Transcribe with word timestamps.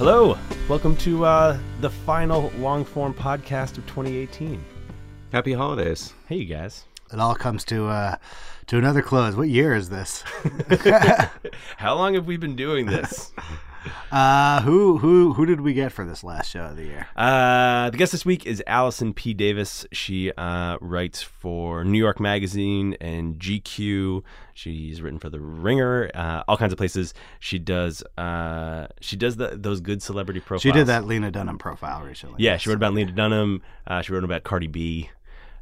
Hello, 0.00 0.38
welcome 0.66 0.96
to 0.96 1.26
uh, 1.26 1.58
the 1.82 1.90
final 1.90 2.50
long 2.56 2.86
form 2.86 3.12
podcast 3.12 3.76
of 3.76 3.86
2018. 3.86 4.58
Happy 5.30 5.52
holidays. 5.52 6.14
Hey, 6.26 6.36
you 6.36 6.46
guys. 6.46 6.86
It 7.12 7.20
all 7.20 7.34
comes 7.34 7.64
to 7.66 7.86
uh, 7.88 8.16
to 8.68 8.78
another 8.78 9.02
close. 9.02 9.36
What 9.36 9.50
year 9.50 9.74
is 9.74 9.90
this? 9.90 10.24
How 11.76 11.96
long 11.96 12.14
have 12.14 12.26
we 12.26 12.38
been 12.38 12.56
doing 12.56 12.86
this? 12.86 13.30
Uh, 14.12 14.60
who 14.62 14.98
who 14.98 15.32
who 15.34 15.46
did 15.46 15.60
we 15.60 15.72
get 15.72 15.92
for 15.92 16.04
this 16.04 16.22
last 16.24 16.50
show 16.50 16.64
of 16.64 16.76
the 16.76 16.84
year? 16.84 17.06
Uh, 17.16 17.90
the 17.90 17.96
guest 17.96 18.12
this 18.12 18.24
week 18.26 18.44
is 18.46 18.62
Allison 18.66 19.14
P. 19.14 19.32
Davis. 19.34 19.86
She 19.92 20.32
uh, 20.32 20.76
writes 20.80 21.22
for 21.22 21.84
New 21.84 21.98
York 21.98 22.20
Magazine 22.20 22.96
and 23.00 23.38
GQ. 23.38 24.22
She's 24.54 25.00
written 25.00 25.18
for 25.18 25.30
The 25.30 25.40
Ringer, 25.40 26.10
uh, 26.14 26.42
all 26.46 26.56
kinds 26.56 26.72
of 26.72 26.76
places. 26.76 27.14
She 27.38 27.58
does 27.58 28.02
uh, 28.18 28.88
she 29.00 29.16
does 29.16 29.36
the, 29.36 29.56
those 29.56 29.80
good 29.80 30.02
celebrity 30.02 30.40
profiles. 30.40 30.62
She 30.62 30.72
did 30.72 30.86
that 30.88 31.06
Lena 31.06 31.30
Dunham 31.30 31.56
profile 31.58 32.02
recently. 32.04 32.36
Yeah, 32.44 32.56
she 32.58 32.68
wrote 32.68 32.76
about 32.76 32.92
Lena 32.94 33.12
Dunham. 33.12 33.62
Uh, 33.86 34.02
she 34.02 34.12
wrote 34.12 34.24
about 34.24 34.42
Cardi 34.44 34.66
B. 34.66 35.10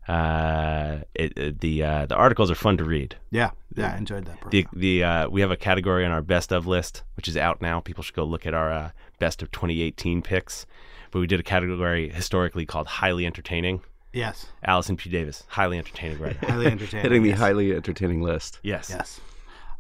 Uh, 0.08 1.00
it, 1.14 1.36
it- 1.36 1.60
the 1.60 1.82
uh, 1.84 2.06
the 2.06 2.14
articles 2.16 2.50
are 2.50 2.55
fun 2.55 2.77
to 2.78 2.84
read. 2.84 3.16
Yeah, 3.30 3.50
yeah, 3.80 3.94
I 3.94 3.96
enjoyed 3.98 4.24
that. 4.26 4.38
The 4.50 4.66
the 4.72 5.04
uh, 5.04 5.28
we 5.28 5.40
have 5.40 5.50
a 5.50 5.56
category 5.56 6.04
on 6.04 6.10
our 6.10 6.22
best 6.22 6.52
of 6.52 6.66
list, 6.66 7.02
which 7.16 7.28
is 7.28 7.36
out 7.36 7.60
now. 7.62 7.80
People 7.80 8.02
should 8.02 8.14
go 8.14 8.24
look 8.24 8.46
at 8.46 8.54
our 8.54 8.70
uh, 8.72 8.90
best 9.18 9.42
of 9.42 9.50
2018 9.50 10.22
picks. 10.22 10.66
But 11.10 11.20
we 11.20 11.26
did 11.26 11.40
a 11.40 11.42
category 11.42 12.10
historically 12.10 12.66
called 12.66 12.86
highly 12.86 13.24
entertaining. 13.24 13.80
yes, 14.12 14.47
Allison 14.62 14.97
P. 14.97 15.08
Davis, 15.08 15.44
highly 15.48 15.78
entertaining 15.78 16.19
writer. 16.19 16.38
highly 16.47 16.66
entertaining. 16.70 17.03
Hitting 17.03 17.22
the 17.22 17.30
yes. 17.30 17.38
highly 17.38 17.72
entertaining 17.75 18.20
list. 18.22 18.60
yes. 18.62 18.91
Yes. 18.91 19.20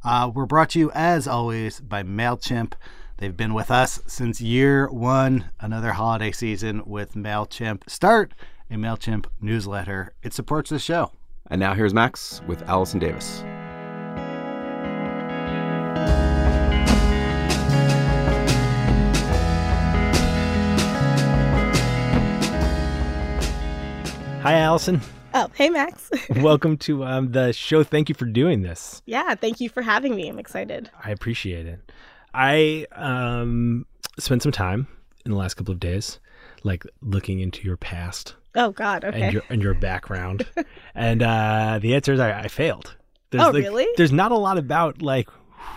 Uh, 0.04 0.30
we're 0.32 0.46
brought 0.46 0.70
to 0.70 0.78
you 0.78 0.90
as 0.94 1.26
always 1.26 1.80
by 1.80 2.02
Mailchimp. 2.04 2.74
They've 3.18 3.36
been 3.36 3.52
with 3.52 3.70
us 3.70 4.00
since 4.06 4.40
year 4.40 4.88
one. 4.88 5.50
Another 5.60 5.92
holiday 5.92 6.30
season 6.30 6.82
with 6.86 7.14
Mailchimp. 7.14 7.82
Start 7.90 8.32
a 8.70 8.74
Mailchimp 8.74 9.26
newsletter. 9.40 10.14
It 10.22 10.32
supports 10.32 10.70
the 10.70 10.78
show. 10.78 11.10
And 11.50 11.58
now 11.60 11.74
here's 11.74 11.92
Max 11.92 12.40
with 12.46 12.62
Allison 12.68 13.00
Davis. 13.00 13.42
Hi, 24.48 24.60
Allison. 24.60 25.02
Oh, 25.34 25.50
hey, 25.56 25.68
Max. 25.68 26.10
Welcome 26.36 26.78
to 26.78 27.04
um, 27.04 27.32
the 27.32 27.52
show. 27.52 27.84
Thank 27.84 28.08
you 28.08 28.14
for 28.14 28.24
doing 28.24 28.62
this. 28.62 29.02
yeah, 29.04 29.34
thank 29.34 29.60
you 29.60 29.68
for 29.68 29.82
having 29.82 30.16
me. 30.16 30.26
I'm 30.26 30.38
excited. 30.38 30.90
I 31.04 31.10
appreciate 31.10 31.66
it. 31.66 31.92
I 32.32 32.86
um, 32.92 33.84
spent 34.18 34.42
some 34.42 34.50
time 34.52 34.88
in 35.26 35.32
the 35.32 35.36
last 35.36 35.52
couple 35.58 35.72
of 35.74 35.78
days, 35.80 36.18
like 36.62 36.86
looking 37.02 37.40
into 37.40 37.62
your 37.62 37.76
past 37.76 38.36
Oh, 38.54 38.70
God. 38.70 39.04
Okay. 39.04 39.20
and 39.20 39.32
your 39.34 39.42
and 39.50 39.60
your 39.62 39.74
background, 39.74 40.46
and 40.94 41.22
uh, 41.22 41.78
the 41.82 41.94
answer 41.94 42.14
is 42.14 42.18
I, 42.20 42.40
I 42.44 42.48
failed. 42.48 42.96
There's 43.28 43.44
Oh, 43.44 43.50
like- 43.50 43.64
really? 43.64 43.86
There's 43.98 44.12
not 44.12 44.32
a 44.32 44.38
lot 44.38 44.56
about 44.56 45.02
like 45.02 45.28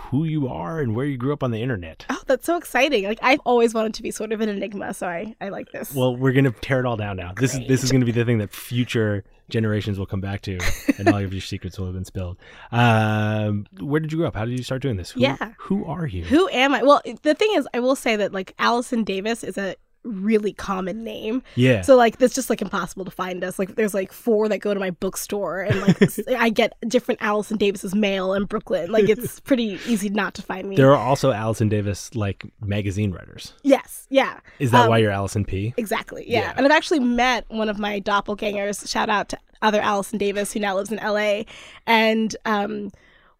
who 0.09 0.24
you 0.24 0.47
are 0.47 0.80
and 0.80 0.96
where 0.96 1.06
you 1.06 1.18
grew 1.18 1.34
up 1.34 1.44
on 1.44 1.52
the 1.52 1.62
internet. 1.62 2.06
oh, 2.09 2.22
that's 2.28 2.46
so 2.46 2.58
exciting. 2.58 3.03
Like, 3.06 3.19
I've 3.22 3.40
always 3.46 3.74
wanted 3.74 3.94
to 3.96 4.03
be 4.03 4.12
sort 4.12 4.31
of 4.31 4.42
an 4.42 4.50
enigma, 4.50 4.94
so 4.94 5.08
I, 5.08 5.36
I 5.42 5.50
like 5.50 5.72
this. 5.72 5.94
Well, 5.94 6.16
we're 6.16 6.34
gonna 6.34 6.52
tear 6.52 6.80
it 6.80 6.86
all 6.86 6.97
down 6.97 7.18
now. 7.18 7.34
This 7.36 7.53
is 7.53 7.68
this 7.68 7.84
is 7.84 7.91
gonna 7.91 8.06
be 8.06 8.12
the 8.12 8.25
thing 8.25 8.38
that 8.40 8.52
future 8.53 9.24
generations 9.50 10.00
will 10.00 10.06
come 10.06 10.22
back 10.22 10.41
to, 10.41 10.58
and 10.97 11.09
all 11.09 11.18
of 11.18 11.34
your 11.34 11.41
secrets 11.41 11.78
will 11.78 11.86
have 11.88 11.96
been 11.96 12.06
spilled. 12.06 12.38
Um, 12.72 13.66
where 13.80 14.00
did 14.00 14.12
you 14.12 14.18
grow 14.20 14.28
up? 14.28 14.36
How 14.36 14.46
did 14.46 14.58
you 14.58 14.64
start 14.64 14.81
doing 14.81 14.96
this? 14.96 15.12
Who, 15.12 15.20
Yeah. 15.22 15.53
Who 15.58 15.86
are 15.86 16.06
you? 16.08 16.24
Who 16.24 16.47
am 16.50 16.74
I? 16.74 16.84
Well, 16.84 17.02
the 17.24 17.34
thing 17.36 17.50
is, 17.56 17.68
I 17.74 17.80
will 17.80 17.96
say 17.97 18.16
that, 18.16 18.31
like, 18.31 18.53
Allison 18.59 19.03
Davis 19.03 19.44
is 19.44 19.58
a 19.58 19.75
really 20.03 20.53
common 20.53 21.03
name. 21.03 21.44
Yeah. 21.56 21.81
So, 21.81 21.95
like, 21.95 22.19
it's 22.22 22.34
just, 22.35 22.50
like, 22.50 22.62
impossible 22.62 23.06
to 23.06 23.12
find 23.12 23.44
us. 23.44 23.59
Like, 23.59 23.75
there's, 23.75 23.94
like, 23.94 24.12
four 24.12 24.50
that 24.50 24.59
go 24.59 24.73
to 24.73 24.79
my 24.79 24.89
bookstore, 24.91 25.62
and, 25.62 25.79
like, 25.81 25.97
I 26.38 26.50
get 26.50 26.73
different 26.88 27.22
Allison 27.22 27.57
Davis's 27.57 27.94
mail 27.94 28.34
in 28.34 28.45
Brooklyn. 28.45 28.91
Like, 28.91 29.07
it's 29.09 29.40
pretty 29.41 29.79
easy 29.88 30.09
not 30.09 30.34
to 30.35 30.41
find 30.41 30.67
me. 30.67 30.75
there 30.75 30.91
are 30.91 30.97
also 30.97 31.31
Allison 31.31 31.69
Davis 31.69 32.13
like 32.16 32.44
magazine 32.61 33.11
writers. 33.11 33.53
yes. 33.63 34.07
Yeah. 34.09 34.40
Is 34.59 34.72
that 34.72 34.84
Um, 34.85 34.90
why 34.90 34.97
you're 34.97 35.11
Allison 35.11 35.45
P? 35.45 35.73
Exactly. 35.78 36.25
Yeah. 36.28 36.40
Yeah. 36.41 36.53
And 36.57 36.66
I've 36.66 36.72
actually 36.73 37.00
met 37.00 37.45
one 37.50 37.69
of 37.69 37.79
my 37.79 38.01
doppelgangers. 38.01 38.90
Shout 38.91 39.07
out 39.09 39.29
to 39.29 39.38
other 39.61 39.79
Allison 39.79 40.17
Davis, 40.17 40.51
who 40.51 40.59
now 40.59 40.75
lives 40.75 40.91
in 40.91 40.97
LA. 40.97 41.44
And 41.88 42.35
um, 42.45 42.91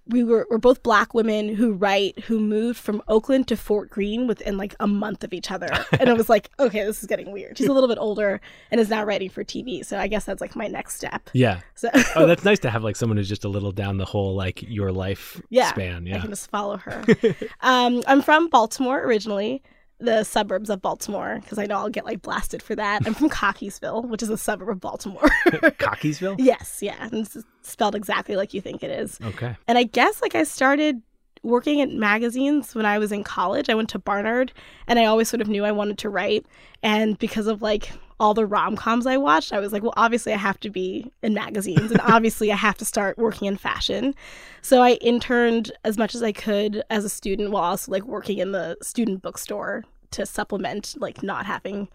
we 0.08 0.24
were 0.24 0.48
we're 0.50 0.58
both 0.58 0.82
black 0.84 1.14
women 1.14 1.56
who 1.56 1.74
write 1.74 2.20
who 2.22 2.40
moved 2.40 2.80
from 2.80 3.02
Oakland 3.08 3.48
to 3.50 3.56
Fort 3.56 3.90
Greene 3.90 4.28
within 4.28 4.58
like 4.58 4.76
a 4.80 4.88
month 4.88 5.24
of 5.24 5.32
each 5.34 5.52
other. 5.52 5.70
And 6.00 6.10
it 6.10 6.18
was 6.18 6.28
like, 6.28 6.50
okay, 6.60 6.84
this 6.84 7.02
is 7.02 7.08
getting 7.08 7.32
weird. 7.32 7.58
She's 7.58 7.68
a 7.68 7.74
little 7.74 7.88
bit 7.88 8.00
older 8.00 8.42
and 8.72 8.82
is 8.82 8.90
now 8.90 9.04
writing 9.04 9.30
for 9.30 9.44
TV. 9.44 9.86
So 9.86 9.98
I 9.98 10.08
guess 10.08 10.26
that's 10.26 10.42
like 10.42 10.56
my 10.56 10.68
next 10.68 10.96
step. 10.96 11.30
Yeah. 11.34 11.62
So 11.76 11.90
Oh, 12.16 12.26
that's 12.26 12.44
nice 12.44 12.60
to 12.60 12.70
have 12.72 12.84
like 12.84 12.96
someone 12.96 13.18
who's 13.18 13.30
just 13.30 13.46
a 13.46 13.50
little 13.50 13.72
down 13.72 13.98
the 13.98 14.06
whole 14.06 14.36
like 14.36 14.64
your 14.64 14.92
life 14.92 15.40
yeah, 15.50 15.70
span. 15.70 16.08
I 16.08 16.10
Yeah. 16.12 16.22
can 16.22 16.30
just 16.32 16.50
follow 16.50 16.78
her. 16.78 17.04
um, 17.62 18.02
I'm 18.08 18.22
from 18.22 18.50
Baltimore 18.50 19.02
originally, 19.04 19.62
the 20.02 20.24
suburbs 20.24 20.70
of 20.70 20.82
Baltimore, 20.82 21.40
because 21.42 21.58
I 21.58 21.66
know 21.66 21.78
I'll 21.78 21.90
get 21.90 22.06
like 22.06 22.22
blasted 22.22 22.62
for 22.62 22.76
that. 22.76 23.06
I'm 23.06 23.14
from 23.14 23.30
Cockeysville, 23.42 24.06
which 24.08 24.24
is 24.24 24.30
a 24.30 24.38
suburb 24.38 24.70
of 24.70 24.80
Baltimore. 24.80 25.22
Cockeysville. 25.46 26.36
yes, 26.40 26.80
yeah, 26.82 26.98
and 27.00 27.26
it's 27.26 27.38
spelled 27.62 27.96
exactly 27.96 28.36
like 28.36 28.54
you 28.54 28.62
think 28.62 28.84
it 28.84 28.92
is. 28.92 29.20
Okay. 29.24 29.56
And 29.68 29.78
I 29.78 29.84
guess 29.84 30.22
like 30.22 30.36
I 30.36 30.44
started 30.44 31.02
working 31.44 31.82
at 31.82 31.90
magazines 31.90 32.76
when 32.76 32.86
I 32.86 33.00
was 33.00 33.12
in 33.12 33.24
college. 33.24 33.70
I 33.70 33.76
went 33.76 33.90
to 33.90 34.00
Barnard 34.00 34.52
and 34.88 35.00
I 35.00 35.06
always 35.06 35.30
sort 35.30 35.42
of 35.42 35.48
knew 35.48 35.66
I 35.66 35.72
wanted 35.72 35.98
to 36.00 36.10
write. 36.10 36.46
And 36.84 37.18
because 37.18 37.48
of 37.48 37.62
like 37.62 37.92
all 38.20 38.34
the 38.34 38.46
rom 38.46 38.76
coms 38.76 39.08
I 39.08 39.18
watched, 39.18 39.52
I 39.52 39.60
was 39.60 39.74
like, 39.74 39.82
well, 39.82 39.94
obviously 39.98 40.34
I 40.34 40.38
have 40.38 40.60
to 40.60 40.70
be 40.70 41.12
in 41.24 41.34
magazines 41.34 41.92
and 41.92 42.02
obviously 42.06 42.52
I 42.52 42.56
have 42.56 42.78
to 42.78 42.86
start 42.86 43.18
working 43.18 43.48
in 43.48 43.58
fashion. 43.58 44.14
So 44.62 44.82
I 44.82 44.92
interned 44.94 45.72
as 45.84 45.98
much 45.98 46.14
as 46.14 46.22
I 46.22 46.32
could 46.32 46.84
as 46.90 47.04
a 47.04 47.10
student 47.10 47.52
while 47.52 47.64
also 47.64 47.92
like 47.92 48.04
working 48.04 48.38
in 48.38 48.52
the 48.52 48.78
student 48.82 49.22
bookstore 49.22 49.84
to 50.12 50.26
supplement 50.26 50.96
like 51.00 51.24
not 51.24 51.46
having 51.46 51.88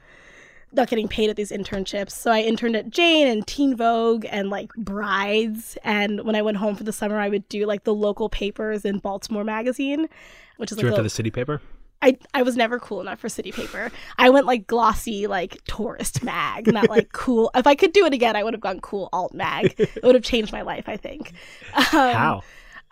not 0.72 0.88
getting 0.88 1.08
paid 1.08 1.30
at 1.30 1.36
these 1.36 1.50
internships. 1.50 2.12
So 2.12 2.30
I 2.30 2.40
interned 2.40 2.76
at 2.76 2.90
Jane 2.90 3.26
and 3.26 3.46
Teen 3.46 3.76
Vogue 3.76 4.26
and 4.30 4.50
like 4.50 4.72
Brides. 4.74 5.78
And 5.84 6.24
when 6.24 6.34
I 6.34 6.42
went 6.42 6.56
home 6.56 6.76
for 6.76 6.84
the 6.84 6.92
summer, 6.92 7.18
I 7.18 7.28
would 7.28 7.48
do 7.48 7.66
like 7.66 7.84
the 7.84 7.94
local 7.94 8.28
papers 8.28 8.84
in 8.84 8.98
Baltimore 8.98 9.44
Magazine, 9.44 10.08
which 10.56 10.70
is 10.70 10.76
Did 10.76 10.82
you 10.82 10.88
like 10.88 10.92
work 10.92 10.98
for 10.98 11.02
the 11.04 11.10
city 11.10 11.30
paper? 11.30 11.60
I 12.02 12.18
I 12.34 12.42
was 12.42 12.56
never 12.56 12.78
cool 12.78 13.00
enough 13.00 13.20
for 13.20 13.28
city 13.28 13.52
paper. 13.52 13.90
I 14.18 14.28
went 14.28 14.46
like 14.46 14.66
glossy 14.66 15.26
like 15.26 15.62
tourist 15.64 16.22
mag, 16.22 16.66
not 16.66 16.90
like 16.90 17.12
cool. 17.12 17.50
If 17.54 17.66
I 17.66 17.74
could 17.74 17.92
do 17.92 18.04
it 18.04 18.12
again, 18.12 18.36
I 18.36 18.44
would 18.44 18.52
have 18.52 18.60
gone 18.60 18.80
cool 18.80 19.08
alt 19.12 19.32
mag. 19.32 19.74
It 19.78 20.02
would 20.02 20.14
have 20.14 20.24
changed 20.24 20.52
my 20.52 20.62
life, 20.62 20.88
I 20.88 20.96
think. 20.96 21.32
Um, 21.74 21.82
How? 21.82 22.42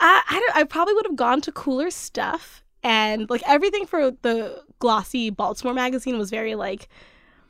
I, 0.01 0.23
I, 0.29 0.41
don't, 0.41 0.57
I 0.57 0.65
probably 0.65 0.95
would 0.95 1.07
have 1.07 1.17
gone 1.17 1.41
to 1.43 1.53
cooler 1.53 1.91
stuff 1.91 2.65
and 2.83 3.29
like 3.31 3.43
everything 3.47 3.87
for 3.87 4.11
the 4.11 4.63
glossy 4.79 5.31
Baltimore 5.31 5.75
magazine 5.75 6.19
was 6.19 6.31
very 6.31 6.55
like 6.55 6.89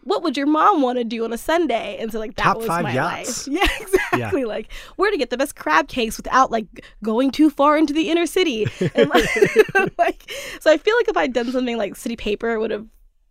what 0.05 0.23
would 0.23 0.37
your 0.37 0.47
mom 0.47 0.83
want 0.83 0.99
to 0.99 1.05
do 1.05 1.25
on 1.25 1.33
a 1.33 1.39
Sunday? 1.39 1.97
And 1.99 2.13
so 2.13 2.19
like 2.19 2.37
that 2.37 2.45
Top 2.45 2.59
was 2.59 2.67
five 2.67 2.83
my 2.85 2.93
yachts. 2.93 3.49
life. 3.49 3.55
Yeah, 3.61 3.69
exactly. 3.81 4.45
Like 4.45 4.71
where 4.97 5.11
to 5.11 5.17
get 5.17 5.31
the 5.31 5.37
best 5.37 5.57
crab 5.57 5.89
cakes 5.89 6.17
without 6.17 6.51
like 6.51 6.67
going 7.03 7.31
too 7.31 7.51
far 7.51 7.77
into 7.77 7.93
the 7.93 8.11
inner 8.11 8.27
city. 8.27 8.67
And 8.95 9.11
like, 9.11 9.29
like 9.99 10.31
so 10.61 10.71
I 10.71 10.77
feel 10.77 10.95
like 10.97 11.09
if 11.09 11.17
I'd 11.17 11.33
done 11.33 11.51
something 11.51 11.77
like 11.77 11.97
City 11.97 12.17
Paper, 12.17 12.53
it 12.53 12.59
would 12.61 12.71
have 12.71 12.87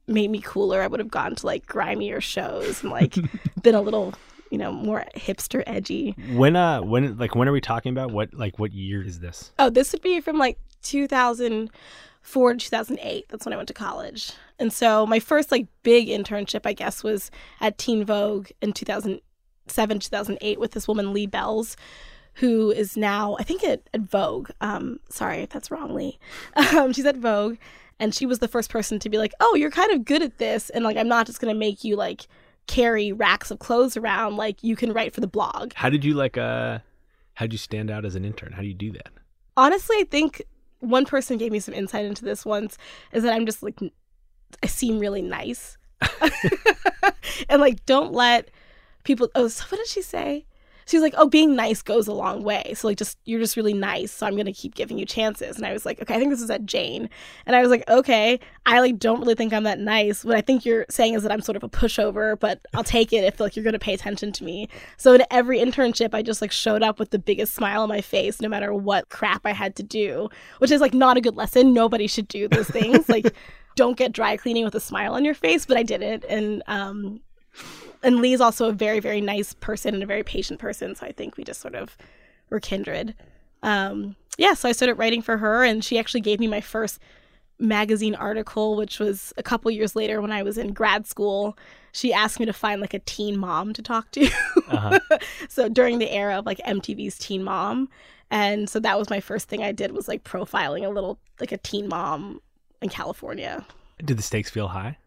made 0.08 0.30
me 0.30 0.42
cooler. 0.44 0.82
I 0.82 0.88
would 0.88 1.00
have 1.00 1.12
gone 1.12 1.36
to 1.36 1.46
like 1.46 1.66
grimier 1.66 2.22
shows 2.22 2.82
and 2.84 2.92
like 2.92 3.16
been 3.62 3.76
a 3.76 3.82
little, 3.82 4.14
you 4.52 4.58
know, 4.58 4.72
more 4.72 5.06
hipster 5.16 5.64
edgy. 5.68 6.16
When 6.34 6.56
uh 6.56 6.82
when 6.82 7.18
like 7.18 7.36
when 7.36 7.48
are 7.48 7.54
we 7.54 7.62
talking 7.62 7.92
about? 7.92 8.12
What 8.12 8.34
like 8.34 8.60
what 8.60 8.74
year 8.74 9.02
is 9.04 9.20
this? 9.20 9.52
Oh, 9.60 9.70
this 9.70 9.92
would 9.94 10.02
be 10.02 10.20
from 10.22 10.38
like 10.38 10.58
2004 10.84 12.54
to 12.54 12.60
2008. 12.60 13.26
That's 13.30 13.46
when 13.46 13.54
I 13.54 13.58
went 13.58 13.68
to 13.68 13.74
college. 13.74 14.32
And 14.60 14.72
so 14.72 15.06
my 15.06 15.20
first 15.20 15.52
like 15.52 15.68
big 15.84 16.08
internship, 16.08 16.62
I 16.66 16.74
guess, 16.74 17.04
was 17.04 17.32
at 17.60 17.78
Teen 17.78 18.06
Vogue 18.06 18.50
in 18.62 18.74
2007, 18.74 20.00
2008 20.00 20.60
with 20.60 20.72
this 20.72 20.88
woman, 20.88 21.14
Lee 21.14 21.28
Bells, 21.28 21.76
who 22.36 22.72
is 22.72 22.98
now, 22.98 23.36
I 23.40 23.44
think, 23.44 23.64
at, 23.64 23.82
at 23.94 24.02
Vogue. 24.02 24.50
Um, 24.62 25.00
sorry 25.10 25.40
if 25.40 25.50
that's 25.50 25.72
wrong, 25.72 25.94
Lee. 25.94 26.20
Um, 26.76 26.94
she's 26.94 27.06
at 27.06 27.18
Vogue. 27.18 27.58
And 28.00 28.14
she 28.14 28.26
was 28.26 28.40
the 28.40 28.48
first 28.48 28.70
person 28.70 29.00
to 29.00 29.10
be 29.10 29.18
like, 29.18 29.34
oh, 29.40 29.56
you're 29.56 29.72
kind 29.72 29.92
of 29.92 30.04
good 30.04 30.24
at 30.24 30.40
this. 30.40 30.70
And 30.72 30.84
like, 30.84 30.98
I'm 30.98 31.08
not 31.08 31.28
just 31.28 31.40
going 31.40 31.54
to 31.54 31.58
make 31.58 31.84
you 31.84 31.96
like 31.96 32.28
carry 32.68 33.12
racks 33.12 33.52
of 33.52 33.60
clothes 33.60 33.96
around. 33.96 34.36
Like, 34.36 34.64
you 34.64 34.76
can 34.76 34.92
write 34.92 35.14
for 35.14 35.22
the 35.22 35.28
blog. 35.28 35.74
How 35.76 35.90
did 35.90 36.04
you 36.04 36.16
like 36.16 36.38
uh 36.38 36.80
how 37.36 37.46
did 37.46 37.54
you 37.54 37.60
stand 37.60 37.90
out 37.92 38.04
as 38.04 38.16
an 38.16 38.26
intern? 38.26 38.52
How 38.52 38.62
do 38.62 38.68
you 38.68 38.74
do 38.74 38.92
that? 38.94 39.10
honestly, 39.58 39.98
I 40.00 40.04
think 40.06 40.42
one 40.80 41.06
person 41.06 41.38
gave 41.38 41.52
me 41.52 41.60
some 41.60 41.74
insight 41.74 42.06
into 42.06 42.26
this 42.26 42.46
once 42.46 42.78
is 43.12 43.24
that 43.24 43.34
I'm 43.34 43.46
just 43.46 43.64
like, 43.64 43.80
seem 44.66 45.00
really 45.00 45.22
nice. 45.22 45.78
and 47.50 47.62
like, 47.62 47.86
don't 47.86 48.14
let 48.14 48.50
people, 49.04 49.30
oh, 49.36 49.48
so 49.48 49.66
what 49.70 49.78
did 49.78 49.88
she 49.88 50.02
say? 50.02 50.46
She 50.86 50.98
was 50.98 51.02
like, 51.04 51.14
oh, 51.16 51.30
being 51.30 51.56
nice 51.56 51.82
goes 51.82 52.08
a 52.08 52.14
long 52.14 52.44
way. 52.44 52.74
So 52.76 52.88
like, 52.90 52.98
just, 52.98 53.18
you're 53.24 53.40
just 53.40 53.56
really 53.56 53.74
nice. 53.74 54.12
So 54.12 54.28
I'm 54.28 54.36
to 54.36 54.52
keep 54.52 54.76
giving 54.76 54.98
you 54.98 55.06
chances. 55.06 55.56
And 55.56 55.66
I 55.66 55.72
was 55.72 55.86
like, 55.86 56.02
okay, 56.02 56.14
I 56.14 56.18
think 56.18 56.30
this 56.30 56.42
is 56.42 56.50
at 56.50 56.66
Jane. 56.66 57.10
And 57.46 57.56
I 57.56 57.62
was 57.62 57.70
like, 57.70 57.88
okay, 57.88 58.38
I 58.66 58.82
like 58.82 59.00
don't 59.00 59.22
really 59.22 59.36
think 59.36 59.54
I'm 59.54 59.64
that 59.64 59.80
nice. 59.80 60.26
What 60.26 60.36
I 60.36 60.42
think 60.42 60.66
you're 60.66 60.86
saying 60.90 61.14
is 61.14 61.24
that 61.24 61.32
I'm 61.32 61.42
sort 61.42 61.56
of 61.56 61.64
a 61.64 61.70
pushover, 61.70 62.38
but 62.38 62.60
I'll 62.74 62.84
take 62.84 63.14
it 63.14 63.24
if 63.24 63.40
like 63.40 63.56
you're 63.56 63.64
to 63.72 63.80
pay 63.80 63.94
attention 63.94 64.34
to 64.34 64.44
me. 64.44 64.68
So 64.98 65.14
in 65.14 65.24
every 65.32 65.60
internship, 65.60 66.14
I 66.14 66.22
just 66.22 66.42
like 66.42 66.52
showed 66.52 66.84
up 66.84 67.00
with 67.00 67.12
the 67.12 67.20
biggest 67.20 67.54
smile 67.54 67.84
on 67.84 67.90
my 67.90 68.02
face, 68.02 68.42
no 68.42 68.50
matter 68.50 68.74
what 68.74 69.08
crap 69.10 69.46
I 69.46 69.54
had 69.54 69.78
to 69.78 69.84
do, 69.84 70.30
which 70.58 70.72
is 70.72 70.82
like 70.82 70.94
not 70.94 71.16
a 71.16 71.22
good 71.22 71.38
lesson. 71.38 71.74
Nobody 71.74 72.08
should 72.08 72.28
do 72.28 72.50
those 72.50 72.68
things. 72.70 73.08
like, 73.08 73.34
don't 73.76 73.98
get 73.98 74.12
dry 74.12 74.38
cleaning 74.38 74.66
with 74.66 74.76
a 74.76 74.80
smile 74.80 75.14
on 75.14 75.26
your 75.26 75.34
face, 75.34 75.66
but 75.66 75.78
I 75.78 75.84
did 75.84 76.02
it. 76.02 76.24
And 76.30 76.64
um, 76.68 77.22
and 78.02 78.20
Lee's 78.20 78.42
also 78.42 78.70
a 78.70 78.74
very 78.74 79.00
very 79.00 79.22
nice 79.22 79.54
person 79.54 79.94
and 79.94 80.04
a 80.04 80.08
very 80.08 80.24
patient 80.24 80.60
person, 80.60 80.96
so 80.96 81.06
I 81.06 81.12
think 81.12 81.38
we 81.38 81.44
just 81.44 81.62
sort 81.62 81.76
of 81.76 81.98
were 82.50 82.60
kindred. 82.60 83.16
Um, 83.62 84.16
yeah, 84.38 84.54
so 84.54 84.68
I 84.68 84.72
started 84.72 84.96
writing 84.96 85.22
for 85.22 85.38
her, 85.38 85.64
and 85.64 85.84
she 85.84 85.98
actually 85.98 86.22
gave 86.22 86.40
me 86.40 86.48
my 86.48 86.62
first 86.62 87.00
magazine 87.60 88.16
article, 88.16 88.76
which 88.76 89.00
was 89.00 89.34
a 89.38 89.44
couple 89.44 89.72
years 89.72 89.96
later 89.96 90.22
when 90.22 90.32
I 90.32 90.44
was 90.44 90.58
in 90.58 90.74
grad 90.74 91.08
school. 91.08 91.58
She 91.92 92.12
asked 92.12 92.40
me 92.40 92.46
to 92.48 92.54
find 92.54 92.82
like 92.82 92.94
a 92.94 93.00
teen 93.00 93.38
mom 93.38 93.74
to 93.74 93.82
talk 93.82 94.12
to. 94.12 94.30
Uh-huh. 94.70 95.00
so 95.50 95.70
during 95.70 96.00
the 96.00 96.12
era 96.12 96.40
of 96.40 96.46
like 96.46 96.58
MTV's 96.60 97.18
Teen 97.20 97.44
Mom, 97.44 97.90
and 98.32 98.68
so 98.68 98.80
that 98.80 98.98
was 98.98 99.12
my 99.12 99.20
first 99.20 99.48
thing 99.48 99.62
I 99.62 99.72
did 99.72 99.92
was 99.92 100.08
like 100.08 100.24
profiling 100.24 100.84
a 100.84 100.90
little 100.90 101.20
like 101.40 101.52
a 101.52 101.58
teen 101.58 101.88
mom 101.88 102.42
in 102.84 102.90
California. 102.90 103.66
Did 104.04 104.18
the 104.18 104.24
stakes 104.24 104.50
feel 104.50 104.68
high? 104.70 104.98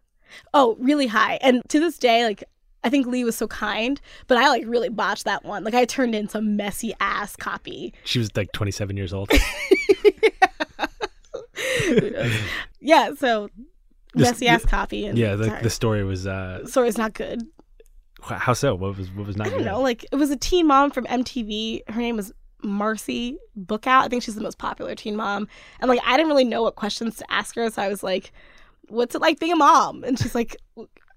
Oh, 0.53 0.75
really 0.79 1.07
high. 1.07 1.35
And 1.41 1.61
to 1.69 1.79
this 1.79 1.97
day, 1.97 2.25
like 2.25 2.43
I 2.83 2.89
think 2.89 3.07
Lee 3.07 3.23
was 3.23 3.35
so 3.35 3.47
kind, 3.47 3.99
but 4.27 4.37
I 4.37 4.49
like 4.49 4.63
really 4.67 4.89
botched 4.89 5.25
that 5.25 5.43
one. 5.45 5.63
Like 5.63 5.73
I 5.73 5.85
turned 5.85 6.15
in 6.15 6.27
some 6.29 6.55
messy 6.55 6.93
ass 6.99 7.35
copy. 7.35 7.93
She 8.03 8.19
was 8.19 8.35
like 8.35 8.51
27 8.51 8.97
years 8.97 9.13
old. 9.13 9.31
Yeah, 12.79 13.13
so 13.15 13.49
This- 14.13 14.29
messy 14.29 14.47
ass 14.47 14.65
copy. 14.65 15.05
And 15.05 15.17
yeah, 15.17 15.35
the, 15.35 15.57
the 15.61 15.69
story 15.69 16.03
was 16.03 16.27
uh 16.27 16.65
story's 16.65 16.97
not 16.97 17.13
good. 17.13 17.41
how 18.21 18.53
so? 18.53 18.75
What 18.75 18.97
was 18.97 19.09
what 19.11 19.27
was 19.27 19.35
not 19.37 19.47
I 19.47 19.49
don't 19.49 19.59
good? 19.59 19.65
know. 19.65 19.81
Like 19.81 20.05
it 20.11 20.15
was 20.15 20.29
a 20.31 20.37
teen 20.37 20.67
mom 20.67 20.91
from 20.91 21.05
MTV. 21.05 21.81
Her 21.89 21.99
name 22.01 22.15
was 22.15 22.31
Marcy 22.63 23.37
book 23.55 23.87
out. 23.87 24.05
I 24.05 24.07
think 24.07 24.23
she's 24.23 24.35
the 24.35 24.41
most 24.41 24.57
popular 24.57 24.95
teen 24.95 25.15
mom. 25.15 25.47
And 25.79 25.89
like 25.89 25.99
I 26.05 26.17
didn't 26.17 26.29
really 26.29 26.43
know 26.45 26.63
what 26.63 26.75
questions 26.75 27.17
to 27.17 27.31
ask 27.31 27.55
her, 27.55 27.69
so 27.69 27.81
I 27.81 27.87
was 27.87 28.03
like, 28.03 28.31
"What's 28.89 29.15
it 29.15 29.21
like 29.21 29.39
being 29.39 29.53
a 29.53 29.57
mom?" 29.57 30.03
And 30.03 30.17
she's 30.19 30.35
like, 30.35 30.57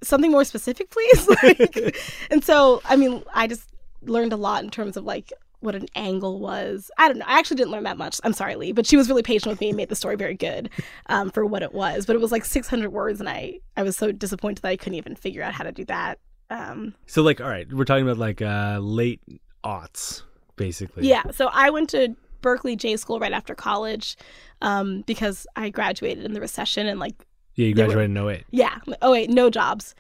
"Something 0.03 0.31
more 0.31 0.45
specific, 0.45 0.91
please." 0.91 1.29
like, 1.43 1.97
and 2.31 2.45
so 2.45 2.83
I 2.85 2.97
mean, 2.97 3.23
I 3.35 3.47
just 3.47 3.69
learned 4.03 4.33
a 4.33 4.37
lot 4.37 4.65
in 4.65 4.71
terms 4.71 4.97
of 4.97 5.05
like 5.05 5.33
what 5.61 5.75
an 5.75 5.87
angle 5.95 6.41
was. 6.41 6.91
I 6.99 7.09
don't 7.09 7.19
know. 7.19 7.27
I 7.29 7.39
actually 7.39 7.59
didn't 7.59 7.71
learn 7.71 7.83
that 7.85 7.99
much. 7.99 8.19
I'm 8.25 8.33
sorry, 8.33 8.57
Lee, 8.57 8.73
but 8.73 8.87
she 8.87 8.97
was 8.97 9.09
really 9.11 9.23
patient 9.23 9.51
with 9.51 9.61
me 9.61 9.69
and 9.69 9.77
made 9.77 9.91
the 9.91 9.95
story 9.95 10.17
very 10.17 10.35
good 10.35 10.71
um, 11.07 11.31
for 11.31 11.45
what 11.45 11.63
it 11.63 11.75
was. 11.75 12.07
But 12.07 12.17
it 12.17 12.21
was 12.21 12.33
like 12.33 12.47
600 12.47 12.91
words, 12.91 13.21
and 13.21 13.29
I 13.29 13.61
I 13.77 13.83
was 13.83 13.97
so 13.97 14.11
disappointed 14.13 14.63
that 14.63 14.69
I 14.69 14.77
couldn't 14.77 14.95
even 14.97 15.15
figure 15.17 15.43
out 15.43 15.53
how 15.55 15.65
to 15.65 15.73
do 15.73 15.85
that. 15.87 16.19
Um, 16.49 16.95
So 17.07 17.23
like, 17.23 17.41
all 17.41 17.49
right, 17.49 17.71
we're 17.73 17.85
talking 17.85 18.05
about 18.05 18.19
like 18.19 18.43
uh 18.43 18.79
late 18.81 19.21
aughts, 19.63 20.23
basically. 20.61 21.09
Yeah. 21.09 21.23
So 21.33 21.49
I 21.53 21.71
went 21.71 21.91
to 21.91 22.15
Berkeley 22.43 22.77
J 22.77 22.97
School 22.97 23.19
right 23.19 23.33
after 23.33 23.55
college 23.55 24.17
um, 24.63 25.03
because 25.07 25.47
I 25.57 25.71
graduated 25.71 26.25
in 26.25 26.33
the 26.35 26.41
recession 26.41 26.87
and 26.87 27.01
like, 27.01 27.15
Yeah, 27.57 27.67
you 27.67 27.75
They 27.75 27.83
were- 27.83 27.95
graduated 27.95 28.17
in 28.17 28.29
08. 28.29 28.45
yeah. 28.51 28.79
Oh 29.03 29.11
wait, 29.13 29.31
no 29.31 29.51
jobs. 29.51 29.95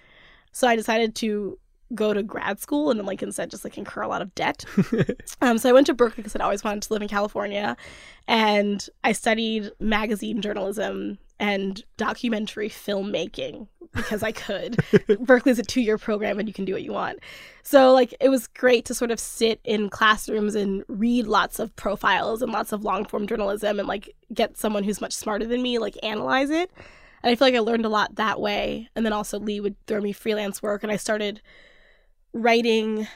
So 0.53 0.69
I 0.69 0.77
decided 0.77 1.15
to 1.17 1.59
go 1.95 2.15
to 2.15 2.23
grad 2.23 2.61
school 2.61 2.91
and 2.91 2.99
then, 3.01 3.07
like 3.07 3.21
instead 3.23 3.51
just 3.51 3.65
like 3.65 3.77
incur 3.77 4.03
a 4.03 4.09
lot 4.09 4.23
of 4.23 4.33
debt. 4.37 4.65
um, 5.43 5.59
so 5.59 5.69
I 5.69 5.73
went 5.73 5.87
to 5.89 5.95
Berkeley 5.95 6.17
because 6.23 6.35
I'd 6.37 6.41
always 6.43 6.63
wanted 6.63 6.83
to 6.85 6.93
live 6.93 7.03
in 7.03 7.09
California, 7.09 7.77
and 8.29 8.87
I 9.03 9.11
studied 9.13 9.71
magazine 9.81 10.41
journalism 10.41 11.19
and 11.41 11.83
documentary 11.97 12.69
filmmaking 12.69 13.67
because 13.95 14.23
I 14.23 14.31
could. 14.31 14.79
Berkeley's 15.21 15.59
a 15.59 15.65
two-year 15.65 15.99
program 15.99 16.39
and 16.39 16.47
you 16.47 16.55
can 16.55 16.67
do 16.67 16.75
what 16.75 16.83
you 16.83 16.93
want. 16.93 17.19
So 17.65 17.93
like 17.93 18.15
it 18.21 18.29
was 18.29 18.47
great 18.47 18.85
to 18.85 18.95
sort 18.95 19.11
of 19.11 19.19
sit 19.19 19.59
in 19.65 19.89
classrooms 19.89 20.55
and 20.55 20.85
read 20.87 21.27
lots 21.27 21.59
of 21.59 21.75
profiles 21.75 22.43
and 22.43 22.53
lots 22.53 22.73
of 22.73 22.85
long-form 22.85 23.27
journalism 23.27 23.79
and 23.79 23.89
like 23.89 24.15
get 24.33 24.59
someone 24.59 24.85
who's 24.85 25.01
much 25.01 25.15
smarter 25.15 25.47
than 25.47 25.63
me 25.63 25.79
like 25.79 25.97
analyze 26.03 26.51
it. 26.51 26.71
And 27.23 27.33
I 27.33 27.35
feel 27.35 27.49
like 27.49 27.55
I 27.55 27.61
learned 27.61 27.87
a 27.87 27.91
lot 27.91 28.17
that 28.17 28.39
way. 28.39 28.89
And 28.95 29.05
then 29.05 29.15
also 29.15 29.41
Lee 29.41 29.61
would 29.61 29.75
throw 29.87 30.01
me 30.01 30.13
freelance 30.13 30.63
work 30.63 30.83
and 30.83 30.93
I 30.93 30.97
started 30.97 31.41
writing 32.35 33.09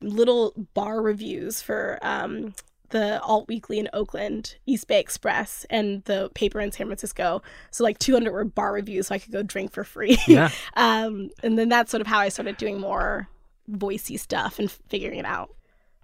little 0.00 0.52
bar 0.74 1.02
reviews 1.02 1.60
for 1.60 1.98
um, 2.02 2.54
the 2.92 3.20
Alt 3.22 3.48
Weekly 3.48 3.78
in 3.78 3.88
Oakland, 3.92 4.56
East 4.66 4.86
Bay 4.86 5.00
Express, 5.00 5.66
and 5.68 6.04
the 6.04 6.30
paper 6.34 6.60
in 6.60 6.70
San 6.70 6.86
Francisco. 6.86 7.42
So 7.70 7.82
like 7.82 7.98
200 7.98 8.32
word 8.32 8.54
bar 8.54 8.72
reviews, 8.72 9.08
so 9.08 9.14
I 9.14 9.18
could 9.18 9.32
go 9.32 9.42
drink 9.42 9.72
for 9.72 9.82
free. 9.82 10.18
Yeah. 10.28 10.50
um, 10.76 11.30
and 11.42 11.58
then 11.58 11.68
that's 11.68 11.90
sort 11.90 12.00
of 12.00 12.06
how 12.06 12.20
I 12.20 12.28
started 12.28 12.56
doing 12.58 12.78
more 12.78 13.28
voicey 13.70 14.18
stuff 14.18 14.58
and 14.58 14.70
figuring 14.70 15.18
it 15.18 15.24
out. 15.24 15.54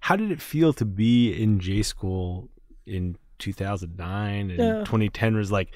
How 0.00 0.16
did 0.16 0.30
it 0.32 0.40
feel 0.40 0.72
to 0.74 0.84
be 0.84 1.32
in 1.32 1.60
J 1.60 1.82
school 1.82 2.48
in 2.86 3.16
2009 3.38 4.50
and 4.50 4.60
Ugh. 4.60 4.84
2010 4.84 5.36
was 5.36 5.52
like 5.52 5.72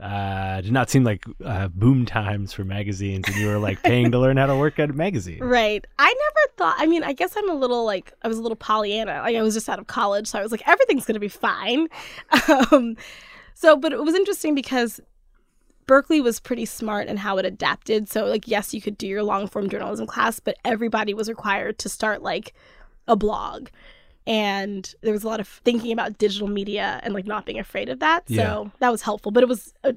uh 0.00 0.60
did 0.60 0.72
not 0.72 0.90
seem 0.90 1.04
like 1.04 1.24
uh, 1.44 1.68
boom 1.68 2.04
times 2.04 2.52
for 2.52 2.64
magazines 2.64 3.24
and 3.28 3.36
you 3.36 3.46
were 3.46 3.58
like 3.58 3.80
paying 3.82 4.10
to 4.10 4.18
learn 4.18 4.36
how 4.36 4.46
to 4.46 4.56
work 4.56 4.78
at 4.78 4.90
a 4.90 4.92
magazine. 4.92 5.38
Right. 5.38 5.86
I 5.98 6.06
never 6.06 6.54
thought, 6.56 6.74
I 6.78 6.86
mean, 6.86 7.04
I 7.04 7.12
guess 7.12 7.34
I'm 7.36 7.48
a 7.48 7.54
little 7.54 7.84
like, 7.84 8.12
I 8.22 8.28
was 8.28 8.38
a 8.38 8.42
little 8.42 8.56
Pollyanna. 8.56 9.20
Like, 9.20 9.36
I 9.36 9.42
was 9.42 9.54
just 9.54 9.68
out 9.68 9.78
of 9.78 9.86
college. 9.86 10.26
So 10.26 10.38
I 10.38 10.42
was 10.42 10.50
like, 10.50 10.66
everything's 10.66 11.04
going 11.04 11.14
to 11.14 11.20
be 11.20 11.28
fine. 11.28 11.88
Um, 12.72 12.96
so, 13.54 13.76
but 13.76 13.92
it 13.92 14.02
was 14.02 14.14
interesting 14.14 14.54
because 14.54 15.00
Berkeley 15.86 16.20
was 16.20 16.40
pretty 16.40 16.66
smart 16.66 17.08
in 17.08 17.16
how 17.16 17.38
it 17.38 17.46
adapted. 17.46 18.08
So, 18.08 18.26
like, 18.26 18.48
yes, 18.48 18.74
you 18.74 18.80
could 18.80 18.98
do 18.98 19.06
your 19.06 19.22
long 19.22 19.46
form 19.46 19.68
journalism 19.68 20.06
class, 20.06 20.40
but 20.40 20.56
everybody 20.64 21.14
was 21.14 21.28
required 21.28 21.78
to 21.78 21.88
start 21.88 22.22
like 22.22 22.52
a 23.06 23.16
blog. 23.16 23.68
And 24.26 24.92
there 25.02 25.12
was 25.12 25.22
a 25.24 25.28
lot 25.28 25.40
of 25.40 25.46
thinking 25.48 25.92
about 25.92 26.16
digital 26.18 26.48
media 26.48 27.00
and 27.02 27.12
like 27.12 27.26
not 27.26 27.44
being 27.46 27.58
afraid 27.58 27.88
of 27.88 28.00
that. 28.00 28.26
So 28.28 28.34
Yeah. 28.34 28.64
that 28.78 28.90
was 28.90 29.02
helpful. 29.02 29.30
But 29.32 29.42
it 29.42 29.48
was, 29.48 29.74
a, 29.84 29.94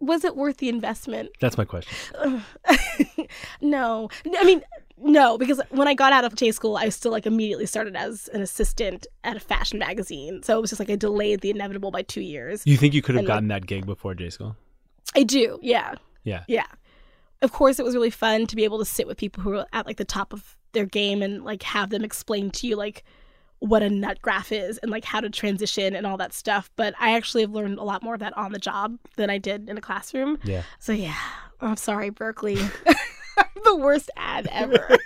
was 0.00 0.22
it 0.24 0.36
worth 0.36 0.58
the 0.58 0.68
investment? 0.68 1.30
That's 1.40 1.56
my 1.56 1.64
question. 1.64 2.42
no, 3.60 4.08
I 4.38 4.44
mean, 4.44 4.62
no, 4.98 5.38
because 5.38 5.60
when 5.70 5.88
I 5.88 5.94
got 5.94 6.12
out 6.12 6.24
of 6.24 6.34
J 6.34 6.52
school, 6.52 6.76
I 6.76 6.88
still 6.90 7.10
like 7.12 7.26
immediately 7.26 7.66
started 7.66 7.96
as 7.96 8.28
an 8.28 8.42
assistant 8.42 9.06
at 9.24 9.36
a 9.36 9.40
fashion 9.40 9.78
magazine. 9.78 10.42
So 10.42 10.56
it 10.58 10.60
was 10.60 10.70
just 10.70 10.80
like 10.80 10.90
I 10.90 10.96
delayed 10.96 11.40
the 11.40 11.50
inevitable 11.50 11.90
by 11.90 12.02
two 12.02 12.20
years. 12.20 12.62
You 12.66 12.76
think 12.76 12.94
you 12.94 13.02
could 13.02 13.14
have 13.14 13.20
And, 13.20 13.28
like- 13.28 13.34
gotten 13.36 13.48
that 13.48 13.66
gig 13.66 13.86
before 13.86 14.14
J 14.14 14.30
school? 14.30 14.56
I 15.16 15.22
do, 15.22 15.58
yeah, 15.62 15.94
Yeah. 16.24 16.44
yeah. 16.48 16.66
Of 17.42 17.52
course, 17.52 17.78
it 17.78 17.84
was 17.84 17.94
really 17.94 18.10
fun 18.10 18.46
to 18.46 18.56
be 18.56 18.64
able 18.64 18.78
to 18.78 18.84
sit 18.84 19.06
with 19.06 19.18
people 19.18 19.42
who 19.42 19.50
were 19.50 19.66
at 19.72 19.86
like 19.86 19.96
the 19.98 20.04
top 20.04 20.32
of 20.32 20.56
their 20.72 20.86
game 20.86 21.22
and 21.22 21.44
like 21.44 21.62
have 21.62 21.90
them 21.90 22.04
explain 22.04 22.50
to 22.52 22.66
you 22.66 22.74
like 22.76 23.04
what 23.64 23.82
a 23.82 23.88
nut 23.88 24.20
graph 24.22 24.52
is 24.52 24.78
and 24.78 24.90
like 24.90 25.04
how 25.04 25.20
to 25.20 25.30
transition 25.30 25.94
and 25.94 26.06
all 26.06 26.16
that 26.18 26.32
stuff. 26.32 26.70
But 26.76 26.94
I 27.00 27.14
actually 27.16 27.42
have 27.42 27.50
learned 27.52 27.78
a 27.78 27.82
lot 27.82 28.02
more 28.02 28.14
of 28.14 28.20
that 28.20 28.36
on 28.36 28.52
the 28.52 28.58
job 28.58 28.98
than 29.16 29.30
I 29.30 29.38
did 29.38 29.68
in 29.68 29.78
a 29.78 29.80
classroom. 29.80 30.38
Yeah. 30.44 30.62
So 30.78 30.92
yeah, 30.92 31.16
I'm 31.60 31.76
sorry, 31.76 32.10
Berkeley. 32.10 32.58
The 33.64 33.76
worst 33.76 34.10
ad 34.16 34.46
ever. 34.52 34.96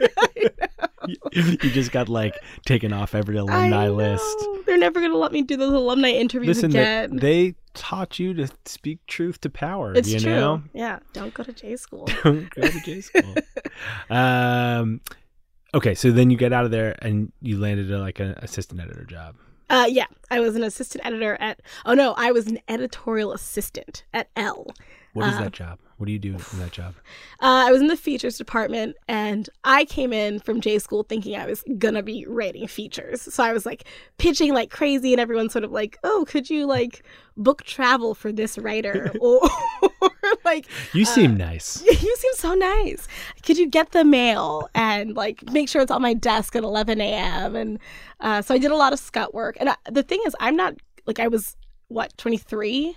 you 1.32 1.56
just 1.70 1.92
got 1.92 2.08
like 2.08 2.34
taken 2.66 2.92
off 2.92 3.14
every 3.14 3.36
alumni 3.36 3.88
list. 3.88 4.36
They're 4.66 4.76
never 4.78 5.00
gonna 5.00 5.16
let 5.16 5.32
me 5.32 5.42
do 5.42 5.56
those 5.56 5.72
alumni 5.72 6.10
interviews 6.10 6.56
Listen, 6.56 6.70
they, 6.72 6.78
again. 6.80 7.16
they 7.16 7.54
taught 7.74 8.18
you 8.18 8.34
to 8.34 8.48
speak 8.66 8.98
truth 9.06 9.40
to 9.42 9.50
power. 9.50 9.94
it's 9.94 10.08
you 10.08 10.18
true. 10.20 10.32
know, 10.34 10.62
Yeah, 10.74 10.98
don't 11.12 11.32
go 11.32 11.42
to 11.44 11.52
J 11.52 11.76
school. 11.76 12.06
don't 12.24 12.50
go 12.50 12.62
to 12.62 12.80
J 12.80 13.00
school. 13.00 13.34
um, 14.10 15.00
okay, 15.75 15.94
so 15.94 16.10
then 16.10 16.30
you 16.30 16.37
get 16.37 16.52
out 16.52 16.64
of 16.64 16.70
there 16.70 16.96
and 17.00 17.32
you 17.40 17.58
landed 17.58 17.90
a, 17.90 17.98
like 17.98 18.20
an 18.20 18.34
assistant 18.38 18.80
editor 18.80 19.04
job. 19.04 19.37
Uh, 19.70 19.87
yeah, 19.88 20.06
I 20.30 20.40
was 20.40 20.56
an 20.56 20.62
assistant 20.62 21.04
editor 21.04 21.37
at. 21.40 21.60
Oh 21.84 21.94
no, 21.94 22.14
I 22.16 22.32
was 22.32 22.46
an 22.46 22.58
editorial 22.68 23.32
assistant 23.32 24.04
at 24.14 24.28
Elle. 24.34 24.68
What 25.14 25.26
is 25.28 25.34
Uh, 25.34 25.40
that 25.44 25.52
job? 25.52 25.78
What 25.96 26.06
do 26.06 26.12
you 26.12 26.18
do 26.18 26.34
in 26.52 26.58
that 26.60 26.70
job? 26.70 26.94
Uh, 27.40 27.66
I 27.66 27.72
was 27.72 27.80
in 27.80 27.88
the 27.88 27.96
features 27.96 28.38
department, 28.38 28.94
and 29.08 29.48
I 29.64 29.84
came 29.84 30.12
in 30.12 30.38
from 30.38 30.60
J 30.60 30.78
school 30.78 31.02
thinking 31.02 31.34
I 31.36 31.46
was 31.46 31.64
gonna 31.78 32.02
be 32.04 32.24
writing 32.28 32.68
features. 32.68 33.22
So 33.22 33.42
I 33.42 33.52
was 33.52 33.66
like 33.66 33.84
pitching 34.18 34.54
like 34.54 34.70
crazy, 34.70 35.12
and 35.12 35.20
everyone's 35.20 35.52
sort 35.52 35.64
of 35.64 35.72
like, 35.72 35.98
"Oh, 36.04 36.24
could 36.28 36.48
you 36.50 36.66
like 36.66 37.02
book 37.36 37.64
travel 37.64 38.14
for 38.14 38.30
this 38.30 38.58
writer?" 38.58 39.10
or, 39.20 39.40
or 40.00 40.10
like, 40.44 40.66
You 40.92 41.04
seem 41.04 41.32
uh, 41.32 41.38
nice. 41.38 41.82
you 41.86 42.16
seem 42.16 42.34
so 42.34 42.54
nice. 42.54 43.08
Could 43.42 43.58
you 43.58 43.66
get 43.68 43.90
the 43.90 44.04
mail 44.04 44.68
and 44.74 45.16
like 45.16 45.50
make 45.50 45.68
sure 45.68 45.82
it's 45.82 45.90
on 45.90 46.02
my 46.02 46.14
desk 46.14 46.54
at 46.54 46.62
11 46.62 47.00
a.m. 47.00 47.56
And 47.56 47.78
uh, 48.20 48.42
so 48.42 48.54
I 48.54 48.58
did 48.58 48.70
a 48.70 48.76
lot 48.76 48.92
of 48.92 48.98
scut 49.00 49.34
work. 49.34 49.56
And 49.58 49.70
I, 49.70 49.76
the 49.90 50.02
thing 50.04 50.20
is, 50.26 50.36
I'm 50.38 50.54
not 50.54 50.74
like 51.06 51.18
I 51.18 51.26
was 51.28 51.56
what 51.88 52.16
23, 52.18 52.96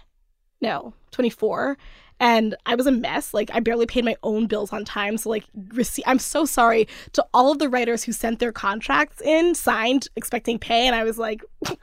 no 0.62 0.94
24, 1.12 1.78
and 2.20 2.56
I 2.66 2.76
was 2.76 2.88
a 2.88 2.92
mess. 2.92 3.34
Like 3.34 3.50
I 3.54 3.60
barely 3.60 3.86
paid 3.86 4.06
my 4.06 4.16
own 4.24 4.48
bills 4.48 4.72
on 4.72 4.86
time. 4.86 5.18
So 5.18 5.30
like 5.30 5.46
receive. 5.70 6.06
I'm 6.08 6.20
so 6.20 6.46
sorry 6.46 6.88
to 7.14 7.26
all 7.34 7.52
of 7.52 7.60
the 7.60 7.68
writers 7.68 8.04
who 8.04 8.12
sent 8.12 8.40
their 8.40 8.52
contracts 8.52 9.22
in, 9.22 9.56
signed, 9.56 10.08
expecting 10.16 10.60
pay, 10.60 10.88
and 10.88 10.96
I 10.96 11.04
was 11.04 11.18
like. 11.18 11.44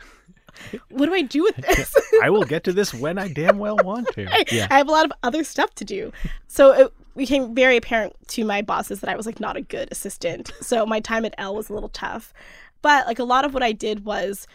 What 0.90 1.06
do 1.06 1.14
I 1.14 1.23
do 1.23 1.44
with 1.44 1.54
this? 1.54 1.94
I 2.20 2.30
will 2.30 2.42
get 2.42 2.64
to 2.64 2.73
this 2.73 2.92
when 2.92 3.16
I 3.16 3.28
damn 3.28 3.58
well 3.58 3.76
want 3.76 4.08
to. 4.14 4.23
Yeah. 4.50 4.66
I 4.70 4.78
have 4.78 4.88
a 4.88 4.90
lot 4.90 5.04
of 5.04 5.12
other 5.23 5.44
stuff 5.44 5.73
to 5.76 5.85
do. 5.85 6.12
So 6.49 6.73
it 6.73 6.92
became 7.16 7.54
very 7.54 7.76
apparent 7.76 8.16
to 8.28 8.44
my 8.44 8.62
bosses 8.62 8.99
that 9.00 9.08
I 9.08 9.14
was 9.14 9.25
like 9.25 9.38
not 9.38 9.56
a 9.56 9.61
good 9.61 9.88
assistant. 9.92 10.50
So 10.61 10.85
my 10.85 10.99
time 10.99 11.25
at 11.25 11.35
Elle 11.38 11.54
was 11.54 11.70
a 11.70 11.75
little 11.75 11.90
tough. 11.90 12.35
But 12.82 13.06
like 13.06 13.20
a 13.20 13.25
lot 13.25 13.44
of 13.44 13.54
what 13.54 13.62
I 13.62 13.70
did 13.70 14.04
was 14.04 14.49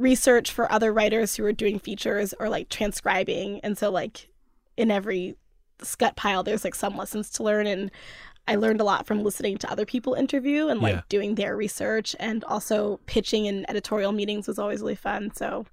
research 0.00 0.50
for 0.52 0.70
other 0.72 0.92
writers 0.92 1.36
who 1.36 1.42
were 1.42 1.52
doing 1.52 1.78
features 1.78 2.34
or 2.40 2.48
like 2.48 2.68
transcribing. 2.68 3.60
And 3.60 3.76
so 3.78 3.90
like 3.90 4.28
in 4.76 4.90
every 4.90 5.36
scut 5.82 6.14
pile 6.16 6.42
there's 6.42 6.64
like 6.64 6.74
some 6.74 6.96
lessons 6.96 7.30
to 7.30 7.42
learn 7.42 7.66
and 7.66 7.90
I 8.48 8.56
learned 8.56 8.80
a 8.80 8.84
lot 8.84 9.06
from 9.06 9.22
listening 9.22 9.58
to 9.58 9.70
other 9.70 9.86
people 9.86 10.14
interview 10.14 10.68
and 10.68 10.80
like 10.80 10.94
Yeah. 10.94 11.02
doing 11.08 11.34
their 11.36 11.56
research 11.56 12.16
and 12.18 12.42
also 12.44 12.98
pitching 13.06 13.46
in 13.46 13.64
editorial 13.68 14.12
meetings 14.12 14.48
was 14.48 14.58
always 14.58 14.80
really 14.80 14.94
fun. 14.96 15.30
So 15.34 15.66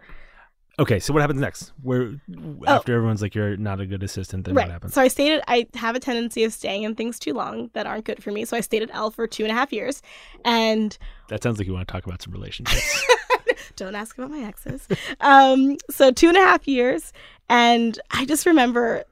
Okay, 0.80 1.00
so 1.00 1.12
what 1.12 1.22
happens 1.22 1.42
next? 1.42 1.72
Where 1.82 2.14
oh. 2.38 2.64
after 2.68 2.94
everyone's 2.94 3.22
like 3.22 3.34
you're 3.34 3.58
not 3.58 3.82
a 3.82 3.86
good 3.88 4.04
assistant, 4.04 4.46
then 4.46 4.54
Oh. 4.54 4.58
right. 4.58 4.68
what 4.68 4.72
happens? 4.74 4.94
So 4.94 5.02
I 5.02 5.08
stayed 5.08 5.32
at, 5.38 5.44
I 5.48 5.66
have 5.74 5.96
a 5.96 6.00
tendency 6.00 6.44
of 6.44 6.54
staying 6.54 6.84
in 6.84 6.94
things 6.94 7.18
too 7.18 7.34
long 7.34 7.72
that 7.74 7.88
aren't 7.88 8.06
good 8.06 8.22
for 8.22 8.32
me. 8.32 8.46
So 8.46 8.56
I 8.56 8.62
stayed 8.62 8.84
at 8.84 8.94
Elle 8.94 9.10
for 9.10 9.26
two 9.26 9.44
and 9.44 9.52
a 9.52 9.56
half 9.56 9.74
years. 9.74 10.04
And 10.46 10.96
That 11.30 11.42
sounds 11.42 11.58
like 11.58 11.68
you 11.68 11.74
want 11.74 11.88
to 11.88 11.92
talk 11.92 12.06
about 12.06 12.22
some 12.22 12.32
relationships. 12.32 13.04
don't 13.76 13.96
ask 13.96 14.18
about 14.18 14.32
my 14.32 14.42
exes. 14.42 14.88
um, 15.22 15.78
so 15.90 16.12
two 16.12 16.28
and 16.30 16.38
a 16.38 16.42
half 16.42 16.68
years. 16.68 17.14
And 17.50 18.00
I 18.12 18.26
just 18.26 18.46
remember, 18.46 19.04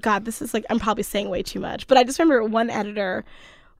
God, 0.00 0.24
this 0.24 0.40
is 0.40 0.54
like, 0.54 0.64
I'm 0.70 0.78
probably 0.78 1.02
saying 1.02 1.28
way 1.28 1.42
too 1.42 1.60
much, 1.60 1.86
but 1.86 1.98
I 1.98 2.04
just 2.04 2.18
remember 2.18 2.44
one 2.44 2.70
editor 2.70 3.24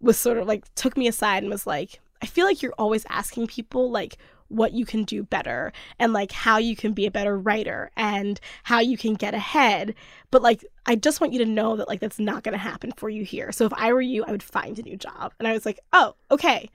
was 0.00 0.16
sort 0.16 0.38
of 0.38 0.46
like, 0.46 0.72
took 0.74 0.96
me 0.96 1.08
aside 1.08 1.42
and 1.42 1.50
was 1.50 1.66
like, 1.66 2.00
I 2.22 2.26
feel 2.26 2.44
like 2.44 2.62
you're 2.62 2.74
always 2.78 3.06
asking 3.08 3.46
people 3.46 3.90
like 3.90 4.18
what 4.48 4.72
you 4.72 4.86
can 4.86 5.04
do 5.04 5.22
better 5.22 5.72
and 5.98 6.12
like 6.12 6.32
how 6.32 6.56
you 6.56 6.74
can 6.74 6.92
be 6.92 7.06
a 7.06 7.10
better 7.10 7.38
writer 7.38 7.90
and 7.96 8.40
how 8.64 8.80
you 8.80 8.96
can 8.96 9.14
get 9.14 9.34
ahead. 9.34 9.94
But 10.30 10.42
like, 10.42 10.64
I 10.86 10.96
just 10.96 11.20
want 11.20 11.32
you 11.32 11.38
to 11.40 11.44
know 11.44 11.76
that 11.76 11.86
like 11.86 12.00
that's 12.00 12.18
not 12.18 12.42
going 12.42 12.54
to 12.54 12.58
happen 12.58 12.92
for 12.96 13.08
you 13.08 13.24
here. 13.24 13.52
So 13.52 13.66
if 13.66 13.72
I 13.74 13.92
were 13.92 14.00
you, 14.00 14.24
I 14.24 14.32
would 14.32 14.42
find 14.42 14.78
a 14.78 14.82
new 14.82 14.96
job. 14.96 15.34
And 15.38 15.46
I 15.46 15.52
was 15.52 15.66
like, 15.66 15.78
oh, 15.92 16.14
okay. 16.30 16.70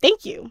Thank 0.00 0.24
you 0.24 0.50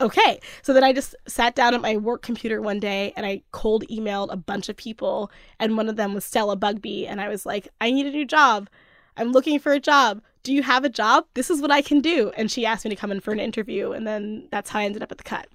okay. 0.00 0.40
So 0.62 0.72
then 0.72 0.84
I 0.84 0.92
just 0.92 1.14
sat 1.26 1.54
down 1.54 1.74
at 1.74 1.80
my 1.80 1.96
work 1.96 2.22
computer 2.22 2.60
one 2.60 2.80
day 2.80 3.12
and 3.16 3.24
I 3.26 3.42
cold 3.52 3.84
emailed 3.90 4.32
a 4.32 4.36
bunch 4.36 4.68
of 4.68 4.76
people. 4.76 5.30
And 5.58 5.76
one 5.76 5.88
of 5.88 5.96
them 5.96 6.14
was 6.14 6.24
Stella 6.24 6.56
Bugbee. 6.56 7.06
And 7.06 7.20
I 7.20 7.28
was 7.28 7.46
like, 7.46 7.68
I 7.80 7.90
need 7.90 8.06
a 8.06 8.10
new 8.10 8.24
job. 8.24 8.68
I'm 9.16 9.32
looking 9.32 9.58
for 9.58 9.72
a 9.72 9.80
job. 9.80 10.20
Do 10.42 10.52
you 10.52 10.62
have 10.62 10.84
a 10.84 10.88
job? 10.88 11.26
This 11.34 11.50
is 11.50 11.62
what 11.62 11.70
I 11.70 11.80
can 11.80 12.00
do. 12.00 12.30
And 12.36 12.50
she 12.50 12.66
asked 12.66 12.84
me 12.84 12.90
to 12.90 12.96
come 12.96 13.10
in 13.10 13.20
for 13.20 13.32
an 13.32 13.40
interview. 13.40 13.92
And 13.92 14.06
then 14.06 14.48
that's 14.50 14.70
how 14.70 14.80
I 14.80 14.84
ended 14.84 15.02
up 15.02 15.12
at 15.12 15.18
the 15.18 15.24
cut. 15.24 15.48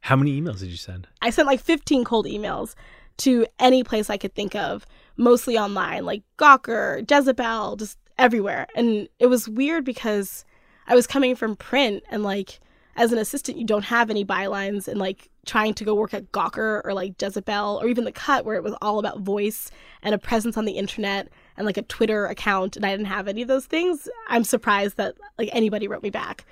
How 0.00 0.16
many 0.16 0.40
emails 0.40 0.60
did 0.60 0.68
you 0.68 0.76
send? 0.76 1.08
I 1.22 1.30
sent 1.30 1.48
like 1.48 1.60
15 1.60 2.04
cold 2.04 2.26
emails 2.26 2.74
to 3.18 3.46
any 3.58 3.82
place 3.82 4.08
I 4.08 4.16
could 4.16 4.34
think 4.34 4.54
of, 4.54 4.86
mostly 5.16 5.58
online, 5.58 6.04
like 6.04 6.22
Gawker, 6.38 7.08
Jezebel, 7.10 7.76
just 7.76 7.98
everywhere. 8.16 8.66
And 8.74 9.08
it 9.18 9.26
was 9.26 9.48
weird 9.48 9.84
because 9.84 10.44
I 10.86 10.94
was 10.94 11.06
coming 11.06 11.34
from 11.34 11.56
print 11.56 12.04
and 12.10 12.22
like 12.22 12.60
as 12.98 13.12
an 13.12 13.18
assistant, 13.18 13.56
you 13.56 13.64
don't 13.64 13.84
have 13.84 14.10
any 14.10 14.24
bylines 14.24 14.88
and 14.88 14.98
like 14.98 15.30
trying 15.46 15.72
to 15.74 15.84
go 15.84 15.94
work 15.94 16.12
at 16.12 16.32
Gawker 16.32 16.82
or 16.84 16.92
like 16.92 17.20
Jezebel 17.20 17.78
or 17.80 17.86
even 17.86 18.04
the 18.04 18.12
cut 18.12 18.44
where 18.44 18.56
it 18.56 18.62
was 18.62 18.74
all 18.82 18.98
about 18.98 19.20
voice 19.20 19.70
and 20.02 20.14
a 20.14 20.18
presence 20.18 20.56
on 20.56 20.64
the 20.64 20.72
internet 20.72 21.28
and 21.56 21.64
like 21.64 21.76
a 21.76 21.82
Twitter 21.82 22.26
account 22.26 22.76
and 22.76 22.84
I 22.84 22.90
didn't 22.90 23.06
have 23.06 23.28
any 23.28 23.40
of 23.40 23.48
those 23.48 23.66
things. 23.66 24.08
I'm 24.28 24.44
surprised 24.44 24.96
that 24.96 25.14
like 25.38 25.48
anybody 25.52 25.86
wrote 25.88 26.02
me 26.02 26.10
back. 26.10 26.44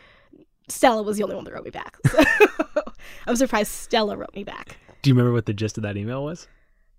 Stella 0.69 1.03
was 1.03 1.17
the 1.17 1.25
only 1.25 1.35
one 1.35 1.45
that 1.45 1.53
wrote 1.53 1.65
me 1.65 1.71
back. 1.71 1.97
So 2.77 2.83
I'm 3.29 3.37
surprised 3.37 3.71
Stella 3.71 4.17
wrote 4.17 4.35
me 4.35 4.43
back 4.43 4.79
Do 5.03 5.11
you 5.11 5.15
remember 5.15 5.33
what 5.33 5.47
the 5.47 5.53
gist 5.53 5.77
of 5.79 5.83
that 5.83 5.97
email 5.97 6.25
was? 6.25 6.49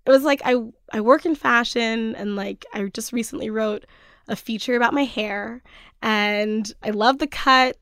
it 0.06 0.10
was 0.10 0.22
like 0.22 0.40
I 0.44 0.54
I 0.92 1.00
work 1.00 1.26
in 1.26 1.34
fashion 1.34 2.14
and 2.16 2.34
like 2.36 2.64
I 2.72 2.84
just 2.84 3.12
recently 3.12 3.50
wrote 3.50 3.84
a 4.26 4.36
feature 4.36 4.74
about 4.76 4.94
my 4.94 5.04
hair 5.04 5.62
and 6.00 6.72
I 6.82 6.90
love 6.90 7.18
the 7.18 7.26
cut 7.26 7.76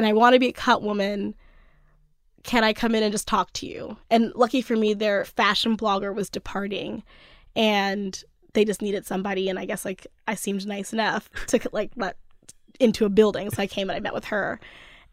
and 0.00 0.06
I 0.06 0.14
want 0.14 0.32
to 0.32 0.38
be 0.38 0.48
a 0.48 0.52
cut 0.52 0.80
woman. 0.80 1.34
Can 2.42 2.64
I 2.64 2.72
come 2.72 2.94
in 2.94 3.02
and 3.02 3.12
just 3.12 3.28
talk 3.28 3.52
to 3.52 3.66
you? 3.66 3.98
And 4.08 4.32
lucky 4.34 4.62
for 4.62 4.74
me, 4.74 4.94
their 4.94 5.26
fashion 5.26 5.76
blogger 5.76 6.14
was 6.14 6.30
departing 6.30 7.02
and 7.54 8.24
they 8.54 8.64
just 8.64 8.80
needed 8.80 9.04
somebody. 9.04 9.50
And 9.50 9.58
I 9.58 9.66
guess 9.66 9.84
like 9.84 10.06
I 10.26 10.36
seemed 10.36 10.66
nice 10.66 10.94
enough 10.94 11.28
to 11.48 11.60
like 11.72 11.90
let 11.96 12.16
into 12.78 13.04
a 13.04 13.10
building. 13.10 13.50
So 13.50 13.62
I 13.62 13.66
came 13.66 13.90
and 13.90 13.96
I 13.98 14.00
met 14.00 14.14
with 14.14 14.24
her. 14.24 14.58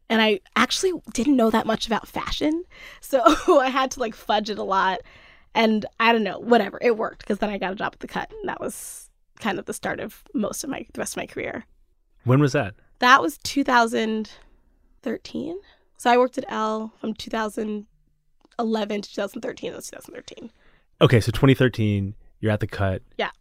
And 0.10 0.22
I 0.22 0.40
actually 0.56 0.94
didn't 1.14 1.36
know 1.36 1.50
that 1.50 1.68
much 1.68 1.86
about 1.86 2.08
fashion. 2.08 2.64
So 3.02 3.60
I 3.60 3.68
had 3.68 3.92
to 3.92 4.00
like 4.00 4.16
fudge 4.16 4.50
it 4.50 4.58
a 4.58 4.64
lot. 4.64 5.02
And 5.54 5.86
I 6.00 6.14
don't 6.14 6.24
know, 6.24 6.40
whatever. 6.40 6.80
It 6.82 6.96
worked 6.96 7.20
because 7.20 7.40
then 7.40 7.50
I 7.50 7.58
got 7.58 7.74
a 7.74 7.76
job 7.76 7.92
at 7.92 8.00
the 8.00 8.08
cut. 8.08 8.32
And 8.32 8.48
that 8.48 8.62
was 8.62 9.10
kind 9.42 9.60
of 9.60 9.66
the 9.66 9.74
start 9.74 10.00
of 10.00 10.24
most 10.34 10.64
of 10.64 10.70
my 10.70 10.86
the 10.94 11.00
rest 11.00 11.12
of 11.12 11.18
my 11.18 11.26
career. 11.26 11.66
When 12.24 12.40
was 12.40 12.54
that? 12.54 12.76
That 13.00 13.22
was 13.22 13.38
2013. 15.04 15.60
So 15.98 16.12
I 16.12 16.18
worked 16.18 16.38
at 16.38 16.46
Elle 16.50 16.94
from 17.00 17.14
2011 17.14 19.02
to 19.02 19.10
2013. 19.10 19.72
That 19.72 19.76
was 19.76 19.88
2013. 19.88 20.52
Okay, 21.02 21.20
so 21.20 21.32
2013, 21.32 22.16
you're 22.40 22.52
at 22.52 22.60
the 22.60 22.68
cut. 22.68 23.02
Yeah. 23.18 23.32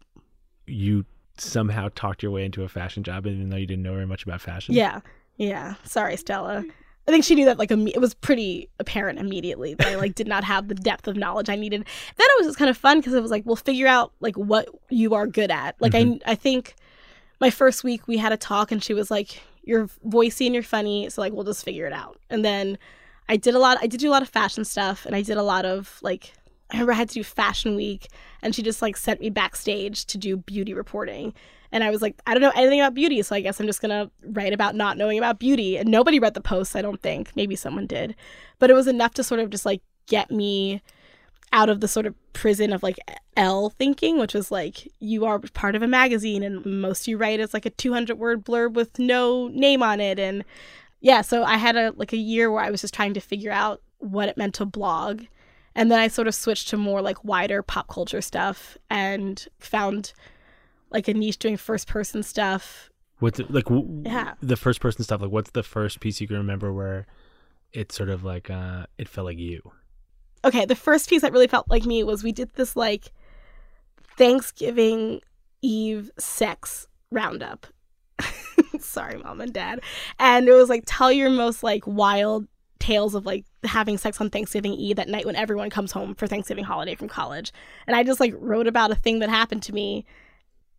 You 0.67 1.05
somehow 1.39 1.89
talked 1.95 2.23
your 2.23 2.33
way 2.33 2.45
into 2.45 2.63
a 2.65 2.69
fashion 2.69 3.03
job, 3.03 3.27
even 3.27 3.51
though 3.51 3.57
you 3.57 3.67
didn't 3.67 3.83
know 3.83 3.95
very 3.95 4.07
much 4.07 4.23
about 4.25 4.41
fashion. 4.41 4.75
Yeah. 4.75 5.01
Yeah. 5.37 5.75
Sorry, 5.85 6.17
Stella. 6.17 6.65
I 7.09 7.13
think 7.13 7.25
she 7.25 7.37
knew 7.37 7.45
that 7.45 7.59
like 7.59 7.71
it 7.71 8.01
was 8.01 8.15
pretty 8.15 8.69
apparent 8.81 9.21
immediately 9.21 9.75
that 9.75 9.87
I 9.87 9.95
like 9.95 10.17
did 10.17 10.27
not 10.27 10.43
have 10.43 10.67
the 10.67 10.75
depth 10.75 11.07
of 11.07 11.17
knowledge 11.17 11.49
I 11.49 11.55
needed. 11.55 11.83
Then 11.83 12.27
it 12.29 12.39
was 12.39 12.49
just 12.49 12.59
kind 12.59 12.69
of 12.69 12.77
fun 12.77 12.99
because 12.99 13.15
it 13.15 13.23
was 13.23 13.31
like 13.31 13.47
we'll 13.47 13.55
figure 13.55 13.87
out 13.87 14.13
like 14.19 14.37
what 14.37 14.69
you 14.91 15.15
are 15.15 15.27
good 15.27 15.53
at. 15.53 15.77
Like 15.81 15.95
I 15.95 16.03
mm-hmm. 16.03 16.29
I 16.29 16.35
think 16.35 16.75
my 17.41 17.51
first 17.51 17.85
week 17.85 18.09
we 18.09 18.17
had 18.17 18.33
a 18.33 18.37
talk 18.37 18.73
and 18.73 18.83
she 18.83 18.93
was 18.93 19.09
like 19.09 19.41
you're 19.67 19.89
voicey 20.09 20.47
and 20.47 20.55
you're 20.55 20.63
funny 20.63 21.11
so 21.11 21.21
like 21.21 21.33
we'll 21.33 21.45
just 21.45 21.65
figure 21.65 21.87
it 21.87 21.93
out. 21.93 22.19
And 22.31 22.45
then 22.45 22.79
I 23.29 23.37
did 23.37 23.55
a 23.55 23.59
lot 23.59 23.79
I 23.83 23.87
did 23.87 24.01
do 24.01 24.09
a 24.09 24.13
lot 24.13 24.23
of 24.23 24.29
fashion 24.29 24.65
stuff 24.65 25.05
and 25.05 25.15
I 25.15 25.23
did 25.23 25.37
a 25.37 25.43
lot 25.43 25.67
of 25.67 25.99
like 26.03 26.33
I 26.71 26.77
remember 26.77 26.93
I 26.93 26.97
had 26.97 27.09
to 27.11 27.15
do 27.15 27.25
fashion 27.25 27.77
week 27.77 28.09
and 28.43 28.55
she 28.55 28.63
just 28.63 28.83
like 28.83 28.97
sent 28.97 29.21
me 29.21 29.31
backstage 29.31 30.07
to 30.07 30.19
do 30.19 30.37
beauty 30.37 30.73
reporting. 30.75 31.35
And 31.73 31.85
I 31.85 31.91
was 31.91 32.01
like, 32.01 32.21
I 32.27 32.33
don't 32.33 32.41
know 32.41 32.53
anything 32.55 32.81
about 32.81 32.95
beauty, 32.95 33.21
so 33.23 33.35
I 33.35 33.41
guess 33.41 33.61
I'm 33.61 33.67
just 33.67 33.83
gonna 33.83 34.11
write 34.23 34.53
about 34.53 34.75
not 34.75 34.97
knowing 34.97 35.19
about 35.19 35.39
beauty. 35.39 35.77
And 35.77 35.91
nobody 35.91 36.19
read 36.19 36.35
the 36.35 36.41
posts, 36.41 36.75
I 36.75 36.83
don't 36.83 37.03
think. 37.03 37.33
Maybe 37.37 37.57
someone 37.57 37.87
did. 37.87 38.17
But 38.59 38.71
it 38.71 38.75
was 38.75 38.87
enough 38.87 39.15
to 39.15 39.25
sort 39.25 39.41
of 39.41 39.51
just 39.51 39.67
like 39.67 39.83
get 40.07 40.31
me 40.31 40.81
out 41.57 41.69
of 41.71 41.81
the 41.81 41.89
sort 41.89 42.05
of 42.07 42.15
prison 42.35 42.73
of 42.73 42.83
like 42.83 42.99
Elle 43.37 43.71
thinking, 43.71 44.19
which 44.19 44.35
was 44.35 44.51
like 44.51 44.87
you 45.01 45.25
are 45.25 45.39
part 45.39 45.75
of 45.75 45.83
a 45.83 45.89
magazine 45.89 46.43
and 46.43 46.65
most 46.67 47.09
you 47.09 47.17
write 47.17 47.41
is 47.41 47.55
like 47.55 47.65
a 47.67 47.71
200 47.71 48.19
word 48.19 48.45
blurb 48.45 48.75
with 48.75 48.99
no 48.99 49.49
name 49.49 49.83
on 49.83 50.01
it 50.01 50.19
and 50.19 50.45
yeah, 51.01 51.21
so 51.23 51.45
I 51.45 51.57
had 51.57 51.77
a 51.77 51.93
like 51.97 52.13
a 52.13 52.17
year 52.19 52.51
where 52.51 52.63
I 52.63 52.71
was 52.71 52.81
just 52.83 52.95
trying 52.95 53.15
to 53.15 53.21
figure 53.21 53.53
out 53.53 53.81
what 53.99 54.29
it 54.29 54.37
meant 54.37 54.55
to 54.57 54.65
blog. 54.67 55.23
And 55.75 55.91
then 55.91 55.99
I 55.99 56.09
sort 56.09 56.27
of 56.27 56.35
switched 56.35 56.69
to 56.69 56.77
more 56.77 57.03
like 57.03 57.23
wider 57.25 57.63
pop 57.63 57.89
culture 57.89 58.21
stuff 58.23 58.79
and 58.91 59.47
found 59.59 60.13
like 60.91 61.07
a 61.09 61.15
niche 61.15 61.39
doing 61.39 61.57
first 61.59 61.87
person 61.87 62.23
stuff. 62.23 62.91
What's 63.19 63.39
it, 63.39 63.51
like 63.51 63.65
w- 63.67 64.03
Yeah. 64.05 64.35
the 64.43 64.57
first 64.57 64.81
person 64.81 65.05
stuff? 65.05 65.21
Like, 65.21 65.31
what's 65.31 65.51
the 65.51 65.63
first 65.63 66.01
piece 66.01 66.21
you 66.21 66.27
can 66.29 66.37
remember 66.39 66.73
where 66.73 67.07
it 67.73 67.93
sort 67.93 68.09
of 68.09 68.25
like 68.25 68.51
uh 68.51 68.87
it 68.99 69.09
felt 69.09 69.27
like 69.27 69.39
you? 69.39 69.73
Okay, 70.47 70.65
the 70.65 70.77
first 70.77 71.11
piece 71.11 71.23
that 71.23 71.33
really 71.33 71.49
felt 71.49 71.69
like 71.69 71.85
me 71.85 72.05
was 72.05 72.23
we 72.23 72.31
did 72.31 72.55
this 72.55 72.77
like 72.77 73.11
Thanksgiving 74.17 75.21
Eve 75.61 76.13
sex 76.19 76.87
roundup. 77.11 77.67
Sorry, 78.79 79.19
mom 79.19 79.41
and 79.41 79.53
dad. 79.53 79.81
And 80.21 80.47
it 80.49 80.53
was 80.53 80.69
like 80.69 80.85
tell 80.87 81.11
your 81.11 81.31
most 81.31 81.65
like 81.65 81.83
wild 81.85 82.47
tales 82.79 83.17
of 83.17 83.27
like 83.27 83.45
having 83.65 83.99
sex 83.99 84.21
on 84.21 84.31
Thanksgiving 84.31 84.73
Eve 84.75 84.95
that 84.97 85.09
night 85.09 85.27
when 85.27 85.35
everyone 85.35 85.69
comes 85.69 85.91
home 85.91 86.15
for 86.15 86.29
Thanksgiving 86.29 86.63
holiday 86.63 86.95
from 86.95 87.09
college. 87.09 87.53
And 87.89 87.97
I 87.97 88.05
just 88.05 88.21
like 88.21 88.33
wrote 88.39 88.69
about 88.69 88.93
a 88.93 88.95
thing 88.95 89.19
that 89.19 89.29
happened 89.29 89.65
to 89.65 89.75
me. 89.75 90.05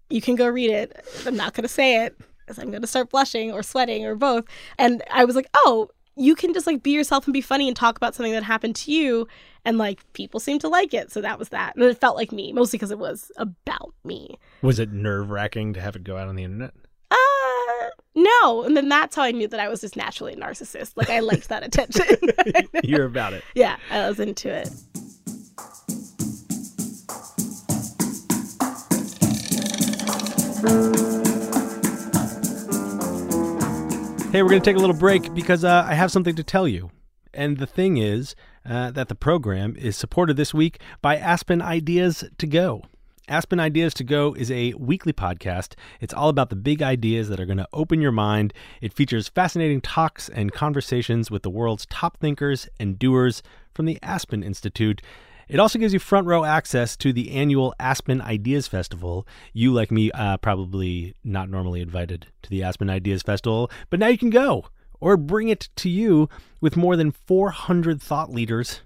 You 0.10 0.22
can 0.22 0.38
go 0.38 0.48
read 0.48 0.72
it. 0.72 1.06
I'm 1.26 1.36
not 1.36 1.54
going 1.54 1.64
to 1.64 1.68
say 1.68 2.06
it 2.06 2.18
because 2.40 2.58
I'm 2.58 2.70
going 2.70 2.84
to 2.84 2.88
start 2.88 3.10
blushing 3.10 3.52
or 3.52 3.62
sweating 3.64 4.06
or 4.06 4.16
both. 4.16 4.46
And 4.78 5.04
I 5.12 5.26
was 5.26 5.36
like, 5.36 5.50
oh, 5.54 5.90
you 6.18 6.36
can 6.36 6.54
just 6.54 6.68
like 6.68 6.84
be 6.84 6.92
yourself 6.92 7.26
and 7.26 7.34
be 7.34 7.42
funny 7.42 7.68
and 7.68 7.76
talk 7.76 7.98
about 7.98 8.16
something 8.16 8.34
that 8.34 8.44
happened 8.44 8.76
to 8.78 8.92
you. 8.92 9.28
And 9.66 9.78
like 9.78 10.02
people 10.14 10.40
seem 10.40 10.60
to 10.60 10.68
like 10.68 10.94
it. 10.94 11.12
So 11.12 11.22
that 11.22 11.38
was 11.40 11.50
that. 11.50 11.76
And 11.76 11.84
it 11.84 11.98
felt 11.98 12.16
like 12.16 12.32
me, 12.32 12.54
mostly 12.54 12.78
because 12.78 12.92
it 12.92 13.00
was 13.00 13.32
about 13.38 13.94
me. 14.04 14.38
Was 14.62 14.80
it 14.80 14.92
nerve 14.92 15.30
wracking 15.30 15.74
to 15.74 15.82
have 15.82 15.96
it 15.96 16.04
go 16.04 16.18
out 16.18 16.28
on 16.28 16.36
the 16.36 16.44
internet? 16.44 16.74
Uh, 17.12 17.90
no. 18.16 18.64
And 18.64 18.76
then 18.76 18.90
that's 18.90 19.16
how 19.16 19.24
I 19.24 19.32
knew 19.32 19.48
that 19.48 19.60
I 19.60 19.68
was 19.70 19.82
just 19.82 19.96
naturally 19.96 20.34
a 20.34 20.38
narcissist. 20.38 20.94
Like 20.96 21.10
I 21.10 21.20
liked 21.20 21.50
that 21.50 21.64
attention. 21.66 22.18
You're 22.84 23.06
about 23.06 23.34
it. 23.34 23.44
yeah, 23.56 23.78
I 23.92 24.08
was 24.08 24.20
into 24.20 24.50
it. 24.50 24.70
Hey, 34.30 34.44
we're 34.44 34.50
going 34.50 34.62
to 34.62 34.70
take 34.70 34.76
a 34.76 34.80
little 34.80 34.96
break 34.96 35.34
because 35.34 35.64
uh, 35.64 35.86
I 35.88 35.94
have 35.94 36.12
something 36.12 36.36
to 36.36 36.44
tell 36.44 36.68
you. 36.68 36.92
And 37.34 37.58
the 37.58 37.66
thing 37.66 37.96
is 37.96 38.36
uh, 38.66 38.92
that 38.92 39.08
the 39.08 39.16
program 39.16 39.74
is 39.78 39.96
supported 39.96 40.36
this 40.36 40.54
week 40.54 40.82
by 41.02 41.16
Aspen 41.16 41.62
Ideas 41.62 42.26
to 42.38 42.46
Go. 42.46 42.84
Aspen 43.30 43.60
Ideas 43.60 43.94
to 43.96 44.04
Go 44.04 44.34
is 44.34 44.52
a 44.52 44.74
weekly 44.74 45.14
podcast. 45.14 45.76
It's 46.02 46.14
all 46.14 46.28
about 46.28 46.50
the 46.50 46.58
big 46.58 46.82
ideas 46.82 47.30
that 47.30 47.40
are 47.40 47.46
going 47.46 47.58
to 47.58 47.70
open 47.72 48.02
your 48.02 48.12
mind. 48.12 48.54
It 48.82 48.94
features 48.94 49.30
fascinating 49.30 49.80
talks 49.80 50.28
and 50.28 50.52
conversations 50.52 51.32
with 51.32 51.44
the 51.44 51.50
world's 51.50 51.86
top 51.86 52.18
thinkers 52.18 52.68
and 52.82 53.00
doers 53.00 53.42
from 53.74 53.86
the 53.86 53.98
Aspen 54.04 54.44
Institute. 54.44 55.02
It 55.48 55.60
also 55.60 55.80
gives 55.80 55.94
you 55.94 56.00
front 56.00 56.28
row 56.28 56.44
access 56.44 56.98
to 56.98 57.14
the 57.14 57.32
annual 57.32 57.74
Aspen 57.80 58.22
Ideas 58.22 58.68
Festival. 58.68 59.26
You, 59.54 59.72
like 59.72 59.92
me, 59.92 60.12
uh, 60.12 60.38
probably 60.38 61.16
not 61.24 61.50
normally 61.50 61.82
invited 61.82 62.28
to 62.42 62.50
the 62.50 62.64
Aspen 62.64 62.90
Ideas 62.90 63.22
Festival, 63.22 63.72
but 63.90 64.00
now 64.00 64.08
you 64.08 64.18
can 64.18 64.30
go 64.30 64.66
or 65.00 65.16
bring 65.16 65.48
it 65.48 65.70
to 65.78 65.90
you 65.90 66.28
with 66.60 66.76
more 66.76 66.98
than 66.98 67.12
400 67.12 68.02
thought 68.02 68.30
leaders 68.30 68.82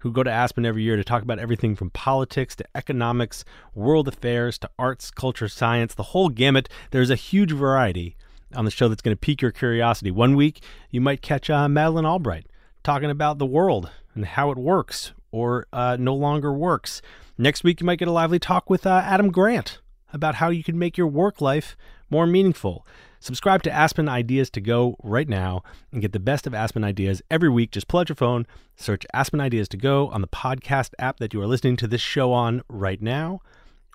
who 0.00 0.12
go 0.12 0.22
to 0.22 0.30
Aspen 0.30 0.66
every 0.66 0.82
year 0.82 0.96
to 0.96 1.02
talk 1.02 1.22
about 1.22 1.38
everything 1.38 1.74
from 1.74 1.90
politics 1.90 2.54
to 2.56 2.64
economics, 2.76 3.44
world 3.74 4.06
affairs 4.06 4.58
to 4.58 4.70
arts, 4.78 5.10
culture, 5.10 5.48
science, 5.48 5.94
the 5.94 6.02
whole 6.02 6.28
gamut. 6.28 6.68
There's 6.90 7.10
a 7.10 7.16
huge 7.16 7.52
variety 7.52 8.16
on 8.54 8.66
the 8.66 8.70
show 8.70 8.88
that's 8.88 9.02
going 9.02 9.16
to 9.16 9.20
pique 9.20 9.42
your 9.42 9.50
curiosity. 9.50 10.10
One 10.10 10.36
week, 10.36 10.62
you 10.90 11.00
might 11.00 11.22
catch 11.22 11.50
uh, 11.50 11.68
Madeleine 11.68 12.06
Albright 12.06 12.46
talking 12.84 13.10
about 13.10 13.38
the 13.38 13.46
world 13.46 13.90
and 14.14 14.26
how 14.26 14.50
it 14.50 14.58
works 14.58 15.12
or 15.34 15.66
uh, 15.72 15.96
no 15.98 16.14
longer 16.14 16.52
works. 16.52 17.02
Next 17.36 17.64
week, 17.64 17.80
you 17.80 17.86
might 17.86 17.98
get 17.98 18.06
a 18.06 18.12
lively 18.12 18.38
talk 18.38 18.70
with 18.70 18.86
uh, 18.86 19.02
Adam 19.04 19.32
Grant 19.32 19.80
about 20.12 20.36
how 20.36 20.48
you 20.48 20.62
can 20.62 20.78
make 20.78 20.96
your 20.96 21.08
work 21.08 21.40
life 21.40 21.76
more 22.08 22.24
meaningful. 22.24 22.86
Subscribe 23.18 23.64
to 23.64 23.72
Aspen 23.72 24.08
Ideas 24.08 24.48
to 24.50 24.60
Go 24.60 24.96
right 25.02 25.28
now 25.28 25.64
and 25.90 26.00
get 26.00 26.12
the 26.12 26.20
best 26.20 26.46
of 26.46 26.54
Aspen 26.54 26.84
Ideas 26.84 27.20
every 27.32 27.48
week. 27.48 27.72
Just 27.72 27.88
pull 27.88 27.98
out 27.98 28.08
your 28.08 28.14
phone, 28.14 28.46
search 28.76 29.04
Aspen 29.12 29.40
Ideas 29.40 29.68
to 29.70 29.76
Go 29.76 30.08
on 30.08 30.20
the 30.20 30.28
podcast 30.28 30.90
app 31.00 31.18
that 31.18 31.34
you 31.34 31.40
are 31.40 31.48
listening 31.48 31.76
to 31.78 31.88
this 31.88 32.00
show 32.00 32.32
on 32.32 32.62
right 32.68 33.02
now, 33.02 33.40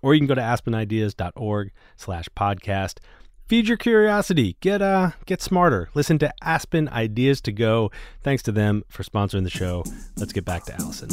or 0.04 0.14
you 0.14 0.20
can 0.20 0.28
go 0.28 0.36
to 0.36 0.42
aspenideas.org 0.42 1.72
slash 1.96 2.28
podcast. 2.36 2.98
Feed 3.50 3.68
your 3.68 3.78
curiosity. 3.78 4.58
Get 4.62 4.80
uh 4.80 5.10
get 5.26 5.42
smarter. 5.42 5.90
Listen 5.96 6.20
to 6.20 6.32
Aspen 6.44 6.88
Ideas 6.88 7.42
to 7.42 7.52
Go. 7.52 7.90
Thanks 8.22 8.44
to 8.44 8.52
them 8.52 8.84
for 8.90 9.02
sponsoring 9.02 9.44
the 9.44 9.50
show. 9.50 9.84
Let's 10.18 10.34
get 10.34 10.46
back 10.46 10.66
to 10.66 10.76
Allison. 10.80 11.10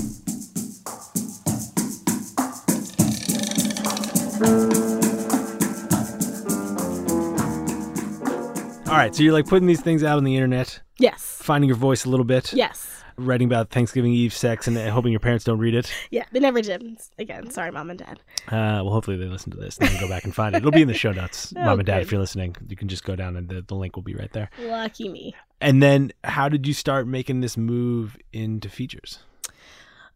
All 8.89 8.93
right, 9.03 9.13
so 9.15 9.23
you're 9.25 9.33
like 9.33 9.47
putting 9.49 9.67
these 9.67 9.81
things 9.81 10.05
out 10.05 10.17
on 10.17 10.23
the 10.25 10.37
internet, 10.37 10.81
Yes. 10.99 11.39
finding 11.43 11.67
your 11.69 11.77
voice 11.77 12.05
a 12.05 12.09
little 12.09 12.25
bit, 12.25 12.53
Yes. 12.53 12.96
Writing 13.19 13.47
about 13.47 13.71
Thanksgiving 13.71 14.13
Eve 14.13 14.33
sex, 14.33 14.67
and 14.69 14.77
hoping 14.77 15.13
your 15.13 15.21
parents 15.21 15.45
don't 15.45 15.59
read 15.59 15.75
it. 15.75 15.93
Yeah, 16.11 16.25
they 16.33 16.41
never 16.41 16.63
did. 16.63 16.99
Again, 17.19 17.51
sorry, 17.51 17.71
mom 17.73 17.91
and 17.91 17.99
dad. 17.99 18.21
Uh, 18.49 18.81
well, 18.85 18.91
hopefully 18.91 19.17
they 19.17 19.25
listen 19.27 19.51
to 19.53 19.57
this 19.57 19.77
and 19.79 19.89
then 19.89 20.01
go 20.01 20.09
back 20.09 20.25
and 20.25 20.35
find 20.35 20.55
it. 20.55 20.59
It'll 20.59 20.71
be 20.71 20.83
in 20.83 20.89
the 20.89 20.95
show 20.95 21.13
notes, 21.13 21.53
Oh, 21.57 21.61
mom 21.65 21.81
and 21.81 21.87
dad. 21.87 21.97
good. 21.99 22.03
If 22.03 22.13
you're 22.13 22.21
listening, 22.21 22.55
you 22.69 22.77
can 22.77 22.89
just 22.89 23.05
go 23.05 23.17
down 23.17 23.37
and 23.37 23.49
the, 23.49 23.63
the 23.63 23.75
link 23.75 23.97
will 23.97 24.03
be 24.03 24.15
right 24.15 24.33
there. 24.33 24.51
Lucky 24.61 25.09
me. 25.09 25.35
And 25.61 25.83
then, 25.83 26.13
how 26.25 26.49
did 26.49 26.67
you 26.67 26.73
start 26.75 27.07
making 27.07 27.41
this 27.41 27.57
move 27.57 28.17
into 28.33 28.69
features? 28.69 29.19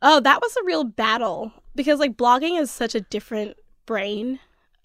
Oh, 0.03 0.21
that 0.21 0.41
was 0.41 0.57
a 0.57 0.65
real 0.65 0.85
battle 0.85 1.53
because 1.75 1.99
like 2.01 2.17
blogging 2.17 2.59
is 2.61 2.71
such 2.71 2.95
a 2.95 3.01
different 3.01 3.57
brain. 3.87 4.39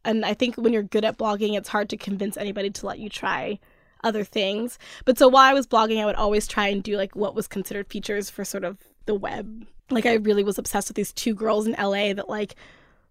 And 0.04 0.26
I 0.26 0.34
think 0.34 0.56
when 0.56 0.74
you're 0.74 0.84
good 0.84 1.06
at 1.06 1.18
blogging, 1.18 1.58
it's 1.58 1.70
hard 1.70 1.90
to 1.90 1.98
convince 1.98 2.38
anybody 2.38 2.70
to 2.70 2.86
let 2.86 3.00
you 3.00 3.10
try 3.10 3.60
other 4.04 4.24
things. 4.24 4.78
But 5.06 5.18
so 5.18 5.28
while 5.28 5.50
I 5.50 5.54
was 5.54 5.68
blogging, 5.68 6.02
I 6.02 6.06
would 6.06 6.16
always 6.16 6.48
try 6.48 6.68
and 6.68 6.84
do 6.84 6.98
like 6.98 7.16
what 7.16 7.36
was 7.36 7.48
considered 7.48 7.88
features 7.88 8.30
for 8.30 8.44
sort 8.46 8.64
of 8.64 8.78
the 9.06 9.16
web. 9.16 9.66
Like 9.90 10.06
I 10.06 10.14
really 10.16 10.44
was 10.44 10.58
obsessed 10.58 10.90
with 10.90 10.96
these 10.96 11.14
two 11.14 11.34
girls 11.34 11.68
in 11.68 11.74
LA 11.74 12.14
that 12.14 12.30
like 12.30 12.56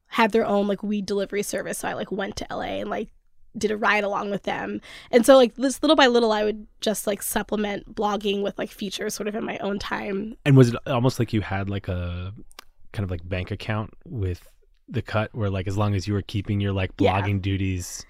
had 0.08 0.32
their 0.32 0.46
own 0.46 0.66
like 0.68 0.82
weed 0.82 1.06
delivery 1.06 1.42
service. 1.42 1.78
So 1.78 1.88
I 1.88 1.94
like 1.94 2.12
went 2.12 2.36
to 2.36 2.46
LA 2.50 2.80
and 2.80 2.90
like 2.90 3.08
did 3.56 3.70
a 3.70 3.76
ride 3.76 4.02
along 4.04 4.30
with 4.30 4.42
them. 4.42 4.80
And 5.12 5.24
so 5.24 5.36
like 5.36 5.54
this 5.54 5.82
little 5.82 5.96
by 5.96 6.08
little 6.08 6.32
I 6.32 6.42
would 6.44 6.66
just 6.80 7.06
like 7.06 7.22
supplement 7.22 7.94
blogging 7.94 8.42
with 8.42 8.58
like 8.58 8.70
features 8.70 9.14
sort 9.14 9.28
of 9.28 9.34
in 9.36 9.44
my 9.44 9.58
own 9.58 9.78
time. 9.78 10.36
And 10.44 10.56
was 10.56 10.70
it 10.70 10.76
almost 10.88 11.18
like 11.20 11.32
you 11.32 11.40
had 11.40 11.70
like 11.70 11.86
a 11.88 12.32
kind 12.92 13.04
of 13.04 13.10
like 13.10 13.28
bank 13.28 13.50
account 13.52 13.94
with 14.04 14.46
the 14.88 15.02
cut 15.02 15.34
where 15.34 15.50
like 15.50 15.66
as 15.66 15.76
long 15.78 15.94
as 15.94 16.06
you 16.06 16.14
were 16.14 16.22
keeping 16.22 16.60
your 16.60 16.72
like 16.72 16.90
Yeah. 16.98 17.20
blogging 17.20 17.40
duties 17.40 18.04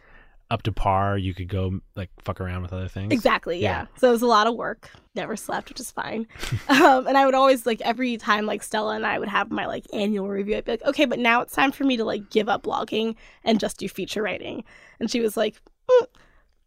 up 0.54 0.62
to 0.62 0.72
par, 0.72 1.18
you 1.18 1.34
could 1.34 1.48
go 1.48 1.80
like 1.96 2.08
fuck 2.22 2.40
around 2.40 2.62
with 2.62 2.72
other 2.72 2.88
things? 2.88 3.12
Exactly, 3.12 3.58
yeah. 3.60 3.82
Yeah. 3.82 3.86
So 3.98 4.08
it 4.08 4.12
was 4.12 4.22
a 4.22 4.26
lot 4.26 4.46
of 4.46 4.54
work. 4.54 4.88
Never 5.14 5.36
slept, 5.36 5.68
which 5.68 5.80
is 5.80 5.90
fine. 5.90 6.26
um, 6.68 7.06
and 7.06 7.18
I 7.18 7.26
would 7.26 7.34
always 7.34 7.66
like 7.66 7.80
every 7.82 8.16
time 8.16 8.46
like 8.46 8.62
Stella 8.62 8.94
and 8.94 9.04
I 9.06 9.18
would 9.18 9.28
have 9.28 9.50
my 9.50 9.66
like 9.66 9.84
annual 9.92 10.28
review. 10.28 10.56
I'd 10.56 10.64
be 10.64 10.72
like, 10.72 10.84
okay, 10.84 11.04
but 11.04 11.18
now 11.18 11.40
it's 11.42 11.54
time 11.54 11.72
for 11.72 11.84
me 11.84 11.96
to 11.96 12.04
like 12.04 12.30
give 12.30 12.48
up 12.48 12.62
blogging 12.62 13.16
and 13.44 13.60
just 13.60 13.78
do 13.78 13.88
feature 13.88 14.22
writing. 14.22 14.64
And 15.00 15.10
she 15.10 15.20
was 15.20 15.36
like, 15.36 15.60
"Mm, 15.90 16.06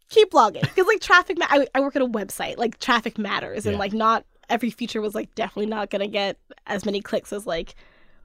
keep 0.10 0.32
blogging 0.32 0.62
because 0.62 0.86
like 0.86 1.02
traffic. 1.02 1.40
Ma- 1.40 1.48
I, 1.50 1.68
I 1.74 1.80
work 1.80 1.96
at 1.96 2.02
a 2.02 2.08
website. 2.08 2.58
Like 2.58 2.78
traffic 2.80 3.18
matters, 3.18 3.66
and 3.66 3.74
Yeah. 3.74 3.80
like 3.80 3.94
not 3.94 4.26
every 4.50 4.70
feature 4.70 5.02
was 5.02 5.16
like 5.16 5.34
definitely 5.36 5.66
not 5.70 5.90
gonna 5.90 6.08
get 6.08 6.38
as 6.68 6.86
many 6.86 7.02
clicks 7.02 7.32
as 7.34 7.46
like 7.48 7.76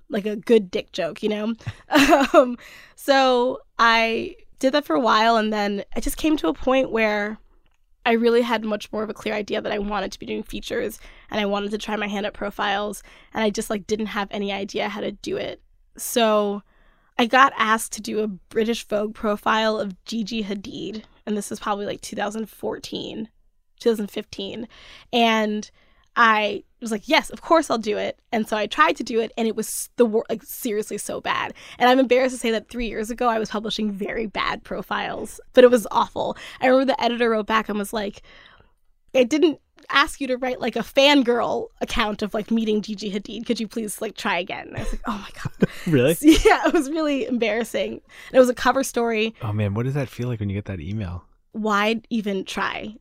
like 0.09 0.27
a 0.27 0.37
good 0.37 0.70
dick 0.70 0.92
joke, 0.92 1.22
you 1.22 1.29
know? 1.31 1.55
um, 2.35 2.59
so 2.96 3.61
I 3.79 4.37
did 4.62 4.72
that 4.72 4.85
for 4.85 4.94
a 4.94 5.01
while 5.01 5.37
and 5.37 5.53
then 5.53 5.83
I 5.96 6.01
just 6.01 6.16
came 6.16 6.37
to 6.37 6.46
a 6.46 6.55
point 6.55 6.92
where 6.92 7.37
I 8.07 8.12
really 8.12 8.42
had 8.42 8.64
much 8.64 8.92
more 8.92 9.03
of 9.03 9.11
a 9.11 9.14
clear 9.14 9.35
idea 9.35 9.61
that 9.61 9.72
I 9.72 9.81
wanted 9.81 10.12
to 10.12 10.20
be 10.20 10.27
doing 10.27 10.44
features 10.44 11.01
and 11.31 11.40
I 11.40 11.46
wanted 11.46 11.72
to 11.72 11.79
try 11.79 11.96
my 11.96 12.07
hand 12.07 12.27
at 12.27 12.33
profiles 12.33 13.03
and 13.35 13.42
I 13.42 13.51
just 13.51 13.70
like 13.70 13.88
didn't 13.88 14.07
have 14.07 14.29
any 14.31 14.53
idea 14.53 14.88
how 14.88 15.01
to 15.01 15.11
do 15.11 15.37
it. 15.37 15.61
So 15.96 16.62
I 17.18 17.27
got 17.27 17.53
asked 17.57 17.92
to 17.94 18.01
do 18.01 18.20
a 18.20 18.29
British 18.29 18.87
Vogue 18.87 19.14
profile 19.14 19.81
of 19.81 20.03
Gigi 20.05 20.44
Hadid 20.44 21.03
and 21.27 21.37
this 21.37 21.51
is 21.51 21.59
probably 21.59 21.85
like 21.85 22.01
2014, 22.01 23.29
2015 23.81 24.68
and 25.12 25.70
I 26.14 26.62
was 26.82 26.90
like, 26.90 27.08
yes, 27.08 27.30
of 27.30 27.40
course 27.40 27.70
I'll 27.70 27.78
do 27.78 27.96
it. 27.96 28.20
And 28.30 28.46
so 28.46 28.56
I 28.56 28.66
tried 28.66 28.96
to 28.96 29.04
do 29.04 29.20
it, 29.20 29.32
and 29.36 29.48
it 29.48 29.56
was 29.56 29.90
the 29.96 30.04
wor- 30.04 30.26
like 30.28 30.42
seriously 30.42 30.98
so 30.98 31.20
bad. 31.20 31.54
And 31.78 31.88
I'm 31.88 31.98
embarrassed 31.98 32.34
to 32.34 32.40
say 32.40 32.50
that 32.50 32.68
three 32.68 32.88
years 32.88 33.10
ago 33.10 33.28
I 33.28 33.38
was 33.38 33.50
publishing 33.50 33.90
very 33.90 34.26
bad 34.26 34.64
profiles, 34.64 35.40
but 35.52 35.64
it 35.64 35.70
was 35.70 35.86
awful. 35.90 36.36
I 36.60 36.66
remember 36.66 36.92
the 36.92 37.02
editor 37.02 37.30
wrote 37.30 37.46
back 37.46 37.68
and 37.68 37.78
was 37.78 37.92
like, 37.92 38.22
I 39.14 39.24
didn't 39.24 39.60
ask 39.90 40.20
you 40.20 40.26
to 40.28 40.36
write 40.36 40.60
like 40.60 40.76
a 40.76 40.80
fangirl 40.80 41.68
account 41.80 42.22
of 42.22 42.34
like 42.34 42.50
meeting 42.50 42.82
Gigi 42.82 43.12
Hadid. 43.12 43.46
Could 43.46 43.60
you 43.60 43.68
please 43.68 44.00
like 44.00 44.16
try 44.16 44.38
again? 44.38 44.68
And 44.68 44.76
I 44.76 44.80
was 44.80 44.92
like, 44.92 45.02
oh 45.06 45.18
my 45.18 45.42
god, 45.42 45.70
Really? 45.86 46.16
yeah, 46.22 46.66
it 46.66 46.72
was 46.72 46.90
really 46.90 47.26
embarrassing. 47.26 47.92
And 47.92 48.34
it 48.34 48.38
was 48.38 48.48
a 48.48 48.54
cover 48.54 48.82
story. 48.84 49.34
Oh 49.42 49.52
man, 49.52 49.74
what 49.74 49.84
does 49.84 49.94
that 49.94 50.08
feel 50.08 50.28
like 50.28 50.40
when 50.40 50.48
you 50.48 50.54
get 50.54 50.66
that 50.66 50.80
email? 50.80 51.24
Why 51.52 52.00
even 52.10 52.44
try? 52.44 52.96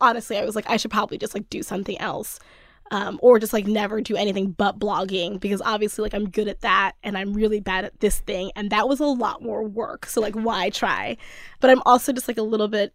honestly, 0.00 0.38
I 0.38 0.44
was 0.44 0.56
like, 0.56 0.68
I 0.68 0.76
should 0.76 0.90
probably 0.90 1.18
just 1.18 1.34
like 1.34 1.48
do 1.50 1.62
something 1.62 1.98
else. 1.98 2.38
Um, 2.92 3.20
or 3.22 3.38
just 3.38 3.52
like 3.52 3.68
never 3.68 4.00
do 4.00 4.16
anything 4.16 4.50
but 4.50 4.80
blogging 4.80 5.38
because 5.38 5.62
obviously 5.64 6.02
like 6.02 6.12
I'm 6.12 6.28
good 6.28 6.48
at 6.48 6.62
that 6.62 6.96
and 7.04 7.16
I'm 7.16 7.32
really 7.34 7.60
bad 7.60 7.84
at 7.84 8.00
this 8.00 8.18
thing 8.18 8.50
and 8.56 8.70
that 8.70 8.88
was 8.88 8.98
a 8.98 9.06
lot 9.06 9.42
more 9.42 9.62
work. 9.62 10.06
So 10.06 10.20
like 10.20 10.34
why 10.34 10.70
try? 10.70 11.16
But 11.60 11.70
I'm 11.70 11.82
also 11.86 12.12
just 12.12 12.26
like 12.26 12.36
a 12.36 12.42
little 12.42 12.66
bit 12.66 12.92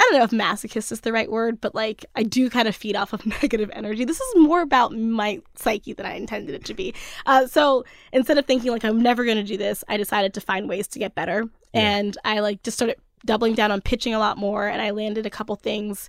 I 0.00 0.08
don't 0.10 0.18
know 0.18 0.24
if 0.24 0.30
masochist 0.30 0.92
is 0.92 1.00
the 1.00 1.12
right 1.12 1.30
word, 1.30 1.60
but 1.60 1.74
like 1.74 2.06
I 2.16 2.22
do 2.22 2.48
kind 2.48 2.66
of 2.66 2.74
feed 2.74 2.96
off 2.96 3.12
of 3.12 3.26
negative 3.42 3.70
energy. 3.74 4.06
This 4.06 4.18
is 4.18 4.34
more 4.36 4.62
about 4.62 4.92
my 4.96 5.42
psyche 5.56 5.92
than 5.92 6.06
I 6.06 6.14
intended 6.14 6.54
it 6.54 6.64
to 6.64 6.74
be. 6.74 6.94
Uh, 7.26 7.46
so 7.46 7.84
instead 8.10 8.38
of 8.38 8.46
thinking 8.46 8.70
like 8.70 8.84
I'm 8.84 9.02
never 9.02 9.26
going 9.26 9.36
to 9.36 9.44
do 9.44 9.58
this, 9.58 9.84
I 9.88 9.98
decided 9.98 10.32
to 10.34 10.40
find 10.40 10.70
ways 10.70 10.88
to 10.88 10.98
get 10.98 11.14
better. 11.14 11.44
And 11.74 12.16
I 12.24 12.40
like 12.40 12.62
just 12.62 12.78
started 12.78 12.96
doubling 13.26 13.54
down 13.54 13.70
on 13.70 13.82
pitching 13.82 14.14
a 14.14 14.18
lot 14.18 14.38
more. 14.38 14.66
And 14.66 14.80
I 14.80 14.90
landed 14.90 15.26
a 15.26 15.30
couple 15.30 15.54
things 15.56 16.08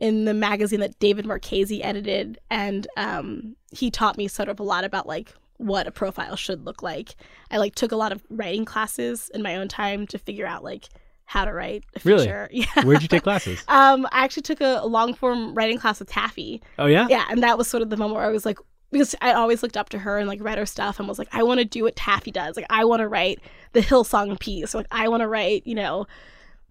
in 0.00 0.24
the 0.26 0.34
magazine 0.34 0.80
that 0.80 0.98
David 0.98 1.26
Marchese 1.26 1.82
edited. 1.82 2.38
And 2.50 2.86
um, 2.96 3.56
he 3.72 3.90
taught 3.90 4.16
me 4.18 4.28
sort 4.28 4.48
of 4.48 4.60
a 4.60 4.62
lot 4.62 4.84
about 4.84 5.06
like 5.06 5.32
what 5.58 5.86
a 5.86 5.90
profile 5.90 6.36
should 6.36 6.64
look 6.66 6.82
like. 6.82 7.16
I 7.50 7.56
like 7.58 7.74
took 7.74 7.92
a 7.92 7.96
lot 7.96 8.12
of 8.12 8.22
writing 8.28 8.64
classes 8.64 9.30
in 9.34 9.42
my 9.42 9.56
own 9.56 9.68
time 9.68 10.06
to 10.08 10.18
figure 10.18 10.46
out 10.46 10.62
like 10.62 10.88
how 11.24 11.44
to 11.44 11.52
write 11.52 11.84
a 11.96 12.00
Really? 12.04 12.24
feature. 12.24 12.48
Yeah. 12.52 12.84
Where'd 12.84 13.02
you 13.02 13.08
take 13.08 13.22
classes? 13.22 13.64
Um, 13.68 14.06
I 14.12 14.22
actually 14.24 14.42
took 14.42 14.60
a 14.60 14.82
long 14.86 15.14
form 15.14 15.54
writing 15.54 15.78
class 15.78 15.98
with 15.98 16.08
Taffy. 16.10 16.62
Oh 16.78 16.86
yeah. 16.86 17.06
Yeah, 17.08 17.24
and 17.30 17.42
that 17.42 17.58
was 17.58 17.66
sort 17.68 17.82
of 17.82 17.90
the 17.90 17.96
moment 17.96 18.16
where 18.16 18.24
I 18.26 18.30
was 18.30 18.44
like, 18.46 18.58
because 18.92 19.14
I 19.20 19.32
always 19.32 19.62
looked 19.62 19.76
up 19.76 19.88
to 19.88 19.98
her 19.98 20.18
and 20.18 20.28
like 20.28 20.40
read 20.42 20.58
her 20.58 20.66
stuff 20.66 21.00
and 21.00 21.08
was 21.08 21.18
like, 21.18 21.28
I 21.32 21.42
want 21.42 21.58
to 21.58 21.64
do 21.64 21.82
what 21.82 21.96
Taffy 21.96 22.30
does. 22.30 22.54
Like, 22.56 22.66
I 22.70 22.84
want 22.84 23.00
to 23.00 23.08
write 23.08 23.40
the 23.72 23.80
Hillsong 23.80 24.38
piece. 24.38 24.74
Or, 24.74 24.78
like, 24.78 24.86
I 24.92 25.08
want 25.08 25.22
to 25.22 25.26
write, 25.28 25.66
you 25.66 25.74
know, 25.74 26.06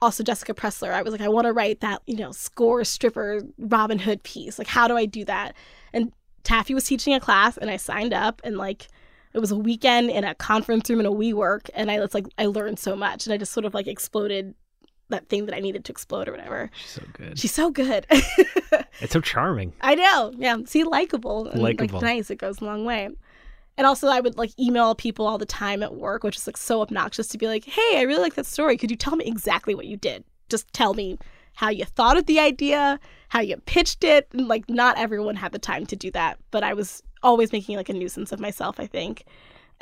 also 0.01 0.23
Jessica 0.23 0.53
Pressler. 0.53 0.91
I 0.91 1.01
was 1.01 1.11
like, 1.11 1.21
I 1.21 1.29
want 1.29 1.45
to 1.45 1.53
write 1.53 1.81
that, 1.81 2.01
you 2.05 2.17
know, 2.17 2.31
score 2.31 2.83
stripper 2.83 3.41
Robin 3.57 3.99
Hood 3.99 4.23
piece. 4.23 4.59
Like, 4.59 4.67
how 4.67 4.87
do 4.87 4.97
I 4.97 5.05
do 5.05 5.25
that? 5.25 5.55
And 5.93 6.11
Taffy 6.43 6.73
was 6.73 6.83
teaching 6.85 7.13
a 7.13 7.19
class, 7.19 7.57
and 7.57 7.69
I 7.69 7.77
signed 7.77 8.13
up, 8.13 8.41
and 8.43 8.57
like, 8.57 8.87
it 9.33 9.39
was 9.39 9.51
a 9.51 9.57
weekend 9.57 10.09
in 10.11 10.23
a 10.23 10.35
conference 10.35 10.89
room 10.89 10.99
in 10.99 11.05
a 11.05 11.11
WeWork, 11.11 11.69
and 11.73 11.91
I 11.91 11.99
was 11.99 12.13
like, 12.13 12.25
I 12.37 12.45
learned 12.45 12.79
so 12.79 12.95
much, 12.95 13.25
and 13.25 13.33
I 13.33 13.37
just 13.37 13.51
sort 13.51 13.65
of 13.65 13.73
like 13.73 13.87
exploded 13.87 14.53
that 15.09 15.27
thing 15.29 15.45
that 15.45 15.55
I 15.55 15.59
needed 15.59 15.85
to 15.85 15.91
explode 15.91 16.27
or 16.27 16.31
whatever. 16.31 16.71
She's 16.75 16.91
so 16.91 17.03
good. 17.13 17.39
She's 17.39 17.53
so 17.53 17.69
good. 17.69 18.07
It's 19.01 19.13
so 19.13 19.21
charming. 19.21 19.73
I 19.81 19.95
know. 19.95 20.33
Yeah. 20.37 20.57
See, 20.65 20.83
likable. 20.83 21.51
Likeable. 21.53 21.99
Like, 21.99 22.01
nice. 22.01 22.29
It 22.31 22.37
goes 22.37 22.59
a 22.59 22.65
long 22.65 22.85
way. 22.85 23.09
And 23.77 23.85
also, 23.85 24.07
I 24.07 24.21
would 24.21 24.37
like 24.37 24.57
email 24.59 24.95
people 24.95 25.27
all 25.27 25.37
the 25.37 25.45
time 25.45 25.83
at 25.83 25.95
work, 25.95 26.23
which 26.23 26.37
is 26.37 26.47
like 26.47 26.57
so 26.57 26.81
obnoxious 26.81 27.27
to 27.27 27.37
be 27.37 27.47
like, 27.47 27.65
hey, 27.65 27.97
I 27.97 28.03
really 28.03 28.21
like 28.21 28.35
that 28.35 28.45
story. 28.45 28.77
Could 28.77 28.89
you 28.89 28.97
tell 28.97 29.15
me 29.15 29.25
exactly 29.25 29.75
what 29.75 29.85
you 29.85 29.97
did? 29.97 30.23
Just 30.49 30.71
tell 30.71 30.93
me 30.93 31.17
how 31.55 31.69
you 31.69 31.85
thought 31.85 32.17
of 32.17 32.25
the 32.25 32.39
idea, 32.39 32.99
how 33.29 33.41
you 33.41 33.57
pitched 33.65 34.03
it. 34.03 34.27
And 34.31 34.47
like, 34.47 34.69
not 34.69 34.97
everyone 34.97 35.35
had 35.35 35.51
the 35.51 35.59
time 35.59 35.85
to 35.87 35.95
do 35.95 36.11
that, 36.11 36.39
but 36.51 36.63
I 36.63 36.73
was 36.73 37.03
always 37.23 37.51
making 37.51 37.75
like 37.75 37.89
a 37.89 37.93
nuisance 37.93 38.31
of 38.31 38.39
myself, 38.39 38.79
I 38.79 38.87
think. 38.87 39.25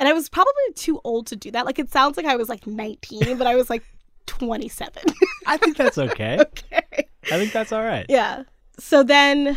And 0.00 0.08
I 0.08 0.12
was 0.12 0.28
probably 0.28 0.72
too 0.74 1.00
old 1.04 1.28
to 1.28 1.36
do 1.36 1.50
that. 1.52 1.66
Like, 1.66 1.78
it 1.78 1.90
sounds 1.90 2.16
like 2.16 2.26
I 2.26 2.36
was 2.36 2.48
like 2.48 2.66
19, 2.66 3.38
but 3.38 3.46
I 3.46 3.54
was 3.54 3.70
like 3.70 3.84
27. 4.26 5.02
I 5.46 5.56
think 5.56 5.76
that's 5.76 5.98
okay. 5.98 6.38
okay. 6.40 7.08
I 7.30 7.38
think 7.38 7.52
that's 7.52 7.72
all 7.72 7.82
right. 7.82 8.06
Yeah. 8.08 8.42
So 8.78 9.04
then 9.04 9.56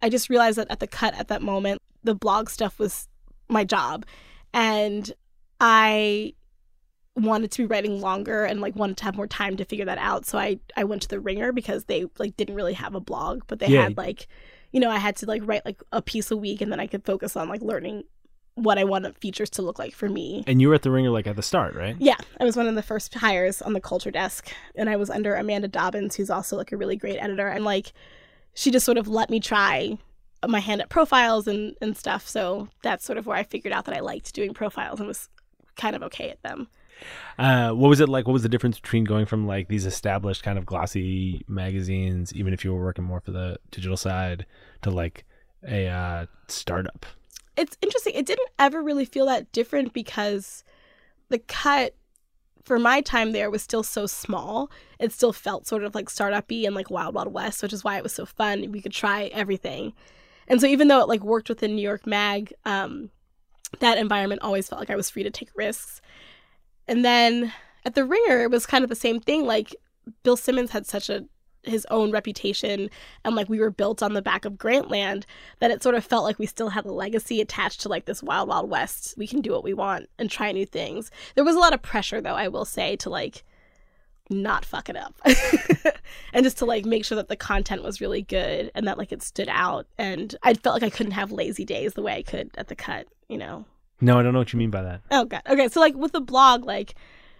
I 0.00 0.08
just 0.08 0.30
realized 0.30 0.56
that 0.58 0.70
at 0.70 0.80
the 0.80 0.86
cut 0.86 1.14
at 1.14 1.28
that 1.28 1.42
moment, 1.42 1.82
the 2.02 2.14
blog 2.14 2.48
stuff 2.48 2.78
was 2.78 3.08
my 3.48 3.64
job. 3.64 4.06
And 4.52 5.12
I 5.60 6.34
wanted 7.14 7.50
to 7.50 7.62
be 7.62 7.66
writing 7.66 8.00
longer 8.00 8.44
and 8.44 8.60
like 8.60 8.76
wanted 8.76 8.96
to 8.98 9.04
have 9.04 9.16
more 9.16 9.26
time 9.26 9.56
to 9.56 9.64
figure 9.64 9.86
that 9.86 9.98
out. 9.98 10.26
So 10.26 10.38
I 10.38 10.58
I 10.76 10.84
went 10.84 11.02
to 11.02 11.08
the 11.08 11.20
Ringer 11.20 11.52
because 11.52 11.84
they 11.84 12.06
like 12.18 12.36
didn't 12.36 12.54
really 12.56 12.74
have 12.74 12.94
a 12.94 13.00
blog, 13.00 13.42
but 13.46 13.58
they 13.58 13.68
Yeah. 13.68 13.82
had 13.84 13.96
like 13.96 14.26
you 14.72 14.80
know, 14.80 14.90
I 14.90 14.98
had 14.98 15.16
to 15.16 15.26
like 15.26 15.42
write 15.46 15.64
like 15.64 15.82
a 15.92 16.02
piece 16.02 16.30
a 16.30 16.36
week 16.36 16.60
and 16.60 16.70
then 16.70 16.80
I 16.80 16.86
could 16.86 17.04
focus 17.06 17.36
on 17.36 17.48
like 17.48 17.62
learning 17.62 18.04
what 18.56 18.78
I 18.78 18.84
wanted 18.84 19.16
features 19.18 19.48
to 19.50 19.62
look 19.62 19.78
like 19.78 19.94
for 19.94 20.08
me. 20.08 20.44
And 20.46 20.60
you 20.60 20.68
were 20.68 20.74
at 20.74 20.82
the 20.82 20.90
ringer 20.90 21.10
like 21.10 21.26
at 21.26 21.36
the 21.36 21.42
start, 21.42 21.74
right? 21.74 21.96
Yeah, 21.98 22.16
I 22.40 22.44
was 22.44 22.56
one 22.56 22.66
of 22.68 22.74
the 22.74 22.82
first 22.82 23.14
hires 23.14 23.62
on 23.62 23.72
the 23.74 23.80
culture 23.80 24.10
desk, 24.10 24.50
and 24.74 24.90
I 24.90 24.96
was 24.96 25.08
under 25.10 25.34
Amanda 25.34 25.68
Dobbins, 25.68 26.16
who's 26.16 26.30
also 26.30 26.56
like 26.56 26.72
a 26.72 26.76
really 26.76 26.96
great 26.96 27.18
editor, 27.18 27.48
and 27.48 27.64
like 27.64 27.92
she 28.54 28.70
just 28.70 28.84
sort 28.86 28.98
of 28.98 29.08
let 29.08 29.30
me 29.30 29.40
try 29.40 29.96
my 30.46 30.60
hand 30.60 30.80
at 30.80 30.88
profiles 30.88 31.46
and 31.46 31.74
and 31.80 31.96
stuff. 31.96 32.28
So 32.28 32.68
that's 32.82 33.04
sort 33.04 33.18
of 33.18 33.26
where 33.26 33.36
I 33.36 33.42
figured 33.42 33.72
out 33.72 33.84
that 33.86 33.96
I 33.96 34.00
liked 34.00 34.34
doing 34.34 34.54
profiles 34.54 34.98
and 34.98 35.08
was 35.08 35.28
kind 35.76 35.94
of 35.94 36.02
okay 36.04 36.30
at 36.30 36.42
them. 36.42 36.68
Uh, 37.38 37.72
what 37.72 37.88
was 37.88 38.00
it 38.00 38.08
like? 38.08 38.26
What 38.26 38.32
was 38.32 38.42
the 38.42 38.48
difference 38.48 38.80
between 38.80 39.04
going 39.04 39.26
from 39.26 39.46
like 39.46 39.68
these 39.68 39.86
established 39.86 40.42
kind 40.42 40.58
of 40.58 40.64
glossy 40.64 41.44
magazines, 41.46 42.32
even 42.34 42.52
if 42.54 42.64
you 42.64 42.72
were 42.72 42.82
working 42.82 43.04
more 43.04 43.20
for 43.20 43.32
the 43.32 43.58
digital 43.70 43.96
side, 43.96 44.46
to 44.82 44.90
like 44.90 45.24
a 45.66 45.88
uh, 45.88 46.26
startup? 46.48 47.04
It's 47.56 47.76
interesting. 47.82 48.14
It 48.14 48.26
didn't 48.26 48.48
ever 48.58 48.82
really 48.82 49.04
feel 49.04 49.26
that 49.26 49.52
different 49.52 49.92
because 49.92 50.64
the 51.28 51.38
cut 51.38 51.94
for 52.64 52.78
my 52.78 53.00
time 53.00 53.32
there 53.32 53.50
was 53.50 53.62
still 53.62 53.82
so 53.82 54.06
small. 54.06 54.70
It 54.98 55.12
still 55.12 55.32
felt 55.32 55.66
sort 55.66 55.84
of 55.84 55.94
like 55.94 56.10
startup-y 56.10 56.62
and 56.64 56.74
like 56.74 56.90
Wild 56.90 57.14
Wild 57.14 57.32
West, 57.32 57.62
which 57.62 57.72
is 57.72 57.84
why 57.84 57.96
it 57.96 58.02
was 58.02 58.12
so 58.12 58.26
fun. 58.26 58.72
We 58.72 58.80
could 58.80 58.92
try 58.92 59.24
everything. 59.26 59.92
And 60.48 60.60
so 60.60 60.66
even 60.66 60.88
though 60.88 61.00
it 61.00 61.08
like 61.08 61.22
worked 61.22 61.48
within 61.48 61.74
New 61.74 61.82
York 61.82 62.06
Mag, 62.06 62.52
um, 62.64 63.10
that 63.80 63.98
environment 63.98 64.42
always 64.42 64.68
felt 64.68 64.80
like 64.80 64.90
I 64.90 64.96
was 64.96 65.10
free 65.10 65.22
to 65.22 65.30
take 65.30 65.50
risks. 65.54 66.00
And 66.88 67.04
then 67.04 67.52
at 67.84 67.94
the 67.94 68.04
Ringer, 68.04 68.44
it 68.44 68.50
was 68.50 68.66
kind 68.66 68.84
of 68.84 68.90
the 68.90 68.96
same 68.96 69.20
thing. 69.20 69.44
Like 69.44 69.74
Bill 70.22 70.36
Simmons 70.36 70.70
had 70.70 70.86
such 70.86 71.10
a 71.10 71.24
his 71.66 71.86
own 71.90 72.12
reputation 72.12 72.88
and 73.24 73.34
like 73.34 73.48
we 73.48 73.58
were 73.58 73.70
built 73.70 74.00
on 74.02 74.12
the 74.12 74.22
back 74.22 74.44
of 74.44 74.52
Grantland 74.52 75.24
that 75.58 75.72
it 75.72 75.82
sort 75.82 75.96
of 75.96 76.04
felt 76.04 76.22
like 76.22 76.38
we 76.38 76.46
still 76.46 76.68
had 76.68 76.84
a 76.84 76.92
legacy 76.92 77.40
attached 77.40 77.80
to 77.80 77.88
like 77.88 78.04
this 78.04 78.22
wild 78.22 78.48
wild 78.48 78.70
west. 78.70 79.14
We 79.16 79.26
can 79.26 79.40
do 79.40 79.50
what 79.50 79.64
we 79.64 79.74
want 79.74 80.08
and 80.18 80.30
try 80.30 80.52
new 80.52 80.64
things. 80.64 81.10
There 81.34 81.44
was 81.44 81.56
a 81.56 81.58
lot 81.58 81.74
of 81.74 81.82
pressure 81.82 82.20
though, 82.20 82.36
I 82.36 82.46
will 82.48 82.64
say, 82.64 82.94
to 82.96 83.10
like 83.10 83.44
not 84.30 84.64
fuck 84.64 84.88
it 84.88 84.96
up. 84.96 85.14
and 86.32 86.44
just 86.44 86.58
to 86.58 86.64
like 86.64 86.84
make 86.84 87.04
sure 87.04 87.16
that 87.16 87.28
the 87.28 87.36
content 87.36 87.82
was 87.82 88.00
really 88.00 88.22
good 88.22 88.70
and 88.74 88.86
that 88.86 88.98
like 88.98 89.12
it 89.12 89.22
stood 89.22 89.48
out 89.48 89.86
and 89.98 90.34
I 90.42 90.54
felt 90.54 90.74
like 90.74 90.82
I 90.82 90.94
couldn't 90.94 91.12
have 91.12 91.32
lazy 91.32 91.64
days 91.64 91.94
the 91.94 92.02
way 92.02 92.16
I 92.16 92.22
could 92.22 92.50
at 92.56 92.68
the 92.68 92.76
cut, 92.76 93.06
you 93.28 93.38
know. 93.38 93.64
No, 94.00 94.18
I 94.18 94.22
don't 94.22 94.32
know 94.32 94.40
what 94.40 94.52
you 94.52 94.58
mean 94.58 94.70
by 94.70 94.82
that. 94.82 95.00
Oh 95.10 95.24
god. 95.24 95.42
Okay, 95.48 95.68
so 95.68 95.80
like 95.80 95.94
with 95.94 96.12
the 96.12 96.20
blog, 96.20 96.64
like 96.64 96.94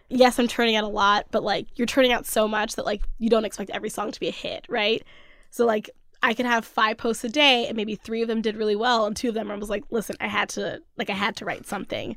yes, 0.09 0.39
I'm 0.39 0.49
turning 0.49 0.77
out 0.77 0.85
a 0.85 0.89
lot, 0.89 1.27
but 1.31 1.43
like 1.43 1.67
you're 1.77 1.87
turning 1.87 2.13
out 2.13 2.27
so 2.27 2.47
much 2.47 2.77
that 2.77 2.87
like 2.87 3.03
you 3.19 3.29
don't 3.29 3.45
expect 3.45 3.71
every 3.71 3.91
song 3.91 4.13
to 4.13 4.21
be 4.21 4.29
a 4.29 4.33
hit, 4.33 4.67
right? 4.69 5.03
So 5.51 5.67
like 5.67 5.91
I 6.23 6.35
could 6.35 6.47
have 6.47 6.65
five 6.65 6.97
posts 6.97 7.25
a 7.25 7.29
day 7.29 7.67
and 7.67 7.77
maybe 7.77 7.95
three 7.95 8.23
of 8.23 8.29
them 8.29 8.43
did 8.43 8.57
really 8.57 8.77
well 8.77 9.07
and 9.07 9.17
two 9.17 9.29
of 9.29 9.35
them 9.35 9.51
I 9.51 9.57
was 9.57 9.71
like, 9.71 9.85
listen, 9.91 10.17
I 10.21 10.29
had 10.29 10.49
to 10.51 10.81
like 10.97 11.11
I 11.11 11.15
had 11.15 11.37
to 11.37 11.45
write 11.45 11.67
something. 11.67 12.17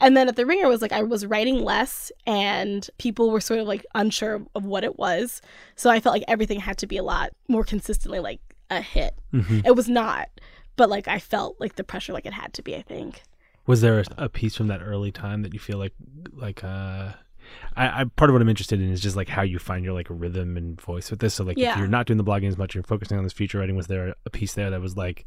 And 0.00 0.16
then 0.16 0.28
at 0.28 0.36
the 0.36 0.46
ringer 0.46 0.68
was 0.68 0.80
like 0.82 0.92
I 0.92 1.02
was 1.02 1.26
writing 1.26 1.62
less 1.62 2.10
and 2.26 2.88
people 2.98 3.30
were 3.30 3.40
sort 3.40 3.60
of 3.60 3.66
like 3.66 3.84
unsure 3.94 4.42
of 4.54 4.64
what 4.64 4.84
it 4.84 4.98
was. 4.98 5.42
So 5.76 5.90
I 5.90 6.00
felt 6.00 6.14
like 6.14 6.24
everything 6.28 6.60
had 6.60 6.78
to 6.78 6.86
be 6.86 6.96
a 6.96 7.02
lot 7.02 7.30
more 7.48 7.64
consistently 7.64 8.18
like 8.18 8.40
a 8.70 8.80
hit. 8.80 9.14
Mhm. 9.32 9.66
It 9.66 9.76
was 9.76 9.88
not, 9.88 10.28
but 10.76 10.88
like 10.88 11.06
I 11.08 11.18
felt 11.18 11.56
like 11.60 11.76
the 11.76 11.84
pressure 11.84 12.12
like 12.12 12.26
it 12.26 12.32
had 12.32 12.52
to 12.54 12.62
be, 12.62 12.74
I 12.76 12.82
think. 12.82 13.22
Was 13.66 13.82
there 13.82 14.00
a, 14.00 14.04
a 14.24 14.28
piece 14.28 14.56
from 14.56 14.68
that 14.68 14.80
early 14.82 15.12
time 15.12 15.42
that 15.42 15.52
you 15.52 15.60
feel 15.60 15.78
like 15.78 15.92
like 16.32 16.64
uh 16.64 17.12
I, 17.76 18.00
I 18.02 18.04
part 18.04 18.30
of 18.30 18.34
what 18.34 18.42
I'm 18.42 18.48
interested 18.48 18.80
in 18.80 18.90
is 18.90 19.00
just 19.00 19.16
like 19.16 19.28
how 19.28 19.42
you 19.42 19.58
find 19.58 19.84
your 19.84 19.92
like 19.94 20.06
rhythm 20.08 20.56
and 20.56 20.80
voice 20.80 21.10
with 21.10 21.20
this. 21.20 21.34
So 21.34 21.44
like 21.44 21.58
if 21.58 21.78
you're 21.78 21.88
not 21.88 22.06
doing 22.06 22.16
the 22.16 22.24
blogging 22.24 22.48
as 22.48 22.56
much, 22.56 22.74
you're 22.74 22.84
focusing 22.84 23.18
on 23.18 23.24
this 23.24 23.32
feature 23.32 23.58
writing. 23.58 23.76
Was 23.76 23.86
there 23.88 24.14
a 24.24 24.30
piece 24.30 24.54
there 24.54 24.70
that 24.70 24.80
was 24.80 24.96
like 24.96 25.26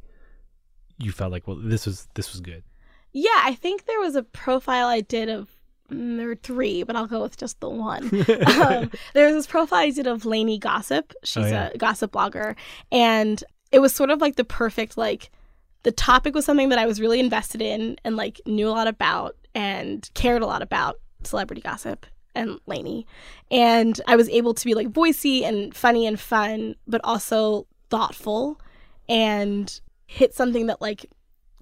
you 0.98 1.12
felt 1.12 1.32
like 1.32 1.48
well 1.48 1.58
this 1.62 1.86
was 1.86 2.08
this 2.16 2.32
was 2.32 2.42
good? 2.42 2.64
Yeah, 3.14 3.30
I 3.44 3.54
think 3.56 3.86
there 3.86 4.00
was 4.00 4.16
a 4.16 4.24
profile 4.24 4.88
I 4.88 5.02
did 5.02 5.30
of 5.30 5.50
mm, 5.92 6.18
there 6.18 6.28
were 6.28 6.36
three, 6.36 6.84
but 6.84 6.96
I'll 6.96 7.08
go 7.08 7.22
with 7.22 7.38
just 7.38 7.60
the 7.60 7.70
one. 7.70 8.06
um, 8.48 8.92
there 9.14 9.26
was 9.28 9.36
this 9.36 9.48
profile 9.48 9.80
I 9.80 9.92
did 9.92 10.08
of 10.08 10.26
Lainey 10.26 10.58
Gossip. 10.58 11.14
She's 11.24 11.46
Oh, 11.46 11.48
yeah. 11.48 11.70
a 11.74 11.78
gossip 11.78 12.12
blogger, 12.12 12.56
and 12.92 13.44
it 13.72 13.80
was 13.80 13.94
sort 13.94 14.10
of 14.10 14.20
like 14.22 14.36
the 14.36 14.44
perfect 14.44 14.98
like 14.98 15.32
the 15.84 15.92
topic 15.92 16.34
was 16.34 16.46
something 16.46 16.70
that 16.70 16.80
I 16.80 16.86
was 16.86 17.02
really 17.02 17.20
invested 17.20 17.62
in 17.62 17.98
and 18.04 18.16
like 18.16 18.40
knew 18.46 18.68
a 18.68 18.72
lot 18.72 18.88
about 18.88 19.36
and 19.54 20.10
cared 20.14 20.42
a 20.42 20.46
lot 20.46 20.62
about 20.62 20.96
celebrity 21.24 21.62
gossip 21.62 22.06
and 22.36 22.60
Lainey. 22.66 23.06
And 23.52 24.00
I 24.08 24.16
was 24.16 24.30
able 24.30 24.54
to 24.54 24.66
be 24.66 24.74
like 24.74 24.88
voicey 24.88 25.44
and 25.44 25.76
funny 25.76 26.08
and 26.08 26.20
fun, 26.20 26.76
but 26.88 27.02
also 27.04 27.68
thoughtful 27.90 28.60
and 29.10 29.80
hit 30.08 30.34
something 30.34 30.68
that 30.68 30.82
like 30.82 31.06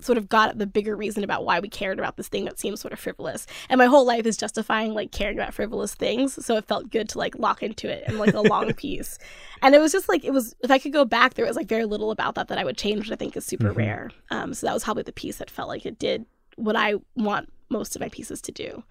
sort 0.04 0.18
of 0.18 0.30
got 0.30 0.50
at 0.50 0.60
the 0.60 0.68
bigger 0.68 0.96
reason 0.96 1.24
about 1.24 1.46
why 1.46 1.60
we 1.60 1.70
cared 1.70 2.00
about 2.00 2.18
this 2.18 2.28
thing 2.28 2.46
that 2.46 2.60
seems 2.60 2.80
sort 2.82 2.92
of 2.94 3.00
frivolous. 3.00 3.46
And 3.70 3.78
my 3.78 3.86
whole 3.86 4.06
life 4.06 4.26
is 4.26 4.38
justifying 4.38 4.94
like 4.94 5.12
caring 5.12 5.38
about 5.38 5.54
frivolous 5.54 5.94
things. 5.96 6.44
So 6.46 6.58
it 6.58 6.66
felt 6.66 6.90
good 6.90 7.10
to 7.10 7.18
like 7.18 7.38
lock 7.38 7.62
into 7.64 7.90
it 7.90 8.04
in 8.08 8.18
like 8.18 8.34
a 8.34 8.42
long 8.42 8.74
piece. 8.76 9.18
And 9.62 9.76
it 9.76 9.80
was 9.80 9.92
just 9.92 10.10
like, 10.10 10.24
it 10.24 10.32
was, 10.34 10.56
if 10.64 10.72
I 10.72 10.80
could 10.80 10.94
go 10.94 11.06
back, 11.06 11.34
there 11.36 11.46
was 11.46 11.56
like 11.56 11.68
very 11.68 11.86
little 11.86 12.12
about 12.12 12.36
that 12.36 12.48
that 12.50 12.58
I 12.58 12.64
would 12.66 12.78
change, 12.78 13.00
which 13.02 13.12
I 13.12 13.16
think 13.16 13.36
is 13.38 13.46
super 13.46 13.74
Mhm. 13.74 13.78
rare. 13.78 14.12
Um, 14.30 14.54
so 14.54 14.68
that 14.68 14.74
was 14.74 14.84
probably 14.84 15.04
the 15.04 15.12
piece 15.12 15.38
that 15.38 15.50
felt 15.50 15.70
like 15.70 15.86
it 15.86 16.00
did 16.00 16.26
what 16.56 16.76
I 16.76 16.96
want 17.16 17.52
most 17.70 17.96
of 17.96 18.02
my 18.02 18.10
pieces 18.10 18.42
to 18.42 18.52
do. 18.52 18.84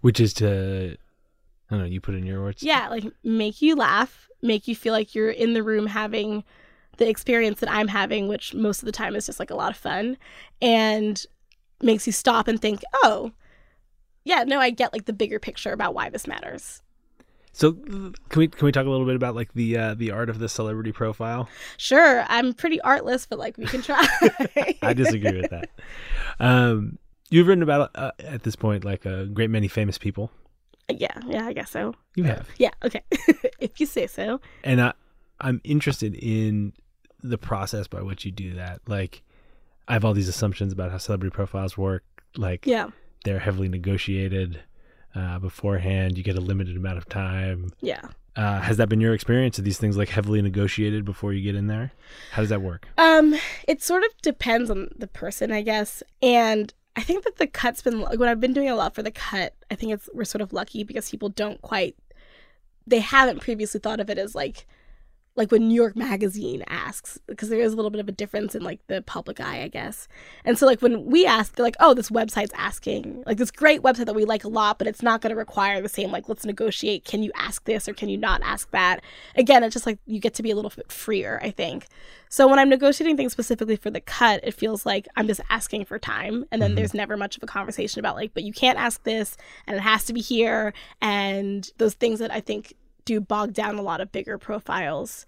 Which 0.00 0.20
is 0.20 0.32
to 0.34 0.96
I 1.68 1.74
don't 1.74 1.80
know, 1.80 1.86
you 1.86 2.00
put 2.00 2.14
in 2.14 2.24
your 2.24 2.42
words. 2.42 2.62
Yeah, 2.62 2.88
like 2.88 3.04
make 3.24 3.60
you 3.62 3.74
laugh 3.74 4.28
make 4.42 4.68
you 4.68 4.76
feel 4.76 4.92
like 4.92 5.14
you're 5.14 5.30
in 5.30 5.54
the 5.54 5.62
room 5.62 5.86
having 5.86 6.44
the 6.96 7.08
experience 7.08 7.60
that 7.60 7.70
I'm 7.70 7.88
having, 7.88 8.28
which 8.28 8.54
most 8.54 8.80
of 8.82 8.86
the 8.86 8.92
time 8.92 9.14
is 9.16 9.26
just 9.26 9.38
like 9.40 9.50
a 9.50 9.54
lot 9.56 9.70
of 9.70 9.76
fun, 9.76 10.16
and 10.60 11.22
makes 11.82 12.06
you 12.06 12.12
stop 12.12 12.48
and 12.48 12.60
think, 12.60 12.82
oh, 13.04 13.32
yeah, 14.24 14.44
no, 14.44 14.58
I 14.60 14.70
get 14.70 14.92
like 14.92 15.04
the 15.04 15.12
bigger 15.12 15.38
picture 15.38 15.72
about 15.72 15.94
why 15.94 16.08
this 16.10 16.26
matters. 16.26 16.82
So 17.52 17.72
can 17.72 18.12
we 18.36 18.48
can 18.48 18.66
we 18.66 18.72
talk 18.72 18.84
a 18.84 18.90
little 18.90 19.06
bit 19.06 19.16
about 19.16 19.34
like 19.34 19.54
the 19.54 19.78
uh, 19.78 19.94
the 19.94 20.10
art 20.10 20.28
of 20.28 20.38
the 20.38 20.48
celebrity 20.48 20.92
profile? 20.92 21.48
Sure, 21.78 22.24
I'm 22.28 22.52
pretty 22.52 22.80
artless, 22.82 23.24
but 23.24 23.38
like 23.38 23.56
we 23.56 23.64
can 23.64 23.80
try. 23.80 24.06
I 24.82 24.92
disagree 24.92 25.40
with 25.40 25.50
that. 25.50 25.70
Um, 26.38 26.98
you've 27.30 27.46
written 27.46 27.62
about 27.62 27.92
uh, 27.94 28.10
at 28.18 28.42
this 28.42 28.56
point 28.56 28.84
like 28.84 29.06
a 29.06 29.24
great 29.26 29.48
many 29.48 29.68
famous 29.68 29.96
people. 29.96 30.30
yeah, 30.90 31.18
yeah, 31.26 31.46
I 31.46 31.54
guess 31.54 31.70
so. 31.70 31.94
You 32.14 32.24
have, 32.24 32.46
Yeah, 32.58 32.70
okay. 32.84 33.02
if 33.58 33.80
you 33.80 33.86
say 33.86 34.06
so. 34.06 34.40
and 34.62 34.80
I 34.80 34.92
I'm 35.40 35.62
interested 35.64 36.14
in 36.14 36.74
the 37.22 37.38
process 37.38 37.86
by 37.88 38.02
which 38.02 38.24
you 38.24 38.30
do 38.32 38.54
that. 38.54 38.80
Like, 38.86 39.22
I 39.88 39.92
have 39.94 40.04
all 40.04 40.14
these 40.14 40.28
assumptions 40.28 40.72
about 40.72 40.90
how 40.90 40.98
celebrity 40.98 41.32
profiles 41.34 41.76
work. 41.78 42.04
Like, 42.36 42.66
Yeah, 42.66 42.90
they're 43.24 43.38
heavily 43.38 43.68
negotiated 43.68 44.60
uh, 45.14 45.38
beforehand. 45.38 46.18
You 46.18 46.24
get 46.24 46.36
a 46.36 46.40
limited 46.40 46.76
amount 46.76 46.98
of 46.98 47.08
time. 47.08 47.70
yeah. 47.80 48.02
Uh, 48.36 48.60
has 48.60 48.76
that 48.76 48.90
been 48.90 49.00
your 49.00 49.14
experience? 49.14 49.58
Are 49.58 49.62
these 49.62 49.78
things 49.78 49.96
like 49.96 50.10
heavily 50.10 50.42
negotiated 50.42 51.06
before 51.06 51.32
you 51.32 51.42
get 51.42 51.54
in 51.54 51.68
there? 51.68 51.92
How 52.32 52.42
does 52.42 52.50
that 52.50 52.60
work? 52.60 52.86
Um, 52.98 53.34
it 53.66 53.82
sort 53.82 54.04
of 54.04 54.10
depends 54.20 54.70
on 54.70 54.90
the 54.94 55.06
person, 55.06 55.50
I 55.50 55.62
guess. 55.62 56.02
And 56.20 56.74
I 56.96 57.00
think 57.00 57.24
that 57.24 57.36
the 57.36 57.46
cut's 57.46 57.80
been 57.80 58.02
when 58.02 58.28
I've 58.28 58.38
been 58.40 58.52
doing 58.52 58.68
a 58.68 58.74
lot 58.76 58.94
for 58.94 59.02
the 59.02 59.10
cut. 59.10 59.54
I 59.70 59.74
think 59.74 59.92
it's 59.94 60.10
we're 60.12 60.24
sort 60.26 60.42
of 60.42 60.52
lucky 60.52 60.84
because 60.84 61.10
people 61.10 61.30
don't 61.30 61.62
quite 61.62 61.96
they 62.86 63.00
haven't 63.00 63.40
previously 63.40 63.80
thought 63.80 64.00
of 64.00 64.10
it 64.10 64.18
as 64.18 64.34
like 64.34 64.66
like 65.36 65.52
when 65.52 65.68
New 65.68 65.74
York 65.74 65.94
Magazine 65.96 66.64
asks 66.66 67.18
because 67.26 67.50
there 67.50 67.60
is 67.60 67.72
a 67.72 67.76
little 67.76 67.90
bit 67.90 68.00
of 68.00 68.08
a 68.08 68.12
difference 68.12 68.54
in 68.54 68.62
like 68.62 68.80
the 68.86 69.02
public 69.02 69.38
eye, 69.38 69.62
I 69.62 69.68
guess. 69.68 70.08
And 70.44 70.58
so 70.58 70.66
like 70.66 70.80
when 70.80 71.04
we 71.04 71.26
ask, 71.26 71.54
they're 71.54 71.64
like, 71.64 71.76
"Oh, 71.78 71.94
this 71.94 72.10
website's 72.10 72.52
asking 72.56 73.22
like 73.26 73.36
this 73.36 73.50
great 73.50 73.82
website 73.82 74.06
that 74.06 74.14
we 74.14 74.24
like 74.24 74.44
a 74.44 74.48
lot, 74.48 74.78
but 74.78 74.86
it's 74.86 75.02
not 75.02 75.20
going 75.20 75.30
to 75.30 75.36
require 75.36 75.80
the 75.82 75.88
same 75.88 76.10
like 76.10 76.28
let's 76.28 76.44
negotiate. 76.46 77.04
Can 77.04 77.22
you 77.22 77.30
ask 77.34 77.64
this 77.64 77.88
or 77.88 77.92
can 77.92 78.08
you 78.08 78.16
not 78.16 78.40
ask 78.42 78.70
that?" 78.70 79.02
Again, 79.36 79.62
it's 79.62 79.74
just 79.74 79.86
like 79.86 79.98
you 80.06 80.18
get 80.18 80.34
to 80.34 80.42
be 80.42 80.50
a 80.50 80.56
little 80.56 80.72
bit 80.74 80.90
freer, 80.90 81.38
I 81.42 81.50
think. 81.50 81.86
So 82.28 82.48
when 82.48 82.58
I'm 82.58 82.68
negotiating 82.68 83.16
things 83.16 83.32
specifically 83.32 83.76
for 83.76 83.90
the 83.90 84.00
cut, 84.00 84.40
it 84.42 84.52
feels 84.52 84.84
like 84.84 85.06
I'm 85.16 85.26
just 85.26 85.40
asking 85.50 85.84
for 85.84 85.98
time, 85.98 86.44
and 86.50 86.60
then 86.60 86.70
mm-hmm. 86.70 86.76
there's 86.76 86.94
never 86.94 87.16
much 87.16 87.36
of 87.36 87.42
a 87.42 87.46
conversation 87.46 88.00
about 88.00 88.16
like, 88.16 88.32
but 88.34 88.42
you 88.42 88.52
can't 88.52 88.78
ask 88.78 89.02
this, 89.04 89.36
and 89.66 89.76
it 89.76 89.80
has 89.80 90.04
to 90.06 90.12
be 90.12 90.20
here, 90.20 90.72
and 91.00 91.70
those 91.78 91.94
things 91.94 92.18
that 92.20 92.32
I 92.32 92.40
think 92.40 92.74
do 93.06 93.20
bog 93.20 93.54
down 93.54 93.76
a 93.76 93.82
lot 93.82 94.02
of 94.02 94.12
bigger 94.12 94.36
profiles. 94.36 95.24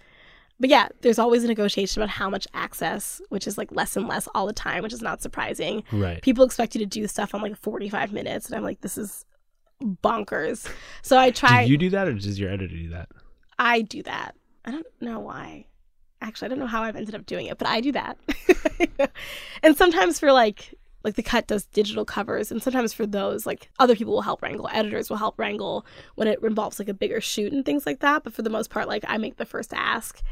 But 0.60 0.68
yeah, 0.68 0.88
there's 1.00 1.18
always 1.18 1.44
a 1.44 1.46
negotiation 1.46 2.02
about 2.02 2.10
how 2.10 2.28
much 2.28 2.46
access, 2.52 3.22
which 3.30 3.46
is 3.46 3.56
like 3.56 3.72
less 3.72 3.96
and 3.96 4.06
less 4.06 4.28
all 4.34 4.46
the 4.46 4.52
time, 4.52 4.82
which 4.82 4.92
is 4.92 5.00
not 5.00 5.22
surprising. 5.22 5.84
Right. 5.92 6.20
People 6.20 6.44
expect 6.44 6.74
you 6.74 6.80
to 6.80 6.86
do 6.86 7.06
stuff 7.06 7.34
on 7.34 7.40
like 7.40 7.56
45 7.56 8.12
minutes, 8.12 8.46
and 8.46 8.56
I'm 8.56 8.64
like, 8.64 8.80
this 8.82 8.98
is 8.98 9.24
bonkers. 9.82 10.68
So 11.02 11.16
I 11.16 11.30
try. 11.30 11.64
Do 11.64 11.70
you 11.70 11.78
do 11.78 11.90
that, 11.90 12.08
or 12.08 12.12
does 12.12 12.38
your 12.38 12.50
editor 12.50 12.74
do 12.74 12.90
that? 12.90 13.08
I 13.58 13.82
do 13.82 14.02
that. 14.02 14.34
I 14.64 14.72
don't 14.72 14.86
know 15.00 15.20
why. 15.20 15.66
Actually, 16.20 16.46
I 16.46 16.48
don't 16.50 16.58
know 16.58 16.66
how 16.66 16.82
I've 16.82 16.96
ended 16.96 17.14
up 17.14 17.26
doing 17.26 17.46
it, 17.46 17.58
but 17.58 17.68
I 17.68 17.80
do 17.80 17.92
that. 17.92 18.18
and 19.62 19.76
sometimes 19.76 20.18
for 20.18 20.32
like 20.32 20.74
like 21.08 21.16
the 21.16 21.22
cut 21.22 21.46
does 21.46 21.64
digital 21.66 22.04
covers 22.04 22.52
and 22.52 22.62
sometimes 22.62 22.92
for 22.92 23.06
those 23.06 23.46
like 23.46 23.70
other 23.78 23.96
people 23.96 24.12
will 24.12 24.22
help 24.22 24.42
wrangle 24.42 24.68
editors 24.72 25.08
will 25.08 25.16
help 25.16 25.38
wrangle 25.38 25.86
when 26.16 26.28
it 26.28 26.38
involves 26.42 26.78
like 26.78 26.88
a 26.88 26.94
bigger 26.94 27.20
shoot 27.20 27.52
and 27.52 27.64
things 27.64 27.86
like 27.86 28.00
that 28.00 28.22
but 28.22 28.32
for 28.32 28.42
the 28.42 28.50
most 28.50 28.68
part 28.70 28.86
like 28.86 29.04
i 29.08 29.16
make 29.16 29.36
the 29.36 29.46
first 29.46 29.72
ask. 29.72 30.22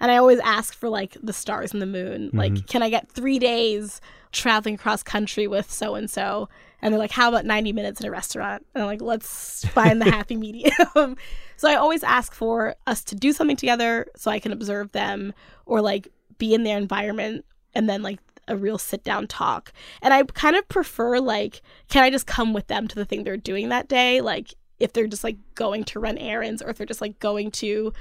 And 0.00 0.10
i 0.10 0.16
always 0.16 0.40
ask 0.40 0.74
for 0.74 0.88
like 0.88 1.16
the 1.22 1.32
stars 1.32 1.72
and 1.72 1.80
the 1.80 1.86
moon 1.86 2.30
like 2.32 2.52
mm-hmm. 2.52 2.66
can 2.66 2.82
i 2.82 2.90
get 2.90 3.08
three 3.08 3.38
days 3.38 4.00
traveling 4.32 4.74
across 4.74 5.04
country 5.04 5.46
with 5.46 5.70
so 5.70 5.94
and 5.94 6.10
so 6.10 6.48
and 6.82 6.92
they're 6.92 6.98
like 6.98 7.12
how 7.12 7.28
about 7.28 7.46
90 7.46 7.72
minutes 7.72 8.00
in 8.00 8.06
a 8.06 8.10
restaurant? 8.10 8.66
And 8.74 8.82
i'm 8.82 8.88
like 8.88 9.00
let's 9.00 9.64
find 9.68 10.02
the 10.02 10.10
happy 10.10 10.36
medium. 10.46 11.16
So 11.56 11.70
i 11.70 11.76
always 11.76 12.02
ask 12.02 12.34
for 12.34 12.74
us 12.88 13.04
to 13.04 13.14
do 13.14 13.32
something 13.32 13.56
together 13.56 14.08
so 14.16 14.28
i 14.28 14.40
can 14.40 14.50
observe 14.50 14.90
them 14.90 15.32
or 15.66 15.80
like 15.80 16.08
be 16.36 16.52
in 16.52 16.64
their 16.64 16.76
environment 16.76 17.44
and 17.74 17.88
then 17.88 18.02
like 18.02 18.18
a 18.48 18.56
real 18.56 18.78
sit 18.78 19.04
down 19.04 19.26
talk. 19.26 19.72
And 20.02 20.12
I 20.14 20.22
kind 20.24 20.56
of 20.56 20.68
prefer 20.68 21.18
like, 21.18 21.62
can 21.88 22.02
I 22.02 22.10
just 22.10 22.26
come 22.26 22.52
with 22.52 22.66
them 22.66 22.88
to 22.88 22.94
the 22.94 23.04
thing 23.04 23.24
they're 23.24 23.36
doing 23.36 23.68
that 23.70 23.88
day? 23.88 24.20
Like 24.20 24.54
if 24.80 24.92
they're 24.92 25.06
just 25.06 25.24
like 25.24 25.36
going 25.54 25.84
to 25.84 26.00
run 26.00 26.18
errands 26.18 26.60
or 26.62 26.68
if 26.70 26.76
they're 26.78 26.86
just 26.86 27.00
like 27.00 27.18
going 27.18 27.50
to 27.52 27.92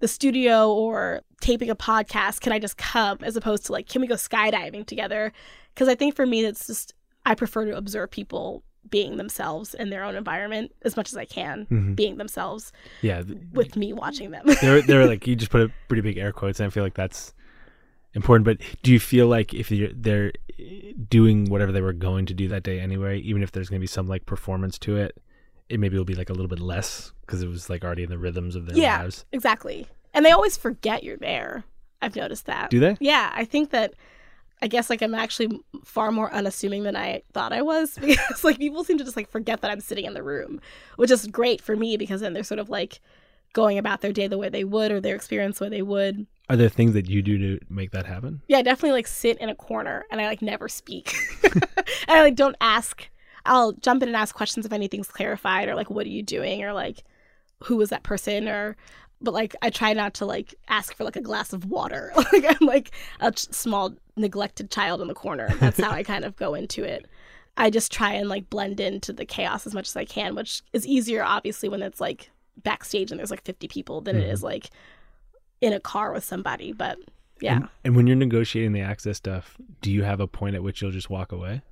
the 0.00 0.08
studio 0.08 0.72
or 0.72 1.22
taping 1.40 1.70
a 1.70 1.76
podcast, 1.76 2.40
can 2.40 2.52
I 2.52 2.58
just 2.58 2.76
come 2.76 3.18
as 3.22 3.36
opposed 3.36 3.66
to 3.66 3.72
like, 3.72 3.88
can 3.88 4.00
we 4.00 4.06
go 4.06 4.14
skydiving 4.16 4.86
together? 4.86 5.32
Because 5.74 5.88
I 5.88 5.94
think 5.94 6.14
for 6.14 6.26
me, 6.26 6.44
it's 6.44 6.66
just, 6.66 6.92
I 7.24 7.34
prefer 7.34 7.64
to 7.66 7.76
observe 7.76 8.10
people 8.10 8.62
being 8.90 9.16
themselves 9.16 9.74
in 9.74 9.90
their 9.90 10.02
own 10.02 10.16
environment 10.16 10.72
as 10.82 10.96
much 10.96 11.08
as 11.08 11.16
I 11.16 11.24
can, 11.24 11.66
mm-hmm. 11.70 11.94
being 11.94 12.16
themselves 12.16 12.72
Yeah. 13.00 13.22
th- 13.22 13.38
with 13.52 13.76
me 13.76 13.92
watching 13.92 14.32
them. 14.32 14.44
they're 14.60 14.82
they're 14.82 15.06
like 15.12 15.24
you 15.26 15.36
just 15.36 15.52
put 15.52 15.60
a 15.62 15.70
pretty 15.86 16.02
big 16.02 16.18
air 16.18 16.32
quotes, 16.32 16.58
and 16.58 16.66
I 16.66 16.70
feel 16.70 16.82
like 16.82 16.94
that's 16.94 17.32
important. 18.14 18.44
But 18.44 18.58
do 18.82 18.92
you 18.92 19.00
feel 19.00 19.26
like 19.26 19.54
if 19.54 19.70
you're 19.70 19.90
they're 19.94 20.32
doing 21.08 21.46
whatever 21.46 21.72
they 21.72 21.80
were 21.80 21.92
going 21.92 22.26
to 22.26 22.34
do 22.34 22.48
that 22.48 22.62
day 22.62 22.80
anyway, 22.80 23.18
even 23.20 23.42
if 23.42 23.52
there's 23.52 23.68
going 23.68 23.80
to 23.80 23.82
be 23.82 23.86
some 23.86 24.06
like 24.06 24.26
performance 24.26 24.78
to 24.80 24.96
it, 24.96 25.20
it 25.68 25.80
maybe 25.80 25.96
will 25.96 26.04
be 26.04 26.14
like 26.14 26.30
a 26.30 26.34
little 26.34 26.48
bit 26.48 26.60
less 26.60 27.12
because 27.22 27.42
it 27.42 27.48
was 27.48 27.70
like 27.70 27.84
already 27.84 28.02
in 28.02 28.10
the 28.10 28.18
rhythms 28.18 28.56
of 28.56 28.66
their 28.66 28.76
yeah, 28.76 29.02
lives. 29.02 29.24
exactly. 29.32 29.86
And 30.14 30.24
they 30.24 30.30
always 30.30 30.56
forget 30.56 31.02
you're 31.02 31.16
there. 31.16 31.64
I've 32.02 32.16
noticed 32.16 32.46
that. 32.46 32.70
Do 32.70 32.80
they? 32.80 32.96
Yeah, 33.00 33.30
I 33.32 33.44
think 33.44 33.70
that 33.70 33.94
I 34.60 34.68
guess 34.68 34.90
like 34.90 35.02
I'm 35.02 35.14
actually 35.14 35.60
far 35.84 36.12
more 36.12 36.32
unassuming 36.32 36.84
than 36.84 36.96
I 36.96 37.22
thought 37.32 37.52
I 37.52 37.62
was 37.62 37.98
because 38.00 38.44
like 38.44 38.58
people 38.58 38.84
seem 38.84 38.98
to 38.98 39.04
just 39.04 39.16
like 39.16 39.30
forget 39.30 39.60
that 39.60 39.70
I'm 39.70 39.80
sitting 39.80 40.04
in 40.04 40.14
the 40.14 40.22
room, 40.22 40.60
which 40.96 41.10
is 41.10 41.26
great 41.26 41.60
for 41.60 41.76
me 41.76 41.96
because 41.96 42.20
then 42.20 42.32
they're 42.32 42.44
sort 42.44 42.60
of 42.60 42.70
like 42.70 43.00
going 43.52 43.76
about 43.76 44.00
their 44.00 44.12
day 44.12 44.28
the 44.28 44.38
way 44.38 44.48
they 44.48 44.64
would 44.64 44.92
or 44.92 45.00
their 45.00 45.16
experience 45.16 45.58
the 45.58 45.64
way 45.64 45.70
they 45.70 45.82
would. 45.82 46.26
Are 46.52 46.56
there 46.56 46.68
things 46.68 46.92
that 46.92 47.08
you 47.08 47.22
do 47.22 47.38
to 47.38 47.64
make 47.70 47.92
that 47.92 48.04
happen? 48.04 48.42
Yeah, 48.46 48.58
I 48.58 48.62
definitely 48.62 48.92
like 48.92 49.06
sit 49.06 49.38
in 49.38 49.48
a 49.48 49.54
corner 49.54 50.04
and 50.10 50.20
I 50.20 50.26
like 50.26 50.42
never 50.42 50.68
speak. 50.68 51.14
and 51.44 51.64
I 52.08 52.20
like 52.20 52.34
don't 52.34 52.56
ask. 52.60 53.08
I'll 53.46 53.72
jump 53.72 54.02
in 54.02 54.10
and 54.10 54.16
ask 54.16 54.34
questions 54.34 54.66
if 54.66 54.72
anything's 54.72 55.08
clarified 55.08 55.70
or 55.70 55.74
like 55.74 55.88
what 55.88 56.04
are 56.04 56.10
you 56.10 56.22
doing 56.22 56.62
or 56.62 56.74
like 56.74 57.04
who 57.62 57.76
was 57.76 57.88
that 57.88 58.02
person 58.02 58.48
or 58.48 58.76
but 59.22 59.32
like 59.32 59.56
I 59.62 59.70
try 59.70 59.94
not 59.94 60.12
to 60.14 60.26
like 60.26 60.54
ask 60.68 60.94
for 60.94 61.04
like 61.04 61.16
a 61.16 61.22
glass 61.22 61.54
of 61.54 61.64
water. 61.64 62.12
like 62.34 62.44
I'm 62.46 62.66
like 62.66 62.90
a 63.20 63.32
ch- 63.32 63.50
small 63.50 63.94
neglected 64.16 64.70
child 64.70 65.00
in 65.00 65.08
the 65.08 65.14
corner. 65.14 65.48
That's 65.58 65.80
how 65.80 65.90
I 65.90 66.02
kind 66.02 66.26
of 66.26 66.36
go 66.36 66.52
into 66.52 66.84
it. 66.84 67.06
I 67.56 67.70
just 67.70 67.90
try 67.90 68.12
and 68.12 68.28
like 68.28 68.50
blend 68.50 68.78
into 68.78 69.14
the 69.14 69.24
chaos 69.24 69.66
as 69.66 69.72
much 69.72 69.88
as 69.88 69.96
I 69.96 70.04
can, 70.04 70.34
which 70.34 70.60
is 70.74 70.86
easier 70.86 71.24
obviously 71.24 71.70
when 71.70 71.80
it's 71.80 71.98
like 71.98 72.30
backstage 72.58 73.10
and 73.10 73.18
there's 73.18 73.30
like 73.30 73.42
50 73.42 73.68
people 73.68 74.02
than 74.02 74.16
it 74.16 74.28
is 74.28 74.40
mm-hmm. 74.40 74.48
like 74.48 74.70
in 75.62 75.72
a 75.72 75.80
car 75.80 76.12
with 76.12 76.24
somebody, 76.24 76.72
but 76.72 76.98
yeah. 77.40 77.56
And, 77.56 77.68
and 77.84 77.96
when 77.96 78.06
you're 78.06 78.16
negotiating 78.16 78.72
the 78.72 78.82
access 78.82 79.16
stuff, 79.16 79.56
do 79.80 79.90
you 79.90 80.02
have 80.02 80.20
a 80.20 80.26
point 80.26 80.54
at 80.54 80.62
which 80.62 80.82
you'll 80.82 80.90
just 80.90 81.08
walk 81.08 81.32
away? 81.32 81.62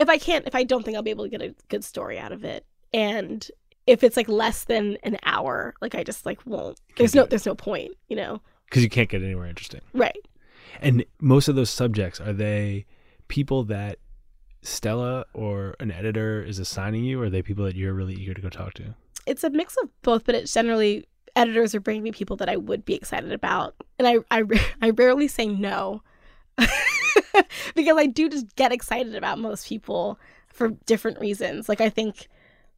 if 0.00 0.08
I 0.08 0.18
can't, 0.18 0.46
if 0.46 0.54
I 0.54 0.64
don't 0.64 0.82
think 0.82 0.96
I'll 0.96 1.02
be 1.02 1.10
able 1.10 1.24
to 1.24 1.30
get 1.30 1.42
a 1.42 1.54
good 1.68 1.84
story 1.84 2.18
out 2.18 2.32
of 2.32 2.42
it, 2.42 2.64
and 2.92 3.48
if 3.86 4.02
it's 4.02 4.16
like 4.16 4.28
less 4.28 4.64
than 4.64 4.96
an 5.02 5.18
hour, 5.24 5.74
like 5.80 5.94
I 5.94 6.02
just 6.02 6.26
like 6.26 6.44
won't. 6.46 6.80
There's 6.96 7.14
no, 7.14 7.26
there's 7.26 7.46
no 7.46 7.54
point, 7.54 7.92
you 8.08 8.16
know. 8.16 8.40
Because 8.64 8.82
you 8.82 8.88
can't 8.88 9.08
get 9.08 9.22
anywhere 9.22 9.46
interesting. 9.46 9.82
Right. 9.92 10.16
And 10.80 11.04
most 11.20 11.48
of 11.48 11.54
those 11.54 11.70
subjects 11.70 12.20
are 12.20 12.32
they 12.32 12.86
people 13.28 13.64
that 13.64 13.98
Stella 14.62 15.26
or 15.34 15.76
an 15.80 15.90
editor 15.90 16.42
is 16.42 16.58
assigning 16.58 17.04
you, 17.04 17.20
or 17.20 17.24
are 17.24 17.30
they 17.30 17.42
people 17.42 17.64
that 17.66 17.76
you're 17.76 17.92
really 17.92 18.14
eager 18.14 18.32
to 18.32 18.40
go 18.40 18.48
talk 18.48 18.74
to? 18.74 18.94
It's 19.26 19.44
a 19.44 19.50
mix 19.50 19.76
of 19.82 19.90
both, 20.02 20.24
but 20.24 20.34
it's 20.34 20.52
generally 20.52 21.06
editors 21.36 21.74
are 21.74 21.80
bringing 21.80 22.02
me 22.02 22.12
people 22.12 22.36
that 22.36 22.48
I 22.48 22.56
would 22.56 22.84
be 22.84 22.94
excited 22.94 23.32
about, 23.32 23.74
and 23.98 24.06
I 24.06 24.18
I, 24.30 24.44
I 24.82 24.90
rarely 24.90 25.28
say 25.28 25.46
no. 25.46 26.02
because 27.74 27.96
I 27.96 28.06
do 28.06 28.28
just 28.28 28.54
get 28.56 28.72
excited 28.72 29.14
about 29.14 29.38
most 29.38 29.66
people 29.66 30.18
for 30.48 30.68
different 30.86 31.20
reasons. 31.20 31.68
Like 31.68 31.80
I 31.80 31.88
think 31.88 32.28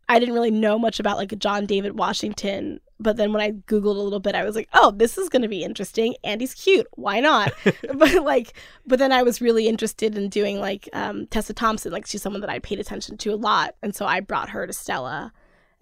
I 0.08 0.18
didn't 0.18 0.34
really 0.34 0.50
know 0.50 0.78
much 0.78 1.00
about 1.00 1.16
like 1.16 1.36
John 1.38 1.66
David 1.66 1.98
Washington, 1.98 2.80
but 3.00 3.16
then 3.16 3.32
when 3.32 3.42
I 3.42 3.52
googled 3.52 3.96
a 3.96 4.02
little 4.02 4.20
bit, 4.20 4.34
I 4.34 4.44
was 4.44 4.54
like, 4.54 4.68
"Oh, 4.74 4.90
this 4.92 5.18
is 5.18 5.28
going 5.28 5.42
to 5.42 5.48
be 5.48 5.64
interesting 5.64 6.14
and 6.22 6.40
he's 6.40 6.54
cute. 6.54 6.86
Why 6.92 7.20
not?" 7.20 7.52
but 7.94 8.22
like 8.22 8.54
but 8.86 8.98
then 8.98 9.12
I 9.12 9.22
was 9.22 9.40
really 9.40 9.68
interested 9.68 10.16
in 10.16 10.28
doing 10.28 10.60
like 10.60 10.88
um 10.92 11.26
Tessa 11.26 11.54
Thompson, 11.54 11.92
like 11.92 12.06
she's 12.06 12.22
someone 12.22 12.40
that 12.42 12.50
I 12.50 12.58
paid 12.58 12.80
attention 12.80 13.16
to 13.18 13.34
a 13.34 13.36
lot, 13.36 13.74
and 13.82 13.94
so 13.94 14.06
I 14.06 14.20
brought 14.20 14.50
her 14.50 14.66
to 14.66 14.72
Stella 14.72 15.32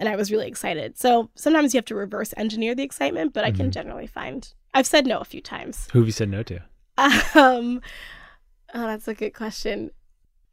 and 0.01 0.09
I 0.09 0.17
was 0.17 0.33
really 0.33 0.49
excited. 0.49 0.99
So 0.99 1.31
sometimes 1.37 1.73
you 1.73 1.79
have 1.79 1.85
to 1.85 1.95
reverse 1.95 2.35
engineer 2.37 2.75
the 2.75 2.83
excitement, 2.83 3.35
but 3.35 3.45
I 3.45 3.53
can 3.53 3.71
generally 3.71 4.09
find 4.09 4.53
I've 4.75 4.87
said 4.87 5.07
no 5.07 5.19
a 5.19 5.25
few 5.25 5.41
times. 5.41 5.89
Who 5.93 6.01
have 6.01 6.09
you 6.09 6.13
said 6.13 6.31
no 6.31 6.43
to? 6.45 6.61
Um, 7.35 7.81
oh, 8.75 8.87
that's 8.87 9.09
a 9.09 9.15
good 9.15 9.35
question. 9.35 9.91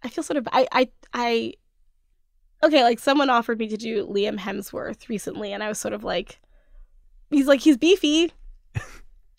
I 0.03 0.09
feel 0.09 0.23
sort 0.23 0.37
of 0.37 0.47
I 0.51 0.67
I 0.71 0.89
I. 1.13 1.53
Okay, 2.63 2.83
like 2.83 2.99
someone 2.99 3.29
offered 3.29 3.59
me 3.59 3.67
to 3.67 3.77
do 3.77 4.05
Liam 4.07 4.39
Hemsworth 4.39 5.09
recently, 5.09 5.53
and 5.53 5.63
I 5.63 5.67
was 5.67 5.77
sort 5.77 5.93
of 5.93 6.03
like, 6.03 6.39
he's 7.29 7.47
like 7.47 7.61
he's 7.61 7.77
beefy. 7.77 8.31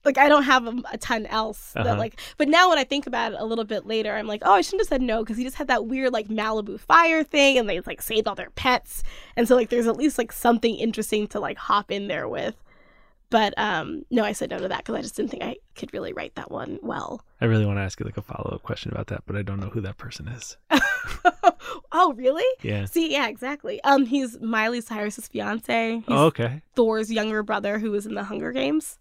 Like 0.04 0.16
I 0.18 0.28
don't 0.28 0.44
have 0.44 0.66
a, 0.66 0.74
a 0.92 0.98
ton 0.98 1.26
else 1.26 1.72
Uh-huh. 1.76 1.84
that 1.84 1.98
like. 1.98 2.20
But 2.37 2.48
now 2.48 2.68
when 2.70 2.78
I 2.78 2.84
think 2.84 3.06
about 3.06 3.32
it 3.32 3.40
a 3.40 3.44
little 3.44 3.64
bit 3.64 3.87
later, 3.87 4.14
I'm 4.14 4.26
like, 4.26 4.42
oh, 4.44 4.52
I 4.52 4.61
shouldn't 4.61 4.82
have 4.82 4.88
said 4.88 5.02
no 5.02 5.22
because 5.22 5.37
he 5.37 5.44
just 5.44 5.56
had 5.56 5.68
that 5.68 5.87
weird 5.87 6.12
like 6.12 6.28
Malibu 6.28 6.78
fire 6.80 7.22
thing, 7.24 7.58
and 7.58 7.68
they 7.68 7.80
like 7.80 8.00
saved 8.02 8.26
all 8.28 8.34
their 8.34 8.50
pets, 8.50 9.02
and 9.37 9.46
so 9.48 9.54
like 9.56 9.68
there's 9.70 9.87
at 9.87 9.96
least 9.96 10.18
like 10.18 10.32
something 10.32 10.74
interesting 10.76 11.26
to 11.28 11.40
like 11.40 11.58
hop 11.58 11.90
in 11.90 12.08
there 12.08 12.28
with. 12.28 12.54
But 13.30 13.52
um 13.58 14.04
no, 14.11 14.24
I 14.24 14.32
said 14.32 14.48
no 14.50 14.58
to 14.58 14.68
that 14.68 14.78
because 14.78 14.94
I 14.94 15.02
just 15.02 15.16
didn't 15.16 15.30
think 15.30 15.42
I 15.42 15.56
could 15.74 15.92
really 15.92 16.14
write 16.14 16.34
that 16.37 16.50
one 16.50 16.78
well. 16.82 17.22
I 17.42 17.44
really 17.44 17.66
want 17.66 17.76
to 17.78 17.82
ask 17.82 18.00
you 18.00 18.06
like 18.06 18.16
a 18.16 18.22
follow 18.22 18.52
up 18.54 18.62
question 18.62 18.90
about 18.90 19.08
that, 19.08 19.24
but 19.26 19.37
I 19.37 19.42
don't 19.42 19.61
know 19.61 19.68
who 19.68 19.82
that 19.82 19.98
person 19.98 20.28
is. 20.28 20.56
oh 21.92 22.12
really? 22.14 22.44
Yeah. 22.62 22.84
See, 22.87 23.12
yeah, 23.12 23.28
exactly. 23.28 23.82
Um, 23.84 24.06
he's 24.06 24.40
Miley 24.40 24.80
Cyrus's 24.80 25.28
fiance. 25.28 25.96
He's 25.96 26.04
Oh, 26.08 26.26
okay. 26.26 26.62
Thor's 26.74 27.11
younger 27.12 27.42
brother 27.42 27.78
who 27.78 27.90
was 27.90 28.06
in 28.06 28.14
the 28.14 28.24
Hunger 28.24 28.52
Games. 28.52 28.98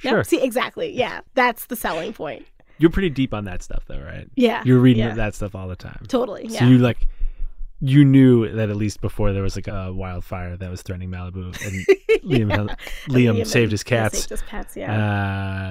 Sure. 0.00 0.24
see, 0.24 0.40
exactly. 0.42 0.92
Yeah, 0.96 1.20
that's 1.34 1.66
the 1.66 1.76
selling 1.76 2.12
point. 2.12 2.46
You're 2.78 2.90
pretty 2.90 3.10
deep 3.10 3.34
on 3.34 3.44
that 3.44 3.62
stuff, 3.62 3.84
though, 3.86 4.00
right? 4.00 4.28
Yeah, 4.36 4.62
You're 4.64 4.78
reading 4.78 5.04
yeah. 5.04 5.14
that 5.14 5.34
stuff 5.34 5.54
all 5.54 5.68
the 5.68 5.76
time. 5.76 6.04
totally. 6.08 6.48
So 6.48 6.54
Yeah, 6.54 6.68
you 6.68 6.78
like, 6.78 7.06
you 7.80 8.04
knew 8.04 8.48
that 8.50 8.70
at 8.70 8.76
least 8.76 9.00
before 9.02 9.32
there 9.32 9.42
was 9.42 9.54
like 9.56 9.68
a 9.68 9.92
wildfire 9.92 10.56
that 10.56 10.70
was 10.70 10.80
threatening 10.82 11.10
Malibu, 11.10 11.46
and 11.64 11.86
Liam, 12.24 12.68
Yeah. 12.68 12.74
Liam, 13.14 13.36
and- 13.38 13.46
saved 13.48 13.72
his 13.72 13.82
cats. 13.82 14.18
saved 14.20 14.30
his 14.30 14.42
pets. 14.42 14.76
Yeah. 14.76 14.94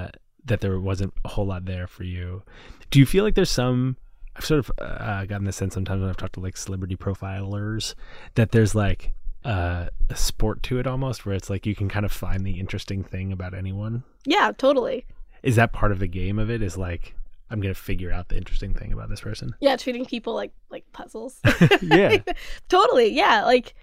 uh, 0.05 0.09
that 0.45 0.61
there 0.61 0.79
wasn't 0.79 1.13
a 1.25 1.29
whole 1.29 1.45
lot 1.47 1.65
there 1.65 1.85
for 1.87 2.03
you. 2.03 2.43
Do 2.91 2.99
you 2.99 3.05
feel 3.05 3.23
like 3.23 3.35
there's 3.35 3.51
some? 3.51 3.97
I've 4.35 4.45
sort 4.45 4.59
of 4.59 4.71
uh, 4.79 5.25
gotten 5.25 5.45
the 5.45 5.51
sense 5.51 5.73
sometimes 5.73 6.01
when 6.01 6.09
I've 6.09 6.17
talked 6.17 6.33
to 6.33 6.39
like 6.39 6.57
celebrity 6.57 6.95
profilers 6.95 7.93
that 8.35 8.51
there's 8.51 8.73
like 8.73 9.11
uh, 9.49 9.89
a 10.09 10.15
sport 10.15 10.61
to 10.63 10.79
it 10.79 10.85
almost, 10.87 11.25
where 11.25 11.35
it's 11.35 11.49
like 11.49 11.65
you 11.65 11.75
can 11.75 11.89
kind 11.89 12.05
of 12.05 12.11
find 12.11 12.45
the 12.45 12.59
interesting 12.59 13.03
thing 13.03 13.31
about 13.31 13.53
anyone. 13.53 14.03
yeah, 14.25 14.51
totally. 14.57 15.05
Is 15.41 15.55
that 15.55 15.71
part 15.73 15.91
of 15.91 15.99
the 15.99 16.07
game 16.07 16.37
of 16.37 16.49
it? 16.49 16.61
Is 16.61 16.77
like 16.77 17.15
I'm 17.49 17.61
gonna 17.61 17.73
figure 17.73 18.11
out 18.11 18.29
the 18.29 18.37
interesting 18.37 18.73
thing 18.73 18.91
about 18.93 19.09
this 19.09 19.21
person. 19.21 19.55
Yeah, 19.59 19.75
treating 19.77 20.05
people 20.05 20.33
like 20.35 20.51
like 20.69 20.85
puzzles. 20.93 21.39
Yeah. 21.81 22.17
totally. 22.67 23.07
Yeah, 23.13 23.43
like 23.45 23.73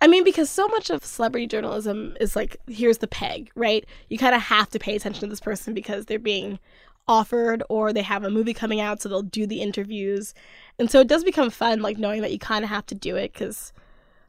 I 0.00 0.06
mean 0.08 0.24
because 0.24 0.48
so 0.50 0.66
much 0.68 0.90
of 0.90 1.04
celebrity 1.04 1.46
journalism 1.46 2.16
is 2.20 2.34
like 2.34 2.56
here's 2.66 2.98
the 2.98 3.06
peg, 3.08 3.50
right? 3.54 3.84
You 4.08 4.18
kind 4.18 4.34
of 4.34 4.40
have 4.42 4.68
to 4.70 4.78
pay 4.78 4.96
attention 4.96 5.20
to 5.20 5.26
this 5.28 5.40
person 5.40 5.74
because 5.74 6.06
they're 6.06 6.18
being 6.18 6.58
offered 7.06 7.62
or 7.68 7.92
they 7.92 8.02
have 8.02 8.24
a 8.24 8.30
movie 8.30 8.52
coming 8.54 8.80
out 8.80 9.00
so 9.00 9.08
they'll 9.08 9.22
do 9.22 9.46
the 9.46 9.60
interviews. 9.62 10.34
And 10.78 10.90
so 10.90 11.00
it 11.00 11.08
does 11.08 11.22
become 11.24 11.50
fun 11.50 11.82
like 11.82 11.98
knowing 11.98 12.22
that 12.22 12.32
you 12.32 12.38
kind 12.38 12.64
of 12.64 12.70
have 12.70 12.86
to 12.86 12.94
do 12.94 13.14
it 13.16 13.32
cuz 13.34 13.72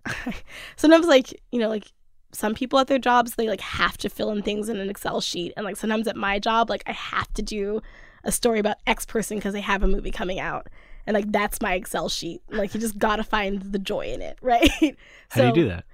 sometimes 0.76 1.08
like, 1.08 1.40
you 1.52 1.60
know, 1.60 1.70
like 1.70 1.92
some 2.32 2.54
people 2.54 2.78
at 2.78 2.88
their 2.88 3.00
jobs 3.00 3.36
they 3.36 3.48
like 3.48 3.62
have 3.62 3.98
to 3.98 4.10
fill 4.10 4.30
in 4.32 4.44
things 4.44 4.70
in 4.70 4.78
an 4.78 4.90
Excel 4.90 5.20
sheet 5.20 5.52
and 5.58 5.66
like 5.66 5.76
sometimes 5.76 6.08
at 6.08 6.16
my 6.16 6.38
job 6.38 6.70
like 6.70 6.84
I 6.86 6.92
have 6.92 7.34
to 7.34 7.42
do 7.42 7.82
a 8.24 8.32
story 8.32 8.60
about 8.60 8.78
X 8.86 9.06
person 9.06 9.38
because 9.38 9.54
they 9.54 9.62
have 9.62 9.84
a 9.84 9.88
movie 9.88 10.12
coming 10.12 10.40
out. 10.40 10.68
And 11.08 11.16
like 11.16 11.32
that's 11.32 11.62
my 11.62 11.74
Excel 11.74 12.10
sheet. 12.10 12.42
Like 12.50 12.74
you 12.74 12.80
just 12.80 12.98
gotta 12.98 13.24
find 13.24 13.62
the 13.62 13.80
joy 13.80 14.12
in 14.12 14.22
it, 14.22 14.38
right? 14.42 14.70
How 15.30 15.42
do 15.42 15.48
you 15.48 15.54
do 15.54 15.68
that? 15.70 15.86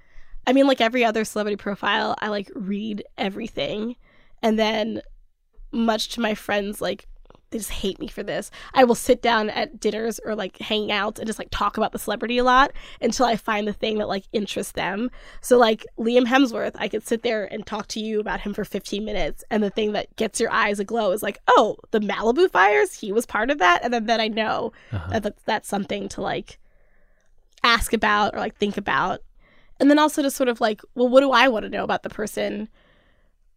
I 0.46 0.52
mean, 0.52 0.66
like 0.66 0.80
every 0.80 1.04
other 1.04 1.24
celebrity 1.24 1.56
profile, 1.56 2.14
I 2.20 2.28
like 2.28 2.50
read 2.54 3.02
everything, 3.18 3.96
and 4.42 4.58
then, 4.58 5.02
much 5.72 6.08
to 6.10 6.20
my 6.20 6.34
friends, 6.34 6.80
like 6.80 7.08
they 7.56 7.60
just 7.60 7.70
hate 7.70 7.98
me 7.98 8.06
for 8.08 8.22
this. 8.22 8.50
I 8.74 8.84
will 8.84 8.94
sit 8.94 9.22
down 9.22 9.50
at 9.50 9.80
dinners 9.80 10.20
or 10.24 10.34
like 10.34 10.58
hang 10.58 10.92
out 10.92 11.18
and 11.18 11.26
just 11.26 11.38
like 11.38 11.48
talk 11.50 11.76
about 11.76 11.92
the 11.92 11.98
celebrity 11.98 12.38
a 12.38 12.44
lot 12.44 12.72
until 13.00 13.26
I 13.26 13.36
find 13.36 13.66
the 13.66 13.72
thing 13.72 13.98
that 13.98 14.08
like 14.08 14.24
interests 14.32 14.72
them. 14.72 15.10
So 15.40 15.56
like 15.58 15.86
Liam 15.98 16.26
Hemsworth, 16.26 16.72
I 16.76 16.88
could 16.88 17.06
sit 17.06 17.22
there 17.22 17.44
and 17.52 17.66
talk 17.66 17.86
to 17.88 18.00
you 18.00 18.20
about 18.20 18.40
him 18.40 18.52
for 18.54 18.64
15 18.64 19.04
minutes, 19.04 19.42
and 19.50 19.62
the 19.62 19.70
thing 19.70 19.92
that 19.92 20.14
gets 20.16 20.40
your 20.40 20.50
eyes 20.52 20.78
aglow 20.80 21.12
is 21.12 21.22
like, 21.22 21.38
oh, 21.48 21.76
the 21.92 22.00
Malibu 22.00 22.50
fires, 22.50 22.92
he 22.94 23.12
was 23.12 23.26
part 23.26 23.50
of 23.50 23.58
that, 23.58 23.82
and 23.82 23.92
then 23.94 24.06
then 24.06 24.20
I 24.20 24.28
know 24.28 24.72
Uh-huh. 24.92 25.08
that 25.10 25.22
that's, 25.22 25.42
that's 25.44 25.68
something 25.68 26.08
to 26.10 26.20
like 26.20 26.58
ask 27.64 27.92
about 27.92 28.34
or 28.34 28.38
like 28.38 28.54
think 28.56 28.76
about 28.76 29.20
and 29.80 29.90
then 29.90 29.98
also 29.98 30.22
to 30.22 30.30
sort 30.30 30.48
of 30.48 30.60
like 30.60 30.80
well 30.94 31.08
what 31.08 31.20
do 31.20 31.32
i 31.32 31.48
want 31.48 31.64
to 31.64 31.68
know 31.68 31.82
about 31.82 32.02
the 32.04 32.08
person 32.10 32.68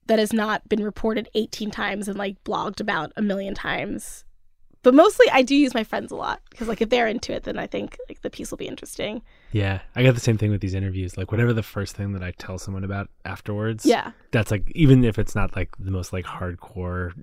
that 0.10 0.20
has 0.20 0.34
not 0.34 0.68
been 0.68 0.84
reported 0.84 1.30
18 1.36 1.72
times 1.72 2.08
and 2.08 2.18
like 2.18 2.44
blogged 2.44 2.80
about 2.82 3.12
a 3.16 3.22
million 3.22 3.54
times 3.54 4.26
but 4.82 4.94
mostly 4.94 5.28
i 5.32 5.42
do 5.42 5.56
use 5.56 5.74
my 5.74 5.84
friends 5.84 6.12
a 6.12 6.16
lot 6.16 6.42
because 6.50 6.68
like 6.68 6.82
if 6.82 6.90
they're 6.90 7.08
into 7.08 7.32
it 7.34 7.44
then 7.44 7.58
i 7.60 7.68
think 7.68 7.98
like 8.10 8.22
the 8.22 8.30
piece 8.30 8.50
will 8.52 8.58
be 8.58 8.68
interesting 8.68 9.22
Yeah, 9.52 9.80
I 9.96 10.04
got 10.04 10.14
the 10.16 10.22
same 10.22 10.38
thing 10.38 10.52
with 10.52 10.62
these 10.62 10.76
interviews. 10.76 11.18
Like 11.18 11.32
whatever 11.32 11.54
the 11.54 11.64
first 11.64 11.96
thing 11.96 12.14
that 12.14 12.22
I 12.24 12.32
tell 12.38 12.60
someone 12.60 12.84
about 12.84 13.10
afterwards. 13.26 13.86
yeah 13.86 14.12
that's 14.32 14.52
like 14.52 14.72
even 14.76 15.04
if 15.04 15.18
it's 15.18 15.36
not 15.36 15.56
like 15.56 15.70
the 15.80 15.92
most 15.92 16.14
like 16.14 16.26
hardcore 16.26 17.14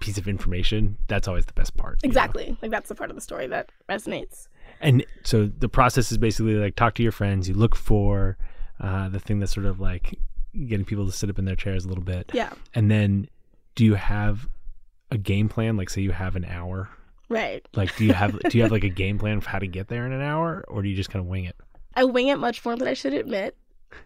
piece 0.00 0.18
of 0.18 0.28
information, 0.28 0.96
that's 1.08 1.26
always 1.26 1.46
the 1.46 1.52
best 1.54 1.76
part. 1.76 1.98
you 2.02 2.08
know? 2.08 2.10
exactly 2.10 2.56
like 2.62 2.70
that's 2.70 2.88
the 2.88 2.94
part 2.94 3.10
of 3.10 3.16
the 3.16 3.22
story 3.22 3.46
that 3.48 3.70
resonates 3.88 4.46
And 4.80 5.04
so 5.24 5.46
the 5.46 5.68
process 5.68 6.12
is 6.12 6.18
basically 6.18 6.54
like 6.54 6.76
talk 6.76 6.94
to 6.96 7.02
your 7.02 7.12
friends. 7.12 7.48
You 7.48 7.54
look 7.54 7.74
for 7.74 8.36
uh, 8.80 9.08
the 9.08 9.18
thing 9.20 9.38
that's 9.40 9.52
sort 9.54 9.66
of 9.66 9.80
like 9.80 10.18
getting 10.68 10.84
people 10.86 11.06
to 11.06 11.12
sit 11.12 11.28
up 11.30 11.38
in 11.38 11.44
their 11.44 11.56
chairs 11.56 11.84
a 11.84 11.88
little 11.88 12.04
bit. 12.04 12.30
yeah 12.34 12.52
And 12.74 12.90
then 12.90 13.28
do 13.74 13.84
you 13.84 13.94
have 13.94 14.48
a 15.10 15.18
game 15.18 15.48
plan? 15.48 15.76
Like 15.76 15.90
say 15.90 16.00
you 16.00 16.12
have 16.12 16.34
an 16.36 16.44
hour. 16.44 16.88
right 17.28 17.66
Like 17.74 17.94
do 17.96 18.04
you 18.04 18.12
have 18.12 18.38
do 18.48 18.56
you 18.56 18.62
have 18.62 18.72
like 18.72 18.84
a 18.84 18.88
game 19.02 19.18
plan 19.18 19.36
of 19.38 19.46
how 19.46 19.58
to 19.58 19.66
get 19.66 19.88
there 19.88 20.06
in 20.06 20.12
an 20.12 20.22
hour, 20.22 20.64
or 20.68 20.82
do 20.82 20.88
you 20.88 20.96
just 20.96 21.10
kind 21.10 21.22
of 21.24 21.28
wing 21.28 21.44
it? 21.44 21.56
i 21.98 22.04
wing 22.04 22.28
it 22.28 22.38
much 22.38 22.62
more 22.64 22.76
than 22.76 22.86
i 22.86 22.92
should 22.92 23.14
admit 23.14 23.56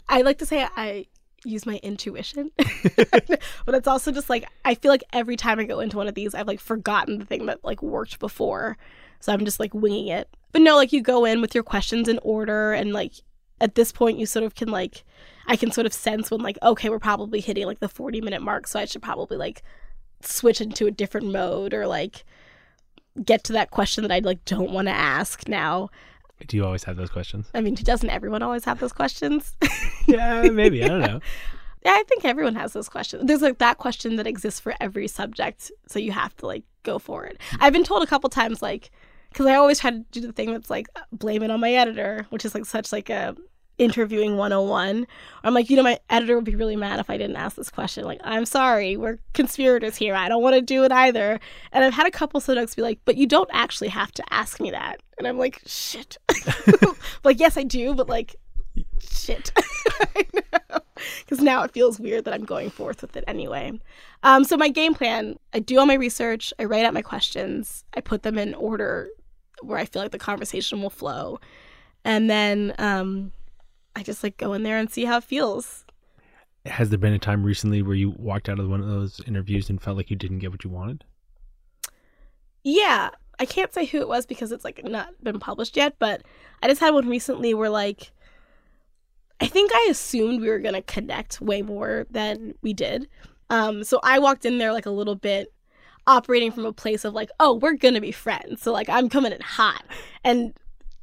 i 0.09 0.23
like 0.23 0.39
to 0.39 0.47
say 0.47 0.65
i 0.77 1.05
use 1.45 1.67
my 1.67 1.81
intuition 1.83 2.51
but 2.57 3.75
it's 3.75 3.89
also 3.89 4.13
just 4.13 4.31
like 4.31 4.45
i 4.65 4.75
feel 4.77 4.91
like 4.93 5.03
every 5.13 5.35
time 5.37 5.59
i 5.59 5.65
go 5.65 5.81
into 5.81 5.97
one 5.97 6.07
of 6.07 6.15
these 6.15 6.33
i've 6.35 6.47
like 6.47 6.61
forgotten 6.61 7.19
the 7.19 7.25
thing 7.25 7.47
that 7.47 7.59
like 7.65 7.83
worked 7.83 8.21
before 8.21 8.77
so 9.19 9.33
i'm 9.33 9.45
just 9.45 9.59
like 9.59 9.75
winging 9.75 10.07
it 10.07 10.29
but 10.53 10.63
no 10.63 10.77
like 10.77 10.93
you 10.93 11.03
go 11.03 11.25
in 11.25 11.41
with 11.41 11.53
your 11.53 11.65
questions 11.65 12.09
in 12.09 12.19
order 12.23 12.73
and 12.73 12.93
like 12.93 13.13
at 13.61 13.75
this 13.75 13.91
point 13.91 14.19
you 14.19 14.27
sort 14.27 14.45
of 14.45 14.55
can 14.55 14.69
like 14.69 15.03
i 15.47 15.57
can 15.57 15.71
sort 15.71 15.87
of 15.87 15.93
sense 15.93 16.31
when 16.31 16.41
like 16.41 16.59
okay 16.63 16.89
we're 16.89 16.99
probably 16.99 17.41
hitting 17.41 17.67
like 17.67 17.81
the 17.81 17.89
40 17.89 18.21
minute 18.21 18.43
mark 18.43 18.67
so 18.67 18.79
i 18.81 18.85
should 18.85 19.03
probably 19.03 19.37
like 19.37 19.63
switch 20.23 20.61
into 20.61 20.87
a 20.87 20.91
different 20.91 21.31
mode 21.33 21.73
or 21.75 21.87
like 21.87 22.25
get 23.25 23.45
to 23.45 23.53
that 23.53 23.71
question 23.71 24.03
that 24.03 24.13
i 24.13 24.19
like 24.21 24.45
don't 24.45 24.71
want 24.71 24.89
to 24.89 24.95
ask 24.95 25.49
now 25.49 25.89
Do 26.47 26.57
you 26.57 26.65
always 26.65 26.85
have 26.85 26.97
those 26.97 27.11
questions? 27.11 27.51
i 27.55 27.61
mean 27.61 27.75
doesn't 27.75 28.11
everyone 28.11 28.43
always 28.43 28.65
have 28.65 28.81
those 28.81 28.93
questions 28.93 29.57
yeah, 30.07 30.43
maybe. 30.51 30.83
I 30.85 30.89
don't 30.89 31.01
know. 31.01 31.21
Yeah, 31.83 31.93
I 31.93 32.03
think 32.07 32.27
everyone 32.27 32.57
has 32.57 32.75
those 32.75 32.91
questions. 32.91 33.25
There's 33.25 33.41
like 33.41 33.57
that 33.57 33.79
question 33.79 34.17
that 34.17 34.27
exists 34.27 34.61
for 34.61 34.75
every 34.81 35.09
subject, 35.09 35.73
so 35.87 35.99
you 35.99 36.13
have 36.13 36.37
to 36.37 36.47
like 36.47 36.63
go 36.83 36.99
for 36.99 37.25
it. 37.25 37.39
Mm. 37.53 37.57
I've 37.61 37.73
been 37.73 37.85
told 37.85 38.03
a 38.03 38.07
couple 38.07 38.29
times 38.29 38.61
like 38.61 38.91
because 39.31 39.47
I 39.47 39.55
always 39.55 39.79
try 39.81 39.93
to 39.93 40.05
do 40.11 40.21
the 40.21 40.33
thing 40.33 40.53
that's 40.53 40.69
like 40.69 40.89
blame 41.11 41.43
it 41.43 41.51
on 41.51 41.59
my 41.59 41.73
editor, 41.73 42.27
which 42.29 42.45
is 42.45 42.55
like 42.55 42.67
such 42.67 42.93
like 42.93 43.09
a 43.09 43.35
interviewing 43.81 44.37
101. 44.37 45.07
I'm 45.43 45.55
like, 45.55 45.71
you 45.71 45.77
know, 45.77 45.83
my 45.83 45.99
editor 46.11 46.37
would 46.37 46.45
be 46.45 46.55
really 46.55 46.77
mad 46.77 47.01
if 47.01 47.09
I 47.09 47.17
didn't 47.17 47.37
ask 47.37 47.57
this 47.57 47.71
question. 47.71 48.05
Like, 48.05 48.21
I'm 48.23 48.45
sorry, 48.45 48.97
we're 48.97 49.19
conspirators 49.33 49.97
here. 49.97 50.15
I 50.15 50.29
don't 50.29 50.43
want 50.43 50.55
to 50.55 50.61
do 50.61 50.85
it 50.85 50.93
either. 50.93 51.41
And 51.73 51.83
I've 51.83 51.95
had 51.95 52.07
a 52.07 52.11
couple 52.11 52.41
subjects 52.41 52.75
be 52.75 52.83
like, 52.83 53.01
but 53.07 53.17
you 53.17 53.27
don't 53.27 53.49
actually 53.53 53.89
have 53.89 54.13
to 54.13 54.33
ask 54.33 54.61
me 54.61 54.71
that. 54.71 55.01
And 55.19 55.27
I'm 55.27 55.39
like, 55.39 55.63
shit. 55.67 56.19
like, 57.25 57.41
yes, 57.41 57.57
I 57.57 57.63
do, 57.63 57.95
but 57.95 58.09
like, 58.09 58.37
shit. 59.01 59.51
Because 61.21 61.41
now 61.41 61.63
it 61.63 61.71
feels 61.71 61.99
weird 61.99 62.27
that 62.27 62.35
I'm 62.35 62.45
going 62.45 62.69
forth 62.69 63.01
with 63.01 63.17
it 63.17 63.25
anyway. 63.27 63.73
Um, 64.23 64.45
so 64.45 64.59
my 64.59 64.69
game 64.69 64.93
plan, 64.93 65.39
I 65.55 65.61
do 65.61 65.79
all 65.79 65.87
my 65.87 65.95
research, 65.95 66.53
I 66.59 66.65
write 66.65 66.85
out 66.85 66.93
my 66.93 67.01
questions, 67.01 67.85
I 67.95 68.03
put 68.03 68.23
them 68.23 68.37
in 68.37 68.55
order 68.55 69.09
where 69.63 69.79
I 69.79 69.87
feel 69.87 70.03
like 70.03 70.13
the 70.13 70.19
conversation 70.19 70.83
will 70.83 70.91
flow. 70.91 71.41
And 72.05 72.29
then 72.29 72.75
um, 72.79 73.33
I 73.97 74.03
just 74.03 74.23
like 74.23 74.37
go 74.37 74.53
in 74.53 74.63
there 74.63 74.79
and 74.79 74.91
see 74.91 75.05
how 75.05 75.19
it 75.19 75.25
feels. 75.25 75.85
Has 76.67 76.91
there 76.91 76.99
been 76.99 77.13
a 77.13 77.19
time 77.19 77.43
recently 77.43 77.83
where 77.83 77.95
you 77.95 78.11
walked 78.11 78.49
out 78.49 78.59
of 78.59 78.69
one 78.69 78.81
of 78.81 78.89
those 78.89 79.21
interviews 79.27 79.71
and 79.71 79.81
felt 79.81 79.97
like 79.97 80.11
you 80.11 80.17
didn't 80.17 80.41
get 80.41 80.51
what 80.51 80.65
you 80.65 80.71
wanted? 80.71 81.05
Yeah, 82.63 83.11
I 83.39 83.47
can't 83.47 83.73
say 83.73 83.87
who 83.87 83.99
it 83.99 84.09
was 84.09 84.27
because 84.27 84.53
it's 84.53 84.65
like 84.65 84.85
not 84.85 85.09
been 85.25 85.41
published 85.41 85.77
yet, 85.77 85.95
but 85.99 86.23
I 86.63 86.69
just 86.69 86.81
had 86.81 86.93
one 86.93 87.09
recently 87.09 87.55
where 87.55 87.71
like 87.71 88.13
I 89.41 89.47
think 89.47 89.71
I 89.75 89.89
assumed 89.91 90.43
we 90.43 90.49
were 90.49 90.59
gonna 90.59 90.83
connect 90.83 91.41
way 91.41 91.63
more 91.63 92.07
than 92.11 92.55
we 92.61 92.75
did. 92.75 93.09
Um, 93.49 93.83
so 93.83 93.99
I 94.03 94.19
walked 94.19 94.45
in 94.45 94.59
there 94.59 94.73
like 94.73 94.87
a 94.87 94.91
little 94.91 95.15
bit 95.15 95.53
operating 96.07 96.53
from 96.53 96.67
a 96.67 96.73
place 96.73 97.05
of 97.05 97.15
like, 97.15 97.31
oh, 97.41 97.55
we're 97.55 97.75
gonna 97.75 98.01
be 98.03 98.13
friends. 98.13 98.61
So 98.61 98.73
like 98.73 98.91
I'm 98.91 99.09
coming 99.09 99.33
in 99.33 99.41
hot. 99.41 99.83
And 100.23 100.53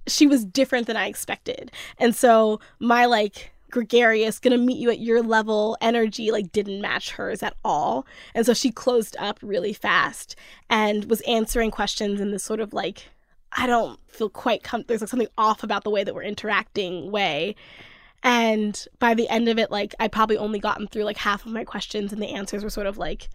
she 0.07 0.27
was 0.27 0.45
different 0.45 0.87
than 0.87 0.97
I 0.97 1.07
expected. 1.07 1.71
And 1.97 2.15
so 2.15 2.59
my 2.79 3.05
like 3.05 3.51
gregarious, 3.69 4.39
gonna 4.39 4.57
meet 4.57 4.77
you 4.77 4.89
at 4.89 4.99
your 4.99 5.21
level 5.21 5.77
energy 5.81 6.31
like 6.31 6.51
didn't 6.51 6.81
match 6.81 7.11
hers 7.11 7.43
at 7.43 7.55
all. 7.63 8.05
And 8.33 8.45
so 8.45 8.53
she 8.53 8.71
closed 8.71 9.15
up 9.19 9.39
really 9.41 9.73
fast 9.73 10.35
and 10.69 11.05
was 11.05 11.21
answering 11.21 11.71
questions 11.71 12.21
in 12.21 12.31
this 12.31 12.43
sort 12.43 12.59
of 12.59 12.73
like, 12.73 13.09
I 13.51 13.67
don't 13.67 13.99
feel 14.09 14.29
quite 14.29 14.63
com- 14.63 14.85
there's 14.87 15.01
like 15.01 15.09
something 15.09 15.27
off 15.37 15.63
about 15.63 15.83
the 15.83 15.89
way 15.89 16.03
that 16.03 16.15
we're 16.15 16.23
interacting 16.23 17.11
way. 17.11 17.55
And 18.23 18.85
by 18.99 19.13
the 19.13 19.29
end 19.29 19.47
of 19.47 19.59
it, 19.59 19.71
like 19.71 19.95
I 19.99 20.07
probably 20.07 20.37
only 20.37 20.59
gotten 20.59 20.87
through 20.87 21.03
like 21.03 21.17
half 21.17 21.45
of 21.45 21.51
my 21.51 21.63
questions, 21.63 22.11
and 22.11 22.21
the 22.21 22.33
answers 22.33 22.63
were 22.63 22.69
sort 22.69 22.87
of 22.87 22.97
like, 22.97 23.29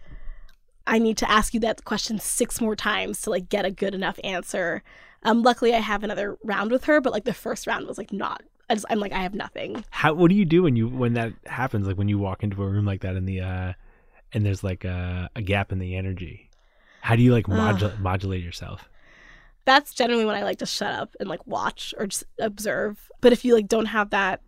I 0.85 0.99
need 0.99 1.17
to 1.17 1.31
ask 1.31 1.53
you 1.53 1.59
that 1.61 1.85
question 1.85 2.19
six 2.19 2.59
more 2.59 2.75
times 2.75 3.21
to 3.21 3.29
like 3.29 3.49
get 3.49 3.65
a 3.65 3.71
good 3.71 3.95
enough 3.95 4.19
answer. 4.23 4.83
Um, 5.23 5.41
luckily 5.41 5.73
I 5.73 5.79
have 5.79 6.03
another 6.03 6.37
round 6.43 6.71
with 6.71 6.85
her, 6.85 7.01
but 7.01 7.13
like 7.13 7.25
the 7.25 7.33
first 7.33 7.67
round 7.67 7.87
was 7.87 7.97
like 7.97 8.11
not. 8.11 8.43
I 8.69 8.75
just, 8.75 8.85
I'm 8.89 8.99
like 8.99 9.11
I 9.11 9.21
have 9.21 9.33
nothing. 9.33 9.83
How 9.89 10.13
what 10.13 10.29
do 10.29 10.35
you 10.35 10.45
do 10.45 10.63
when 10.63 10.75
you 10.75 10.87
when 10.87 11.13
that 11.13 11.33
happens? 11.45 11.87
Like 11.87 11.97
when 11.97 12.07
you 12.07 12.17
walk 12.17 12.43
into 12.43 12.61
a 12.63 12.67
room 12.67 12.85
like 12.85 13.01
that 13.01 13.15
in 13.15 13.25
the 13.25 13.41
uh 13.41 13.73
and 14.33 14.45
there's 14.45 14.63
like 14.63 14.83
a, 14.83 15.29
a 15.35 15.41
gap 15.41 15.71
in 15.71 15.79
the 15.79 15.95
energy. 15.95 16.49
How 17.01 17.15
do 17.15 17.21
you 17.21 17.31
like 17.31 17.45
modul- 17.45 17.99
modulate 17.99 18.43
yourself? 18.43 18.89
That's 19.65 19.93
generally 19.93 20.25
when 20.25 20.35
I 20.35 20.43
like 20.43 20.59
to 20.59 20.65
shut 20.65 20.93
up 20.93 21.15
and 21.19 21.29
like 21.29 21.45
watch 21.45 21.93
or 21.97 22.07
just 22.07 22.23
observe. 22.39 23.11
But 23.21 23.31
if 23.31 23.45
you 23.45 23.53
like 23.53 23.67
don't 23.67 23.85
have 23.85 24.09
that, 24.09 24.41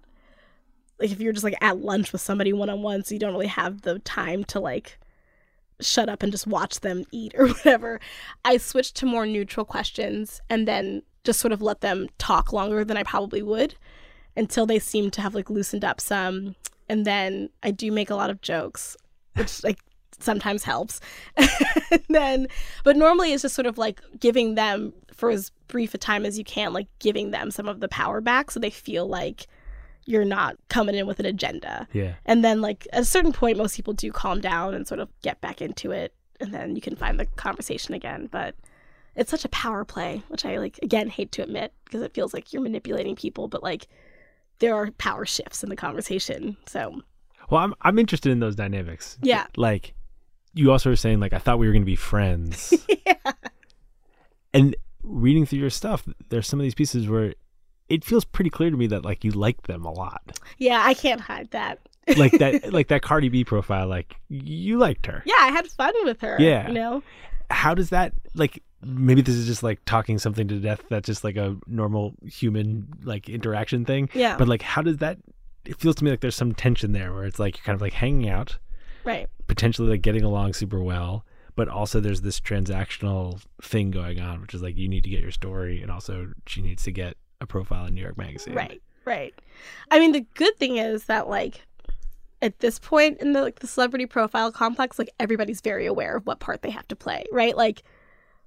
like 1.00 1.12
if 1.12 1.20
you're 1.20 1.34
just 1.34 1.44
like 1.44 1.58
at 1.62 1.78
lunch 1.78 2.12
with 2.12 2.22
somebody 2.22 2.54
one 2.54 2.70
on 2.70 2.82
one, 2.82 3.04
so 3.04 3.14
you 3.14 3.20
don't 3.20 3.34
really 3.34 3.48
have 3.48 3.82
the 3.82 4.00
time 4.00 4.44
to 4.46 4.60
like 4.60 5.00
shut 5.82 6.10
up 6.10 6.24
and 6.24 6.32
just 6.32 6.48
watch 6.48 6.80
them 6.82 7.04
eat 7.12 7.34
or 7.38 7.48
whatever, 7.54 8.00
I 8.44 8.58
switch 8.58 8.94
to 8.96 9.06
more 9.06 9.26
neutral 9.26 9.66
questions 9.66 10.42
and 10.50 10.68
then 10.68 11.02
just 11.24 11.40
sort 11.40 11.52
of 11.52 11.62
let 11.62 11.82
them 11.82 12.08
talk 12.18 12.54
longer 12.54 12.86
than 12.86 12.98
I 12.98 13.04
probably 13.04 13.42
would 13.42 13.76
until 14.38 14.66
they 14.66 14.80
seem 14.80 15.12
to 15.12 15.22
have 15.22 15.36
like 15.36 15.50
loosened 15.50 15.84
up 15.84 16.00
some. 16.00 16.56
And 16.88 17.06
then 17.06 17.50
I 17.64 17.72
do 17.72 17.92
make 17.92 18.10
a 18.10 18.16
lot 18.16 18.30
of 18.30 18.42
jokes, 18.42 18.96
which 19.34 19.64
like 19.64 19.80
sometimes 20.20 20.64
helps. 20.64 21.00
then, 22.10 22.48
but 22.84 22.96
normally 22.96 23.34
it's 23.34 23.42
just 23.42 23.56
sort 23.56 23.66
of 23.66 23.78
like 23.78 24.02
giving 24.20 24.56
them 24.56 24.94
for 25.12 25.30
as 25.30 25.52
brief 25.68 25.94
a 25.94 25.98
time 25.98 26.26
as 26.26 26.38
you 26.38 26.44
can, 26.44 26.74
like 26.74 26.88
giving 27.00 27.32
them 27.32 27.50
some 27.52 27.68
of 27.68 27.80
the 27.80 27.88
power 27.88 28.22
back 28.22 28.52
so 28.52 28.60
they 28.60 28.70
feel 28.70 29.08
like 29.08 29.48
you're 30.06 30.26
not 30.26 30.56
coming 30.70 30.96
in 30.96 31.08
with 31.08 31.20
an 31.20 31.26
agenda. 31.26 31.88
Yeah. 31.94 32.14
And 32.26 32.44
then, 32.44 32.62
like, 32.62 32.88
at 32.94 33.02
a 33.02 33.06
certain 33.06 33.34
point, 33.34 33.58
most 33.58 33.76
people 33.76 33.94
do 33.94 34.12
calm 34.12 34.40
down 34.42 34.74
and 34.74 34.88
sort 34.88 35.00
of 35.00 35.10
get 35.22 35.42
back 35.42 35.62
into 35.62 35.92
it. 35.92 36.14
And 36.40 36.54
then 36.54 36.76
you 36.76 36.82
can 36.82 36.96
find 36.96 37.20
the 37.20 37.26
conversation 37.26 37.94
again. 37.94 38.28
But 38.32 38.56
it's 39.16 39.32
such 39.32 39.46
a 39.46 39.50
power 39.50 39.86
play, 39.86 40.24
which 40.28 40.46
I, 40.46 40.58
like, 40.58 40.80
again, 40.84 41.10
hate 41.10 41.32
to 41.34 41.44
admit 41.44 41.74
because 41.86 42.02
it 42.02 42.14
feels 42.14 42.34
like 42.34 42.54
you're 42.54 42.62
manipulating 42.62 43.16
people. 43.16 43.48
But, 43.48 43.64
like, 43.64 43.88
there 44.60 44.76
are 44.76 44.92
power 44.92 45.26
shifts 45.26 45.64
in 45.64 45.70
the 45.70 45.76
conversation. 45.76 46.58
So, 46.66 47.02
Well, 47.50 47.62
I'm 47.62 47.74
I'm 47.82 48.00
interested 48.00 48.32
in 48.32 48.40
those 48.40 48.56
dynamics. 48.56 49.18
Yeah. 49.22 49.48
Like 49.56 49.94
you 50.54 50.72
also 50.72 50.90
were 50.90 50.96
saying 50.96 51.20
like 51.20 51.34
I 51.34 51.38
thought 51.38 51.60
we 51.60 51.68
were 51.68 51.74
going 51.74 51.84
to 51.84 51.86
be 51.86 51.96
friends. 51.96 52.74
yeah. 53.06 53.32
and 54.54 54.76
reading 55.04 55.46
through 55.46 55.60
your 55.60 55.70
stuff, 55.70 56.08
there's 56.30 56.48
some 56.48 56.60
of 56.60 56.64
these 56.64 56.76
pieces 56.76 57.08
where 57.08 57.36
it 57.90 58.04
feels 58.04 58.26
pretty 58.26 58.50
clear 58.50 58.70
to 58.70 58.78
me 58.78 58.88
that 58.88 59.04
like 59.06 59.24
you 59.24 59.32
like 59.32 59.64
them 59.64 59.86
a 59.86 59.92
lot. 59.92 60.40
Yeah, 60.58 60.82
I 60.84 60.94
can't 60.94 61.22
hide 61.22 61.52
that. 61.52 61.80
Like 62.18 62.34
that 62.34 62.72
like 62.74 62.90
that 62.90 63.02
Cardi 63.02 63.30
B 63.30 63.44
profile 63.44 63.88
like 63.88 64.16
you 64.30 64.78
liked 64.78 65.08
her. 65.08 65.24
Yeah, 65.26 65.34
I 65.40 65.48
had 65.50 65.66
fun 65.68 65.92
with 66.04 66.22
her. 66.22 66.38
Yeah. 66.40 66.68
You 66.68 66.74
know? 66.76 67.04
How 67.50 67.74
does 67.74 67.90
that 67.90 68.14
like 68.36 68.62
maybe 68.84 69.22
this 69.24 69.34
is 69.34 69.48
just 69.48 69.64
like 69.64 69.84
talking 69.86 70.20
something 70.20 70.48
to 70.50 70.60
death 70.60 70.84
that's 70.88 71.08
just 71.08 71.24
like 71.24 71.36
a 71.36 71.58
normal 71.66 72.14
human 72.24 72.88
like 73.04 73.28
interaction 73.28 73.86
thing. 73.86 74.08
Yeah. 74.14 74.38
But 74.38 74.48
like 74.48 74.62
how 74.62 74.84
does 74.84 74.98
that 74.98 75.18
it 75.66 75.80
feels 75.80 75.96
to 75.96 76.04
me 76.04 76.12
like 76.12 76.20
there's 76.22 76.36
some 76.36 76.54
tension 76.54 76.92
there 76.92 77.12
where 77.12 77.24
it's 77.26 77.40
like 77.40 77.58
you're 77.58 77.64
kind 77.66 77.76
of 77.76 77.82
like 77.82 77.94
hanging 77.94 78.30
out, 78.30 78.60
Right. 79.04 79.28
potentially 79.48 79.90
like 79.90 80.04
getting 80.04 80.24
along 80.24 80.54
super 80.54 80.80
well, 80.84 81.26
but 81.56 81.68
also 81.68 82.00
there's 82.00 82.22
this 82.22 82.40
transactional 82.40 83.42
thing 83.64 83.90
going 83.90 84.20
on, 84.22 84.42
which 84.42 84.54
is 84.54 84.62
like 84.62 84.78
you 84.78 84.88
need 84.88 85.04
to 85.06 85.10
get 85.10 85.22
your 85.22 85.32
story 85.32 85.82
and 85.82 85.90
also 85.90 86.34
she 86.46 86.62
needs 86.62 86.84
to 86.84 86.92
get 86.92 87.18
a 87.42 87.46
profile 87.46 87.86
in 87.86 87.96
New 87.96 88.02
York 88.02 88.18
Magazine. 88.18 88.54
Right. 88.54 88.82
Right. 89.06 89.36
I 89.92 90.00
mean, 90.00 90.14
the 90.14 90.26
good 90.34 90.56
thing 90.58 90.78
is 90.78 91.06
that, 91.06 91.30
like, 91.30 91.62
at 92.42 92.60
this 92.60 92.80
point 92.80 93.20
in 93.22 93.34
the 93.34 93.42
like 93.42 93.60
the 93.60 93.68
celebrity 93.68 94.06
profile 94.06 94.52
complex, 94.52 95.00
like 95.00 95.10
everybody's 95.20 95.62
very 95.62 95.86
aware 95.86 96.18
of 96.18 96.26
what 96.26 96.40
part 96.40 96.62
they 96.62 96.70
have 96.70 96.88
to 96.90 96.96
play, 96.96 97.24
right? 97.32 97.56
Like, 97.56 97.84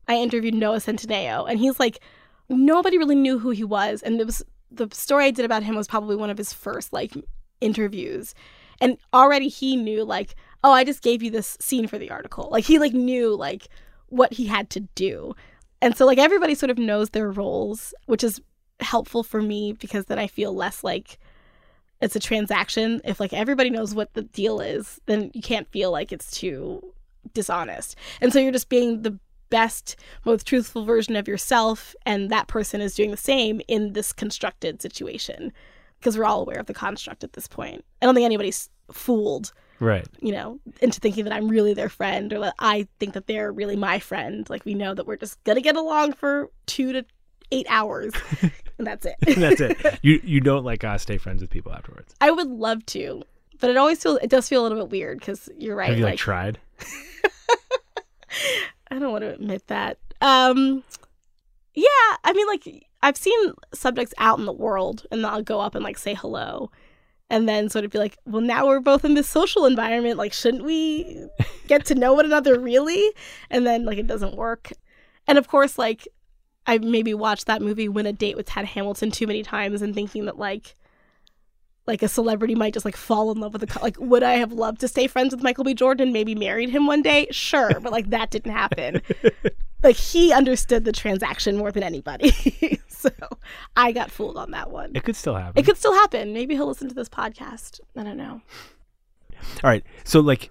I 0.07 0.17
interviewed 0.17 0.55
Noah 0.55 0.79
Centineo, 0.79 1.49
and 1.49 1.59
he's 1.59 1.79
like, 1.81 2.01
nobody 2.49 2.99
really 2.99 3.15
knew 3.15 3.39
who 3.39 3.51
he 3.51 3.65
was, 3.65 4.03
and 4.03 4.21
it 4.21 4.27
was 4.27 4.43
the 4.71 4.89
story 4.93 5.27
I 5.27 5.31
did 5.31 5.45
about 5.45 5.63
him 5.63 5.77
was 5.77 5.89
probably 5.89 6.17
one 6.17 6.31
of 6.31 6.39
his 6.39 6.53
first 6.53 6.93
like 6.93 7.13
interviews, 7.61 8.35
and 8.81 8.99
already 9.13 9.49
he 9.49 9.77
knew 9.77 10.05
like, 10.05 10.35
oh, 10.65 10.73
I 10.73 10.85
just 10.85 11.03
gave 11.03 11.23
you 11.23 11.31
this 11.31 11.57
scene 11.61 11.87
for 11.87 11.99
the 11.99 12.11
article. 12.11 12.49
Like 12.51 12.65
he 12.65 12.79
like 12.79 12.95
knew 12.95 13.35
like 13.35 13.69
what 14.09 14.33
he 14.33 14.47
had 14.47 14.71
to 14.71 14.81
do, 14.81 15.35
and 15.81 15.97
so 15.97 16.05
like 16.07 16.19
everybody 16.19 16.55
sort 16.55 16.71
of 16.71 16.79
knows 16.79 17.11
their 17.11 17.31
roles, 17.31 17.95
which 18.07 18.25
is 18.25 18.41
helpful 18.81 19.23
for 19.23 19.43
me 19.43 19.73
because 19.73 20.07
then 20.07 20.19
I 20.19 20.27
feel 20.27 20.55
less 20.55 20.85
like 20.85 21.19
it's 22.01 22.17
a 22.17 22.21
transaction. 22.21 23.01
If 23.05 23.19
like 23.21 23.33
everybody 23.33 23.71
knows 23.71 23.95
what 23.95 24.15
the 24.15 24.23
deal 24.23 24.61
is, 24.61 25.01
then 25.07 25.31
you 25.35 25.43
can't 25.43 25.69
feel 25.71 25.91
like 25.91 26.13
it's 26.13 26.31
too 26.31 26.93
dishonest. 27.35 27.97
And 28.21 28.33
so 28.33 28.39
you're 28.39 28.53
just 28.53 28.69
being 28.69 29.03
the 29.03 29.19
best, 29.51 29.97
most 30.25 30.47
truthful 30.47 30.85
version 30.85 31.17
of 31.17 31.27
yourself, 31.27 31.97
and 32.07 32.31
that 32.31 32.49
person 32.49 32.81
is 32.81 32.95
doing 32.95 33.11
the 33.11 33.17
same 33.17 33.61
in 33.67 33.95
this 33.95 34.13
constructed 34.13 34.81
situation. 34.83 35.53
Because 35.99 36.17
we're 36.17 36.25
all 36.27 36.43
aware 36.43 36.61
of 36.61 36.67
the 36.67 36.75
construct 36.75 37.25
at 37.25 37.33
this 37.33 37.49
point. 37.49 37.85
I 38.01 38.07
don't 38.07 38.15
think 38.15 38.25
anybody's 38.25 38.71
fooled, 38.93 39.53
Right. 39.81 40.07
you 40.21 40.31
know, 40.31 40.61
into 40.81 41.01
thinking 41.01 41.25
that 41.25 41.33
I'm 41.33 41.49
really 41.49 41.75
their 41.75 41.89
friend 41.89 42.33
or 42.33 42.39
that 42.41 42.55
I 42.61 42.87
think 43.01 43.15
that 43.15 43.27
they're 43.27 43.51
really 43.51 43.75
my 43.75 43.99
friend. 43.99 44.49
Like 44.49 44.65
we 44.65 44.75
know 44.75 44.95
that 44.95 45.07
we're 45.09 45.17
just 45.17 45.43
gonna 45.43 45.61
get 45.61 45.77
along 45.77 46.13
for 46.13 46.51
two 46.67 46.93
to 46.93 47.05
eight 47.51 47.67
hours, 47.69 48.13
and 48.79 48.87
that's 48.87 49.07
it. 49.07 49.17
That's 49.27 49.61
it. 49.61 49.99
You 50.03 50.21
you 50.23 50.41
don't 50.41 50.65
like 50.65 50.85
uh, 50.85 50.99
stay 50.99 51.19
friends 51.19 51.41
with 51.41 51.51
people 51.51 51.73
afterwards. 51.73 52.15
I 52.21 52.31
would 52.31 52.49
love 52.49 52.85
to, 52.87 53.23
but 53.61 53.71
it 53.71 53.77
always 53.77 54.03
feels 54.03 54.19
it 54.23 54.31
does 54.31 54.49
feel 54.49 54.63
a 54.63 54.65
little 54.65 54.79
bit 54.79 54.91
weird 54.91 55.19
because 55.19 55.49
you're 55.59 55.77
right. 55.77 55.89
Have 55.89 55.99
you 55.99 56.05
like, 56.05 56.13
like 56.13 56.19
tried? 56.19 56.59
I 58.91 58.99
don't 58.99 59.13
want 59.13 59.23
to 59.23 59.35
admit 59.35 59.67
that. 59.67 59.99
Um, 60.21 60.83
yeah, 61.75 62.17
I 62.25 62.33
mean, 62.33 62.47
like 62.47 62.87
I've 63.03 63.17
seen 63.17 63.53
subjects 63.73 64.15
out 64.19 64.39
in 64.39 64.47
the 64.47 64.53
world, 64.53 65.07
and 65.11 65.25
I'll 65.25 65.43
go 65.43 65.61
up 65.61 65.75
and 65.75 65.85
like 65.85 65.99
say 65.99 66.15
hello, 66.15 66.71
and 67.31 67.49
then 67.49 67.69
sort 67.69 67.85
of 67.85 67.91
be 67.91 67.99
like, 67.99 68.17
"Well, 68.25 68.43
now 68.43 68.67
we're 68.67 68.81
both 68.81 69.05
in 69.05 69.15
this 69.15 69.29
social 69.29 69.65
environment. 69.67 70.19
Like, 70.19 70.33
shouldn't 70.33 70.65
we 70.65 71.27
get 71.67 71.85
to 71.87 71.95
know 71.95 72.15
one 72.15 72.25
another 72.25 72.59
really?" 72.59 73.13
And 73.51 73.67
then 73.67 73.85
like 73.85 73.99
it 73.99 74.07
doesn't 74.07 74.37
work, 74.37 74.73
and 75.27 75.39
of 75.39 75.49
course, 75.49 75.79
like 75.79 76.09
I 76.69 76.79
maybe 76.79 77.15
watched 77.15 77.47
that 77.47 77.61
movie 77.63 77.89
"Win 77.89 78.07
a 78.07 78.13
Date 78.13 78.37
with 78.37 78.47
Tad 78.47 78.65
Hamilton" 78.67 79.11
too 79.11 79.27
many 79.27 79.43
times, 79.43 79.83
and 79.83 79.95
thinking 79.95 80.27
that 80.27 80.39
like 80.39 80.77
like 81.87 82.03
a 82.03 82.09
celebrity 82.09 82.55
might 82.55 82.75
just 82.75 82.85
like 82.85 82.97
fall 82.97 83.31
in 83.33 83.41
love 83.41 83.55
with 83.55 83.63
a 83.63 83.67
co- 83.67 83.81
like 83.83 83.97
would 83.99 84.23
I 84.23 84.35
have 84.35 84.53
loved 84.53 84.81
to 84.83 84.89
stay 84.89 85.07
friends 85.07 85.35
with 85.35 85.43
Michael 85.43 85.65
B. 85.65 85.73
Jordan 85.73 86.13
maybe 86.13 86.35
married 86.35 86.69
him 86.69 86.87
one 86.87 87.01
day 87.01 87.27
sure 87.31 87.81
but 87.81 87.93
like 87.93 88.11
that 88.11 88.31
didn't 88.31 88.53
happen 88.53 89.01
like 89.83 89.97
he 89.97 90.31
understood 90.31 90.85
the 90.85 90.93
transaction 90.93 91.57
more 91.57 91.73
than 91.73 91.83
anybody 91.83 92.79
so 92.89 93.09
I 93.75 93.93
got 93.93 94.11
fooled 94.11 94.37
on 94.37 94.51
that 94.51 94.71
one 94.71 94.93
It 94.95 95.03
could 95.05 95.17
still 95.17 95.35
happen. 95.35 95.59
it 95.59 95.65
could 95.65 95.79
still 95.79 95.95
happen 95.95 96.35
maybe 96.35 96.55
he'll 96.57 96.67
listen 96.67 96.91
to 96.91 96.95
this 96.95 97.09
podcast 97.09 97.81
I 97.97 98.03
don't 98.03 98.19
know 98.19 98.43
All 99.65 99.71
right. 99.71 99.83
So 100.05 100.21
like 100.21 100.51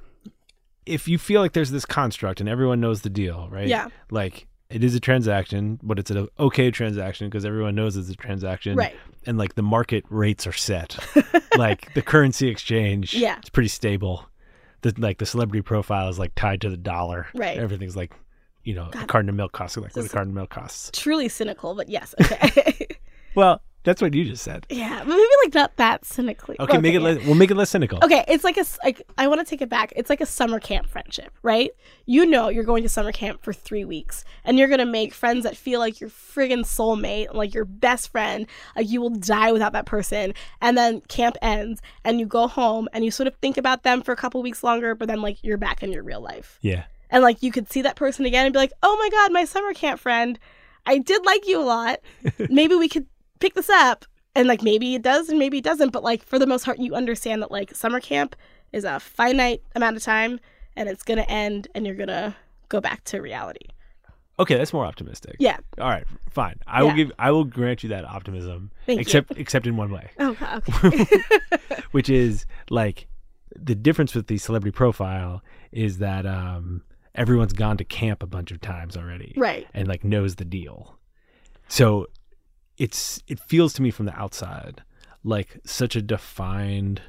if 0.87 1.07
you 1.07 1.19
feel 1.19 1.39
like 1.41 1.53
there's 1.53 1.69
this 1.69 1.85
construct 1.85 2.39
and 2.39 2.49
everyone 2.49 2.79
knows 2.79 3.01
the 3.03 3.09
deal, 3.11 3.47
right? 3.51 3.67
Yeah. 3.67 3.89
Like 4.09 4.47
it 4.69 4.83
is 4.83 4.95
a 4.95 4.99
transaction, 4.99 5.79
but 5.81 5.97
it's 5.99 6.11
an 6.11 6.27
okay 6.39 6.71
transaction 6.71 7.27
because 7.27 7.45
everyone 7.45 7.75
knows 7.75 7.95
it's 7.95 8.09
a 8.09 8.15
transaction. 8.15 8.75
Right. 8.75 8.95
And 9.25 9.37
like 9.37 9.55
the 9.55 9.61
market 9.61 10.03
rates 10.09 10.45
are 10.47 10.53
set. 10.53 10.97
like 11.57 11.93
the 11.93 12.01
currency 12.01 12.47
exchange. 12.49 13.13
Yeah. 13.13 13.37
It's 13.39 13.49
pretty 13.49 13.69
stable. 13.69 14.25
The 14.81 14.93
like 14.97 15.17
the 15.17 15.25
celebrity 15.25 15.61
profile 15.61 16.09
is 16.09 16.19
like 16.19 16.33
tied 16.35 16.61
to 16.61 16.69
the 16.69 16.77
dollar. 16.77 17.27
Right. 17.33 17.57
Everything's 17.57 17.95
like, 17.95 18.13
you 18.63 18.75
know, 18.75 18.87
a 18.89 18.91
God. 18.91 19.07
carton 19.07 19.29
of 19.29 19.35
milk 19.35 19.53
costs 19.53 19.77
like 19.77 19.95
what 19.95 20.05
a 20.05 20.09
carton 20.09 20.31
of 20.31 20.35
milk 20.35 20.49
costs. 20.49 20.91
truly 20.93 21.29
cynical 21.29 21.73
but 21.73 21.87
yes 21.89 22.13
okay 22.21 22.87
Well, 23.35 23.61
that's 23.87 24.01
what 24.01 24.13
you 24.13 24.25
just 24.25 24.43
said. 24.43 24.65
yeah 24.69 24.99
but 24.99 25.07
maybe 25.07 25.23
like 25.45 25.53
not 25.55 25.75
that 25.77 26.03
cynically 26.05 26.57
Okay, 26.59 26.77
make 26.77 26.93
it 26.93 27.01
yeah. 27.01 27.07
less, 27.15 27.25
we'll 27.25 27.35
make 27.35 27.49
it 27.51 27.55
less 27.55 27.69
cynical. 27.69 27.99
Okay, 28.03 28.23
it's 28.27 28.43
like 28.43 28.57
a 28.57 28.65
like 28.83 29.01
I 29.17 29.27
want 29.27 29.39
to 29.39 29.45
take 29.49 29.61
it 29.61 29.69
back. 29.69 29.93
It's 29.95 30.09
like 30.09 30.21
a 30.21 30.25
summer 30.25 30.59
camp 30.59 30.87
friendship, 30.87 31.31
right? 31.41 31.71
You 32.05 32.25
know 32.25 32.49
you're 32.49 32.63
going 32.65 32.83
to 32.83 32.89
summer 32.89 33.11
camp 33.11 33.41
for 33.41 33.53
3 33.53 33.85
weeks 33.85 34.25
and 34.43 34.57
you're 34.59 34.67
going 34.67 34.79
to 34.79 34.85
make 34.85 35.13
friends 35.13 35.43
that 35.45 35.55
feel 35.55 35.79
like 35.79 36.01
your 36.01 36.09
friggin' 36.09 36.65
soulmate, 36.65 37.33
like 37.33 37.53
your 37.53 37.65
best 37.65 38.11
friend. 38.11 38.45
Like 38.75 38.89
you 38.89 38.99
will 39.01 39.09
die 39.11 39.51
without 39.53 39.71
that 39.73 39.85
person. 39.85 40.33
And 40.61 40.77
then 40.77 41.01
camp 41.07 41.37
ends 41.41 41.81
and 42.03 42.19
you 42.19 42.25
go 42.25 42.47
home 42.47 42.89
and 42.93 43.05
you 43.05 43.11
sort 43.11 43.27
of 43.27 43.35
think 43.35 43.57
about 43.57 43.83
them 43.83 44.01
for 44.01 44.11
a 44.11 44.17
couple 44.17 44.41
weeks 44.41 44.63
longer, 44.63 44.95
but 44.95 45.07
then 45.07 45.21
like 45.21 45.43
you're 45.43 45.57
back 45.57 45.81
in 45.83 45.91
your 45.93 46.03
real 46.03 46.21
life. 46.21 46.59
Yeah. 46.61 46.83
And 47.09 47.23
like 47.23 47.41
you 47.41 47.51
could 47.53 47.71
see 47.71 47.81
that 47.83 47.95
person 47.95 48.25
again 48.25 48.45
and 48.45 48.53
be 48.53 48.59
like, 48.59 48.73
"Oh 48.83 48.95
my 48.99 49.09
god, 49.09 49.31
my 49.31 49.45
summer 49.45 49.73
camp 49.73 49.99
friend. 49.99 50.37
I 50.85 50.97
did 50.97 51.25
like 51.25 51.47
you 51.47 51.61
a 51.61 51.63
lot. 51.63 51.99
maybe 52.49 52.75
we 52.75 52.89
could 52.89 53.05
pick 53.39 53.53
this 53.53 53.69
up." 53.69 54.05
And 54.35 54.47
like 54.47 54.61
maybe 54.61 54.93
it 54.93 55.01
does 55.01 55.29
and 55.29 55.39
maybe 55.39 55.57
it 55.57 55.63
doesn't, 55.63 55.91
but 55.91 56.03
like 56.03 56.23
for 56.23 56.37
the 56.37 56.45
most 56.45 56.65
part 56.65 56.77
you 56.77 56.93
understand 56.93 57.41
that 57.41 57.49
like 57.49 57.75
summer 57.75 57.99
camp 57.99 58.35
is 58.71 58.83
a 58.83 58.99
finite 58.99 59.63
amount 59.75 59.97
of 59.97 60.03
time 60.03 60.39
and 60.75 60.87
it's 60.87 61.01
going 61.03 61.17
to 61.17 61.29
end 61.29 61.67
and 61.73 61.85
you're 61.85 61.95
going 61.95 62.07
to 62.07 62.35
go 62.69 62.79
back 62.79 63.03
to 63.05 63.19
reality. 63.19 63.65
Okay, 64.39 64.55
that's 64.55 64.71
more 64.71 64.85
optimistic. 64.85 65.35
Yeah. 65.39 65.57
All 65.79 65.89
right, 65.89 66.05
fine. 66.29 66.59
I 66.67 66.83
will 66.83 66.93
give. 66.93 67.11
I 67.17 67.31
will 67.31 67.43
grant 67.43 67.81
you 67.81 67.89
that 67.89 68.05
optimism. 68.05 68.69
Thank 68.85 68.97
you. 68.97 69.01
except 69.01 69.33
except 69.35 69.65
in 69.65 69.75
one 69.77 69.91
way, 69.91 70.11
Oh, 70.19 70.61
okay. 70.85 71.05
which 71.91 72.07
is 72.07 72.45
like 72.69 73.07
the 73.55 73.73
difference 73.73 74.13
with 74.13 74.27
the 74.27 74.37
celebrity 74.37 74.75
profile 74.75 75.41
is 75.71 75.97
that 75.97 76.27
um, 76.27 76.83
everyone's 77.15 77.53
gone 77.53 77.77
to 77.77 77.83
camp 77.83 78.21
a 78.21 78.27
bunch 78.27 78.51
of 78.51 78.61
times 78.61 78.95
already, 78.95 79.33
right. 79.37 79.65
and 79.73 79.87
like 79.87 80.03
knows 80.03 80.35
the 80.35 80.45
deal. 80.45 80.99
So 81.67 82.05
it's 82.77 83.21
it 83.27 83.39
feels 83.39 83.73
to 83.73 83.81
me 83.81 83.91
from 83.91 84.05
the 84.05 84.17
outside 84.19 84.83
like 85.23 85.59
such 85.65 85.95
a 85.95 86.01
defined 86.01 87.01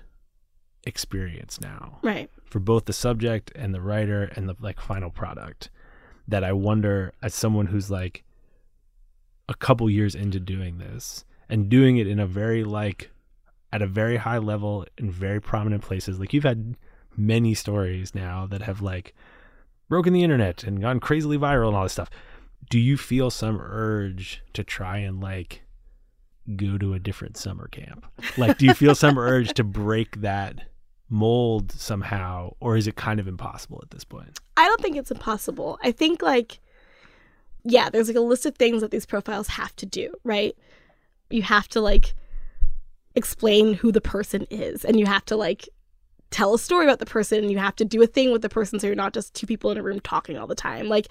experience 0.84 1.60
now 1.60 1.98
Right. 2.02 2.30
for 2.44 2.60
both 2.60 2.86
the 2.86 2.92
subject 2.92 3.52
and 3.54 3.74
the 3.74 3.80
writer 3.80 4.24
and 4.36 4.48
the 4.48 4.56
like 4.60 4.80
final 4.80 5.10
product 5.10 5.70
that 6.26 6.44
I 6.44 6.52
wonder 6.52 7.12
as 7.22 7.34
someone 7.34 7.66
who's 7.66 7.90
like 7.90 8.24
a 9.48 9.54
couple 9.54 9.88
years 9.90 10.14
into 10.14 10.40
doing 10.40 10.78
this 10.78 11.24
and 11.48 11.68
doing 11.68 11.96
it 11.98 12.06
in 12.06 12.18
a 12.18 12.26
very 12.26 12.64
like 12.64 13.10
at 13.72 13.82
a 13.82 13.86
very 13.86 14.16
high 14.16 14.38
level 14.38 14.86
in 14.96 15.10
very 15.10 15.40
prominent 15.40 15.82
places 15.82 16.18
like 16.18 16.32
you've 16.32 16.44
had 16.44 16.76
many 17.16 17.52
stories 17.54 18.14
now 18.14 18.46
that 18.46 18.62
have 18.62 18.80
like 18.80 19.14
broken 19.88 20.12
the 20.12 20.22
internet 20.22 20.64
and 20.64 20.80
gone 20.80 21.00
crazily 21.00 21.36
viral 21.36 21.68
and 21.68 21.76
all 21.76 21.82
this 21.82 21.92
stuff 21.92 22.10
do 22.70 22.78
you 22.78 22.96
feel 22.96 23.30
some 23.30 23.60
urge 23.60 24.42
to 24.52 24.62
try 24.62 24.98
and 24.98 25.20
like 25.20 25.62
go 26.56 26.78
to 26.78 26.94
a 26.94 26.98
different 26.98 27.36
summer 27.36 27.68
camp 27.68 28.06
like 28.36 28.56
do 28.58 28.66
you 28.66 28.74
feel 28.74 28.94
some 28.94 29.18
urge 29.18 29.52
to 29.54 29.64
break 29.64 30.20
that 30.20 30.60
mold 31.10 31.72
somehow 31.72 32.50
or 32.60 32.76
is 32.76 32.86
it 32.86 32.96
kind 32.96 33.20
of 33.20 33.28
impossible 33.28 33.80
at 33.82 33.90
this 33.90 34.04
point 34.04 34.38
I 34.58 34.66
don't 34.66 34.80
think 34.80 34.96
it's 34.96 35.12
impossible. 35.12 35.78
I 35.84 35.92
think 35.92 36.20
like 36.20 36.58
yeah, 37.62 37.90
there's 37.90 38.08
like 38.08 38.16
a 38.16 38.20
list 38.20 38.44
of 38.44 38.56
things 38.56 38.82
that 38.82 38.90
these 38.90 39.06
profiles 39.06 39.46
have 39.48 39.74
to 39.76 39.86
do, 39.86 40.12
right? 40.24 40.56
You 41.30 41.42
have 41.42 41.68
to 41.68 41.80
like 41.80 42.14
explain 43.14 43.74
who 43.74 43.92
the 43.92 44.00
person 44.00 44.46
is 44.50 44.84
and 44.84 44.98
you 44.98 45.06
have 45.06 45.24
to 45.26 45.36
like 45.36 45.68
tell 46.30 46.54
a 46.54 46.58
story 46.58 46.84
about 46.84 46.98
the 46.98 47.06
person 47.06 47.38
and 47.38 47.52
you 47.52 47.58
have 47.58 47.76
to 47.76 47.84
do 47.84 48.02
a 48.02 48.06
thing 48.06 48.32
with 48.32 48.42
the 48.42 48.48
person 48.48 48.80
so 48.80 48.86
you're 48.86 48.96
not 48.96 49.14
just 49.14 49.32
two 49.34 49.46
people 49.46 49.70
in 49.70 49.78
a 49.78 49.82
room 49.82 50.00
talking 50.00 50.36
all 50.36 50.48
the 50.48 50.56
time. 50.56 50.88
Like 50.88 51.06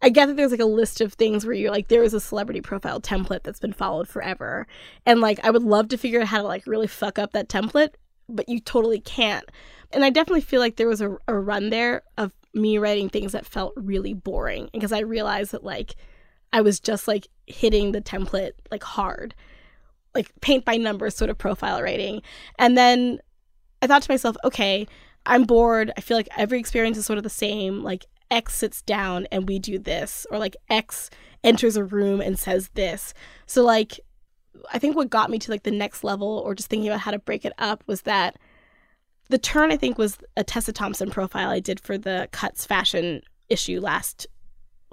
I 0.00 0.10
get 0.10 0.26
that 0.26 0.36
there's 0.36 0.52
like 0.52 0.60
a 0.60 0.64
list 0.64 1.00
of 1.00 1.14
things 1.14 1.44
where 1.44 1.54
you're 1.54 1.72
like 1.72 1.88
there 1.88 2.04
is 2.04 2.14
a 2.14 2.20
celebrity 2.20 2.60
profile 2.60 3.00
template 3.00 3.42
that's 3.42 3.60
been 3.60 3.72
followed 3.72 4.08
forever. 4.08 4.66
And 5.04 5.20
like 5.20 5.40
I 5.44 5.50
would 5.50 5.62
love 5.62 5.88
to 5.88 5.98
figure 5.98 6.20
out 6.20 6.28
how 6.28 6.38
to 6.38 6.44
like 6.44 6.66
really 6.66 6.86
fuck 6.86 7.18
up 7.18 7.32
that 7.32 7.48
template, 7.48 7.94
but 8.28 8.48
you 8.48 8.60
totally 8.60 9.00
can't. 9.00 9.44
And 9.90 10.04
I 10.04 10.10
definitely 10.10 10.42
feel 10.42 10.60
like 10.60 10.76
there 10.76 10.88
was 10.88 11.00
a, 11.00 11.16
a 11.26 11.34
run 11.34 11.70
there 11.70 12.02
of 12.16 12.32
me 12.54 12.78
writing 12.78 13.08
things 13.08 13.32
that 13.32 13.46
felt 13.46 13.72
really 13.76 14.14
boring 14.14 14.68
because 14.72 14.92
I 14.92 15.00
realized 15.00 15.52
that 15.52 15.64
like 15.64 15.96
I 16.52 16.60
was 16.60 16.80
just 16.80 17.08
like 17.08 17.28
hitting 17.46 17.92
the 17.92 18.00
template 18.00 18.52
like 18.70 18.82
hard, 18.82 19.34
like 20.14 20.30
paint 20.40 20.64
by 20.64 20.76
numbers 20.76 21.16
sort 21.16 21.30
of 21.30 21.38
profile 21.38 21.82
writing. 21.82 22.22
And 22.58 22.76
then 22.76 23.18
I 23.82 23.86
thought 23.86 24.02
to 24.02 24.10
myself, 24.10 24.36
okay, 24.44 24.86
I'm 25.26 25.44
bored. 25.44 25.92
I 25.96 26.00
feel 26.00 26.16
like 26.16 26.28
every 26.36 26.58
experience 26.58 26.96
is 26.96 27.06
sort 27.06 27.18
of 27.18 27.22
the 27.24 27.30
same. 27.30 27.82
Like 27.82 28.06
X 28.30 28.54
sits 28.54 28.82
down 28.82 29.26
and 29.32 29.48
we 29.48 29.58
do 29.58 29.78
this, 29.78 30.26
or 30.30 30.38
like 30.38 30.56
X 30.68 31.10
enters 31.44 31.76
a 31.76 31.84
room 31.84 32.20
and 32.20 32.38
says 32.38 32.68
this. 32.74 33.14
So 33.46 33.62
like 33.64 34.00
I 34.72 34.78
think 34.78 34.96
what 34.96 35.08
got 35.10 35.30
me 35.30 35.38
to 35.38 35.50
like 35.50 35.62
the 35.62 35.70
next 35.70 36.02
level 36.02 36.42
or 36.44 36.54
just 36.54 36.68
thinking 36.68 36.88
about 36.88 37.00
how 37.00 37.10
to 37.12 37.18
break 37.18 37.44
it 37.44 37.52
up 37.58 37.84
was 37.86 38.02
that 38.02 38.36
the 39.30 39.38
turn 39.38 39.70
I 39.70 39.76
think 39.76 39.98
was 39.98 40.18
a 40.36 40.42
Tessa 40.44 40.72
Thompson 40.72 41.10
profile 41.10 41.50
I 41.50 41.60
did 41.60 41.80
for 41.80 41.96
the 41.98 42.28
Cut's 42.32 42.64
fashion 42.66 43.22
issue 43.48 43.78
last 43.80 44.26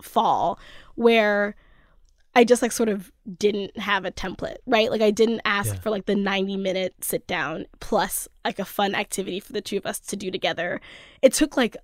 fall 0.01 0.59
where 0.95 1.55
I 2.37 2.43
just 2.43 2.61
like 2.61 2.73
sort 2.73 2.89
of 2.89 3.11
didn't 3.39 3.77
have 3.77 4.03
a 4.03 4.11
template, 4.11 4.57
right? 4.67 4.91
Like 4.91 5.01
I 5.01 5.09
didn't 5.09 5.41
ask 5.45 5.73
Yeah. 5.73 5.79
for 5.79 5.89
like 5.89 6.05
the 6.05 6.15
90 6.15 6.57
minute 6.57 6.93
sit 7.01 7.25
down 7.27 7.65
plus 7.79 8.27
like 8.43 8.59
a 8.59 8.65
fun 8.65 8.93
activity 8.93 9.39
for 9.39 9.53
the 9.53 9.61
two 9.61 9.77
of 9.77 9.85
us 9.85 9.99
to 10.01 10.17
do 10.17 10.29
together. 10.29 10.81
It 11.21 11.33
took 11.33 11.55
like 11.55 11.77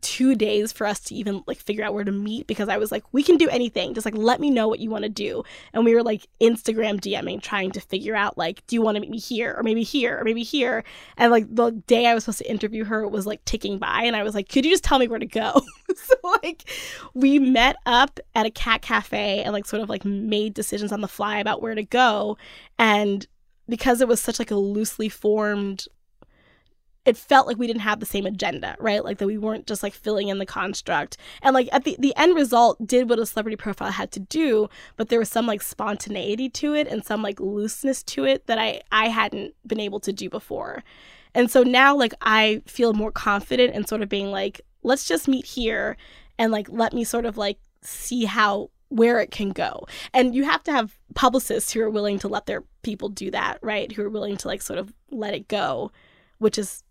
two 0.00 0.34
days 0.34 0.72
for 0.72 0.86
us 0.86 1.00
to 1.00 1.14
even 1.14 1.42
like 1.46 1.58
figure 1.58 1.84
out 1.84 1.94
where 1.94 2.04
to 2.04 2.12
meet 2.12 2.46
because 2.46 2.68
I 2.68 2.78
was 2.78 2.90
like, 2.90 3.04
we 3.12 3.22
can 3.22 3.36
do 3.36 3.48
anything. 3.48 3.94
Just 3.94 4.04
like 4.04 4.16
let 4.16 4.40
me 4.40 4.50
know 4.50 4.68
what 4.68 4.80
you 4.80 4.90
want 4.90 5.04
to 5.04 5.08
do. 5.08 5.42
And 5.72 5.84
we 5.84 5.94
were 5.94 6.02
like 6.02 6.26
Instagram 6.40 7.00
DMing, 7.00 7.42
trying 7.42 7.70
to 7.72 7.80
figure 7.80 8.14
out 8.14 8.38
like, 8.38 8.66
do 8.66 8.76
you 8.76 8.82
want 8.82 8.96
to 8.96 9.00
meet 9.00 9.10
me 9.10 9.18
here 9.18 9.54
or 9.56 9.62
maybe 9.62 9.82
here 9.82 10.18
or 10.18 10.24
maybe 10.24 10.42
here? 10.42 10.84
And 11.16 11.30
like 11.30 11.46
the 11.54 11.70
day 11.70 12.06
I 12.06 12.14
was 12.14 12.24
supposed 12.24 12.38
to 12.38 12.50
interview 12.50 12.84
her 12.84 13.06
was 13.06 13.26
like 13.26 13.44
ticking 13.44 13.78
by, 13.78 14.02
and 14.04 14.16
I 14.16 14.22
was 14.22 14.34
like, 14.34 14.48
could 14.48 14.64
you 14.64 14.70
just 14.70 14.84
tell 14.84 14.98
me 14.98 15.08
where 15.08 15.18
to 15.18 15.26
go? 15.26 15.60
so 15.96 16.14
like 16.42 16.64
we 17.14 17.38
met 17.38 17.76
up 17.86 18.20
at 18.34 18.46
a 18.46 18.50
cat 18.50 18.82
cafe 18.82 19.42
and 19.42 19.52
like 19.52 19.66
sort 19.66 19.82
of 19.82 19.88
like 19.88 20.04
made 20.04 20.54
decisions 20.54 20.92
on 20.92 21.00
the 21.00 21.08
fly 21.08 21.38
about 21.38 21.62
where 21.62 21.74
to 21.74 21.84
go. 21.84 22.36
And 22.78 23.26
because 23.68 24.00
it 24.00 24.08
was 24.08 24.20
such 24.20 24.38
like 24.38 24.50
a 24.50 24.56
loosely 24.56 25.08
formed 25.08 25.86
it 27.08 27.16
felt 27.16 27.46
like 27.46 27.56
we 27.56 27.66
didn't 27.66 27.80
have 27.80 28.00
the 28.00 28.06
same 28.06 28.26
agenda, 28.26 28.76
right? 28.78 29.02
Like 29.02 29.16
that 29.16 29.26
we 29.26 29.38
weren't 29.38 29.66
just 29.66 29.82
like 29.82 29.94
filling 29.94 30.28
in 30.28 30.38
the 30.38 30.44
construct. 30.44 31.16
And 31.40 31.54
like 31.54 31.70
at 31.72 31.84
the 31.84 31.96
the 31.98 32.14
end 32.16 32.36
result 32.36 32.86
did 32.86 33.08
what 33.08 33.18
a 33.18 33.24
celebrity 33.24 33.56
profile 33.56 33.90
had 33.90 34.12
to 34.12 34.20
do, 34.20 34.68
but 34.98 35.08
there 35.08 35.18
was 35.18 35.30
some 35.30 35.46
like 35.46 35.62
spontaneity 35.62 36.50
to 36.50 36.74
it 36.74 36.86
and 36.86 37.02
some 37.02 37.22
like 37.22 37.40
looseness 37.40 38.02
to 38.02 38.26
it 38.26 38.46
that 38.46 38.58
I 38.58 38.82
I 38.92 39.08
hadn't 39.08 39.54
been 39.66 39.80
able 39.80 40.00
to 40.00 40.12
do 40.12 40.28
before. 40.28 40.84
And 41.34 41.50
so 41.50 41.62
now 41.62 41.96
like 41.96 42.12
I 42.20 42.60
feel 42.66 42.92
more 42.92 43.10
confident 43.10 43.74
in 43.74 43.86
sort 43.86 44.02
of 44.02 44.10
being 44.10 44.30
like 44.30 44.60
let's 44.82 45.08
just 45.08 45.28
meet 45.28 45.46
here 45.46 45.96
and 46.38 46.52
like 46.52 46.68
let 46.68 46.92
me 46.92 47.04
sort 47.04 47.24
of 47.24 47.38
like 47.38 47.58
see 47.80 48.26
how 48.26 48.68
where 48.90 49.18
it 49.18 49.30
can 49.30 49.50
go. 49.50 49.86
And 50.12 50.34
you 50.34 50.44
have 50.44 50.62
to 50.64 50.72
have 50.72 50.98
publicists 51.14 51.72
who 51.72 51.80
are 51.80 51.90
willing 51.90 52.18
to 52.18 52.28
let 52.28 52.44
their 52.44 52.64
people 52.82 53.08
do 53.08 53.30
that, 53.30 53.58
right? 53.62 53.90
Who 53.92 54.02
are 54.02 54.10
willing 54.10 54.36
to 54.38 54.48
like 54.48 54.60
sort 54.60 54.78
of 54.78 54.92
let 55.10 55.32
it 55.32 55.48
go, 55.48 55.90
which 56.38 56.58
is 56.58 56.82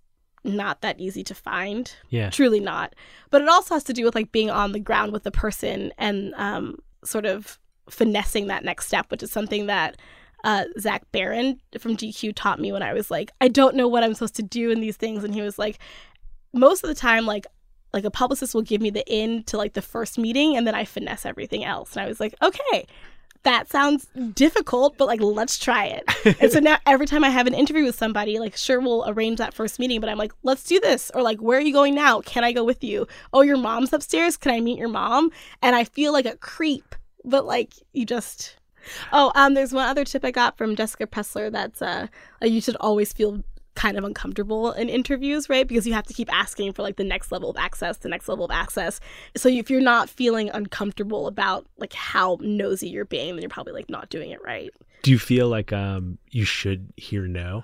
not 0.44 0.82
that 0.82 1.00
easy 1.00 1.24
to 1.26 1.36
find. 1.36 1.94
yeah 2.10 2.30
Truly 2.30 2.60
not. 2.60 2.96
But 3.30 3.42
it 3.42 3.50
also 3.50 3.76
has 3.76 3.84
to 3.86 3.94
do 3.94 4.06
with 4.06 4.16
like 4.16 4.32
being 4.32 4.50
on 4.50 4.72
the 4.72 4.80
ground 4.80 5.12
with 5.12 5.24
the 5.24 5.32
person 5.32 5.92
and 5.98 6.34
um, 6.36 6.78
sort 7.04 7.26
of 7.26 7.60
finessing 7.90 8.48
that 8.48 8.64
next 8.64 8.88
step, 8.88 9.10
which 9.12 9.24
is 9.24 9.32
something 9.32 9.68
that 9.68 9.98
uh, 10.44 10.66
Zach 10.80 11.04
Baron 11.12 11.60
from 11.80 11.98
GQ 11.98 12.34
taught 12.36 12.60
me 12.60 12.72
when 12.72 12.84
I 12.84 12.94
was 12.94 13.10
like, 13.10 13.32
I 13.42 13.48
don't 13.48 13.76
know 13.76 13.88
what 13.88 14.04
I'm 14.04 14.14
supposed 14.14 14.36
to 14.36 14.44
do 14.44 14.72
in 14.72 14.82
these 14.82 14.98
things. 14.98 15.24
And 15.24 15.34
he 15.34 15.42
was 15.42 15.58
like, 15.58 15.80
most 16.54 16.84
of 16.84 16.88
the 16.90 16.96
time, 16.96 17.26
like, 17.26 17.48
like 17.94 18.06
a 18.06 18.12
publicist 18.12 18.54
will 18.54 18.62
give 18.62 18.82
me 18.82 18.90
the 18.90 19.06
in 19.08 19.44
to 19.46 19.58
like 19.58 19.74
the 19.74 19.82
first 19.82 20.18
meeting 20.18 20.56
and 20.56 20.68
then 20.68 20.76
I 20.76 20.86
finesse 20.86 21.26
everything 21.26 21.64
else. 21.64 21.96
And 21.96 22.06
I 22.06 22.08
was 22.08 22.20
like, 22.20 22.36
okay, 22.44 22.86
that 23.48 23.70
sounds 23.70 24.08
difficult, 24.34 24.98
but 24.98 25.08
like 25.08 25.22
let's 25.22 25.58
try 25.58 25.86
it. 25.86 26.38
and 26.42 26.52
so 26.52 26.60
now 26.60 26.78
every 26.86 27.06
time 27.06 27.24
I 27.24 27.30
have 27.30 27.48
an 27.48 27.54
interview 27.54 27.86
with 27.86 27.96
somebody, 27.96 28.40
like 28.40 28.58
sure 28.58 28.82
we'll 28.82 29.06
arrange 29.08 29.38
that 29.38 29.54
first 29.54 29.80
meeting, 29.80 30.02
but 30.02 30.10
I'm 30.10 30.18
like, 30.18 30.34
let's 30.44 30.66
do 30.66 30.82
this. 30.82 31.10
Or 31.16 31.22
like, 31.22 31.40
where 31.40 31.58
are 31.58 31.62
you 31.62 31.72
going 31.72 31.96
now? 31.96 32.20
Can 32.20 32.44
I 32.44 32.52
go 32.52 32.66
with 32.66 32.84
you? 32.84 33.08
Oh, 33.32 33.44
your 33.44 33.56
mom's 33.56 33.94
upstairs. 33.94 34.36
Can 34.36 34.52
I 34.52 34.60
meet 34.60 34.78
your 34.78 34.90
mom? 34.90 35.32
And 35.62 35.78
I 35.78 35.86
feel 35.86 36.12
like 36.12 36.26
a 36.26 36.36
creep, 36.36 36.94
but 37.24 37.46
like 37.46 37.74
you 37.94 38.06
just 38.06 38.58
Oh, 39.14 39.32
um, 39.36 39.54
there's 39.54 39.74
one 39.74 39.88
other 39.88 40.04
tip 40.04 40.26
I 40.26 40.32
got 40.32 40.58
from 40.58 40.76
Jessica 40.76 41.08
Pressler 41.08 41.50
that's 41.50 41.82
uh, 41.82 42.08
uh, 42.42 42.46
you 42.46 42.60
should 42.60 42.78
always 42.82 43.14
feel 43.14 43.44
kind 43.78 43.98
of 43.98 44.04
uncomfortable 44.04 44.74
in 44.74 44.90
interviews, 44.90 45.48
right? 45.50 45.66
Because 45.68 45.88
you 45.88 45.94
have 45.94 46.06
to 46.08 46.14
keep 46.14 46.34
asking 46.34 46.74
for 46.74 46.82
like 46.82 46.98
the 46.98 47.04
next 47.06 47.32
level 47.32 47.50
of 47.50 47.56
access, 47.58 47.98
the 47.98 48.10
next 48.10 48.28
level 48.28 48.44
of 48.44 48.52
access. 48.52 49.00
So 49.38 49.48
if 49.48 49.70
you're 49.70 49.80
not 49.80 50.10
feeling 50.10 50.50
uncomfortable 50.50 51.28
about 51.28 51.66
like 51.78 51.94
how 51.94 52.38
nosy 52.42 52.90
you're 52.90 53.06
being, 53.06 53.36
then 53.36 53.42
you're 53.44 53.50
probably 53.50 53.74
like 53.74 53.90
not 53.90 54.10
doing 54.10 54.32
it 54.32 54.40
right. 54.44 54.72
do 55.04 55.12
you 55.12 55.20
feel 55.20 55.48
like 55.48 55.72
um 55.72 56.18
you 56.32 56.44
should 56.44 56.92
hear 56.98 57.28
no 57.28 57.64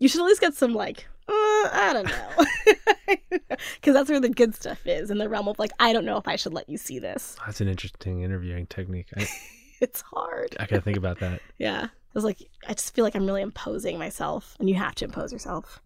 You 0.00 0.08
should 0.08 0.20
at 0.22 0.26
least 0.26 0.40
get 0.40 0.54
some 0.54 0.74
like, 0.74 1.06
uh, 1.28 1.32
I 1.32 1.90
don't 1.92 2.06
know, 2.08 3.26
because 3.76 3.94
that's 3.94 4.08
where 4.10 4.20
the 4.20 4.28
good 4.28 4.54
stuff 4.54 4.86
is 4.86 5.10
in 5.10 5.18
the 5.18 5.28
realm 5.28 5.48
of 5.48 5.58
like, 5.58 5.72
I 5.78 5.92
don't 5.92 6.04
know 6.04 6.16
if 6.16 6.26
I 6.26 6.36
should 6.36 6.54
let 6.54 6.68
you 6.68 6.78
see 6.78 6.98
this. 6.98 7.36
that's 7.44 7.60
an 7.60 7.68
interesting 7.68 8.22
interviewing 8.22 8.66
technique 8.66 9.08
i, 9.16 9.26
It's 9.80 10.00
hard. 10.00 10.56
I 10.58 10.64
gotta 10.66 10.80
think 10.80 10.96
about 10.96 11.20
that 11.20 11.40
Yeah. 11.58 11.88
Was 12.16 12.24
like, 12.24 12.42
I 12.66 12.72
just 12.74 12.94
feel 12.94 13.04
like 13.04 13.14
I'm 13.14 13.26
really 13.26 13.42
imposing 13.42 13.98
myself, 13.98 14.56
and 14.58 14.68
you 14.68 14.74
have 14.76 14.94
to 14.96 15.04
impose 15.04 15.32
yourself. 15.32 15.80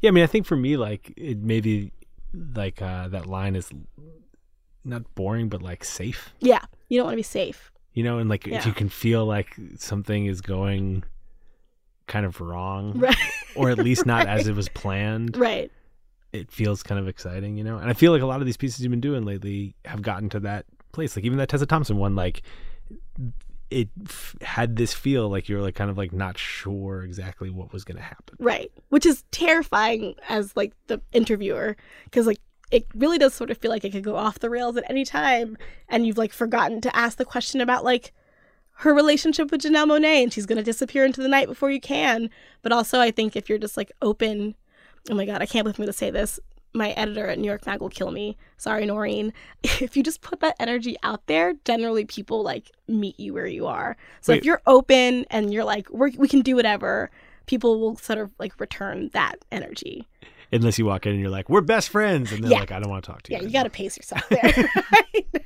Yeah, 0.00 0.08
I 0.08 0.10
mean, 0.12 0.24
I 0.24 0.28
think 0.28 0.46
for 0.46 0.56
me, 0.56 0.76
like 0.76 1.12
it 1.16 1.38
maybe 1.38 1.92
like 2.54 2.80
uh, 2.80 3.08
that 3.08 3.26
line 3.26 3.56
is 3.56 3.70
not 4.84 5.02
boring, 5.14 5.48
but 5.48 5.62
like 5.62 5.82
safe. 5.84 6.32
Yeah, 6.40 6.60
you 6.88 6.98
don't 6.98 7.06
want 7.06 7.14
to 7.14 7.18
be 7.18 7.22
safe. 7.24 7.72
You 7.94 8.04
know, 8.04 8.18
and 8.18 8.28
like 8.30 8.46
Yeah. 8.46 8.58
if 8.58 8.66
you 8.66 8.72
can 8.72 8.88
feel 8.88 9.24
like 9.26 9.56
something 9.76 10.26
is 10.26 10.40
going 10.40 11.02
kind 12.06 12.24
of 12.26 12.40
wrong, 12.40 12.92
Right. 13.00 13.16
or 13.56 13.70
at 13.70 13.78
least 13.78 14.06
not 14.06 14.28
as 14.28 14.46
it 14.46 14.54
was 14.54 14.68
planned, 14.68 15.36
Right. 15.36 15.72
it 16.32 16.52
feels 16.52 16.82
kind 16.84 17.00
of 17.00 17.08
exciting. 17.08 17.56
You 17.58 17.64
know, 17.64 17.78
and 17.78 17.90
I 17.90 17.94
feel 17.94 18.12
like 18.12 18.22
a 18.22 18.26
lot 18.26 18.40
of 18.40 18.46
these 18.46 18.56
pieces 18.56 18.80
you've 18.82 18.90
been 18.90 19.00
doing 19.00 19.24
lately 19.24 19.74
have 19.84 20.02
gotten 20.02 20.28
to 20.28 20.40
that 20.40 20.66
place. 20.92 21.16
Like 21.16 21.24
even 21.24 21.38
that 21.38 21.48
Tessa 21.48 21.66
Thompson 21.66 21.96
one, 21.96 22.14
like 22.14 22.42
it 23.70 23.88
f- 24.04 24.36
had 24.42 24.76
this 24.76 24.94
feel 24.94 25.28
like 25.28 25.48
you 25.48 25.56
were 25.56 25.62
like 25.62 25.74
kind 25.74 25.90
of 25.90 25.98
like 25.98 26.12
not 26.12 26.38
sure 26.38 27.02
exactly 27.02 27.50
what 27.50 27.72
was 27.72 27.84
going 27.84 27.96
to 27.96 28.02
happen. 28.02 28.36
Right. 28.38 28.70
Which 28.90 29.06
is 29.06 29.24
terrifying 29.30 30.14
as 30.28 30.56
like 30.56 30.72
the 30.86 31.00
interviewer 31.12 31.76
because 32.04 32.26
like 32.26 32.40
it 32.70 32.86
really 32.94 33.18
does 33.18 33.34
sort 33.34 33.50
of 33.50 33.58
feel 33.58 33.70
like 33.70 33.84
it 33.84 33.92
could 33.92 34.04
go 34.04 34.16
off 34.16 34.38
the 34.38 34.50
rails 34.50 34.76
at 34.76 34.88
any 34.88 35.04
time 35.04 35.56
and 35.88 36.06
you've 36.06 36.18
like 36.18 36.32
forgotten 36.32 36.80
to 36.80 36.96
ask 36.96 37.18
the 37.18 37.24
question 37.24 37.60
about 37.60 37.84
like 37.84 38.12
her 38.78 38.92
relationship 38.92 39.50
with 39.50 39.62
Janelle 39.62 39.86
Monáe 39.86 40.22
and 40.22 40.32
she's 40.32 40.46
going 40.46 40.58
to 40.58 40.64
disappear 40.64 41.04
into 41.04 41.22
the 41.22 41.28
night 41.28 41.48
before 41.48 41.70
you 41.70 41.80
can. 41.80 42.28
But 42.62 42.72
also, 42.72 43.00
I 43.00 43.10
think 43.10 43.34
if 43.34 43.48
you're 43.48 43.58
just 43.58 43.76
like 43.76 43.90
open, 44.02 44.54
oh 45.10 45.14
my 45.14 45.24
God, 45.24 45.40
I 45.40 45.46
can't 45.46 45.64
believe 45.64 45.78
me 45.78 45.86
to 45.86 45.92
say 45.92 46.10
this. 46.10 46.38
My 46.76 46.90
editor 46.90 47.26
at 47.26 47.38
New 47.38 47.46
York 47.46 47.64
Mag 47.66 47.80
will 47.80 47.88
kill 47.88 48.10
me. 48.10 48.36
Sorry, 48.58 48.84
Noreen. 48.86 49.32
If 49.80 49.96
you 49.96 50.02
just 50.02 50.20
put 50.20 50.40
that 50.40 50.56
energy 50.60 50.96
out 51.02 51.26
there, 51.26 51.54
generally 51.64 52.04
people 52.04 52.42
like 52.42 52.70
meet 52.86 53.18
you 53.18 53.32
where 53.32 53.46
you 53.46 53.66
are. 53.66 53.96
So 54.20 54.32
Wait. 54.32 54.38
if 54.38 54.44
you're 54.44 54.62
open 54.66 55.24
and 55.30 55.52
you're 55.52 55.64
like, 55.64 55.88
We're, 55.90 56.10
we 56.16 56.28
can 56.28 56.42
do 56.42 56.54
whatever, 56.54 57.10
people 57.46 57.80
will 57.80 57.96
sort 57.96 58.18
of 58.18 58.32
like 58.38 58.60
return 58.60 59.10
that 59.14 59.36
energy. 59.50 60.06
Unless 60.56 60.78
you 60.78 60.86
walk 60.86 61.06
in 61.06 61.12
and 61.12 61.20
you're 61.20 61.30
like, 61.30 61.48
"We're 61.48 61.60
best 61.60 61.88
friends," 61.88 62.32
and 62.32 62.42
they're 62.44 62.52
Yeah. 62.52 62.60
like, 62.60 62.72
"I 62.72 62.80
don't 62.80 62.90
want 62.90 63.04
to 63.04 63.10
talk 63.10 63.22
to 63.22 63.32
you." 63.32 63.38
Yeah, 63.38 63.44
you 63.44 63.50
got 63.52 63.62
to 63.64 63.70
pace 63.70 63.96
yourself 63.96 64.28
there. 64.28 64.70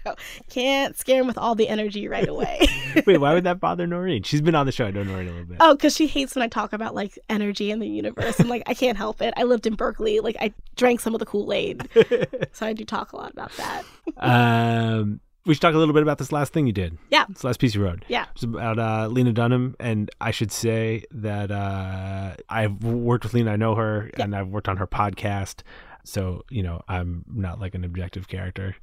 Can't 0.51 0.97
scare 0.97 1.21
him 1.21 1.27
with 1.27 1.39
all 1.39 1.55
the 1.55 1.69
energy 1.69 2.09
right 2.09 2.27
away. 2.29 2.67
Wait, 3.07 3.19
why 3.19 3.35
would 3.35 3.45
that 3.45 3.61
bother 3.61 3.87
Noreen? 3.87 4.23
She's 4.23 4.41
been 4.41 4.55
on 4.55 4.67
the 4.67 4.73
show. 4.73 4.87
I 4.87 4.91
know 4.91 5.03
Noreen 5.03 5.29
a 5.29 5.31
little 5.31 5.47
bit. 5.47 5.57
Oh, 5.61 5.75
because 5.75 5.95
she 5.95 6.07
hates 6.07 6.35
when 6.35 6.43
I 6.43 6.49
talk 6.49 6.73
about 6.73 6.95
like 6.95 7.19
energy 7.29 7.71
in 7.71 7.79
the 7.79 7.89
universe. 7.89 8.41
I'm 8.41 8.49
like, 8.49 8.63
I 8.67 8.75
can't 8.75 8.97
help 8.97 9.23
it. 9.23 9.33
I 9.37 9.45
lived 9.45 9.67
in 9.67 9.75
Berkeley. 9.75 10.21
Like, 10.21 10.37
I 10.41 10.53
drank 10.77 11.01
some 11.01 11.15
of 11.15 11.21
the 11.21 11.27
Kool 11.27 11.53
Aid. 11.53 11.89
so 12.53 12.67
I 12.67 12.73
do 12.73 12.85
talk 12.85 13.13
a 13.13 13.17
lot 13.17 13.31
about 13.33 13.53
that. 13.57 13.85
Um, 14.17 15.21
we 15.47 15.55
should 15.55 15.61
talk 15.63 15.75
a 15.75 15.79
little 15.79 15.95
bit 15.95 16.03
about 16.03 16.19
this 16.19 16.33
last 16.33 16.53
thing 16.53 16.67
you 16.67 16.73
did. 16.73 16.99
Yeah. 17.11 17.25
This 17.29 17.45
last 17.45 17.61
piece 17.61 17.75
you 17.75 17.83
wrote. 17.83 18.05
Yeah. 18.09 18.27
It's 18.35 18.43
about 18.43 18.79
uh, 18.79 19.09
Lena 19.09 19.33
Dunham, 19.33 19.75
and 19.81 20.11
I 20.21 20.31
should 20.31 20.53
say 20.53 21.05
that 21.13 21.51
uh, 21.51 22.35
I've 22.49 22.83
worked 22.85 23.25
with 23.25 23.35
Lena. 23.35 23.53
I 23.53 23.57
know 23.57 23.75
her, 23.75 24.11
Yeah. 24.17 24.25
and 24.25 24.37
I've 24.37 24.49
worked 24.49 24.69
on 24.69 24.77
her 24.77 24.87
podcast. 24.87 25.63
So 26.05 26.45
you 26.51 26.63
know, 26.63 26.83
I'm 26.89 27.25
not 27.33 27.61
like 27.61 27.75
an 27.75 27.85
objective 27.85 28.29
character 28.29 28.77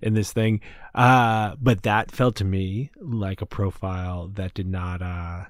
in 0.00 0.14
this 0.14 0.32
thing. 0.32 0.60
Uh, 0.94 1.54
but 1.60 1.82
that 1.82 2.10
felt 2.10 2.36
to 2.36 2.44
me 2.44 2.90
like 3.00 3.40
a 3.40 3.46
profile 3.46 4.28
that 4.34 4.54
did 4.54 4.66
not 4.66 5.02
uh, 5.02 5.44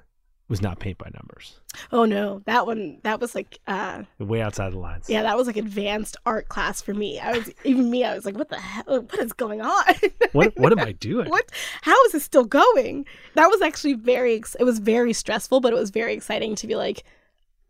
was 0.49 0.61
not 0.61 0.79
paint 0.79 0.97
by 0.97 1.09
numbers, 1.13 1.59
Oh, 1.91 2.05
no. 2.05 2.43
That 2.45 2.67
one, 2.67 2.99
that 3.03 3.19
was 3.19 3.33
like, 3.33 3.59
uh, 3.65 4.03
way 4.19 4.41
outside 4.41 4.73
the 4.73 4.77
lines. 4.77 5.09
yeah, 5.09 5.23
that 5.23 5.35
was 5.35 5.47
like 5.47 5.57
advanced 5.57 6.17
art 6.25 6.47
class 6.49 6.81
for 6.81 6.93
me. 6.93 7.19
I 7.19 7.37
was, 7.37 7.49
even 7.63 7.89
me, 7.89 8.03
I 8.03 8.13
was 8.13 8.25
like, 8.25 8.37
what 8.37 8.49
the 8.49 8.59
hell? 8.59 8.83
What 9.01 9.19
is 9.19 9.33
going 9.33 9.61
on? 9.61 9.83
What 10.33 10.57
what 10.57 10.71
am 10.71 10.79
I 10.79 10.91
doing? 10.93 11.29
what 11.29 11.49
how 11.83 11.95
is 12.05 12.11
this 12.13 12.23
still 12.23 12.45
going 12.45 13.05
that 13.35 13.47
was 13.47 13.61
actually 13.61 13.93
very. 13.93 14.41
It 14.59 14.63
was 14.63 14.79
very 14.79 15.13
stressful 15.13 15.59
but 15.61 15.71
it 15.73 15.75
was 15.75 15.91
very 15.91 16.13
exciting 16.13 16.55
to 16.55 16.65
be 16.67 16.75
like 16.75 17.03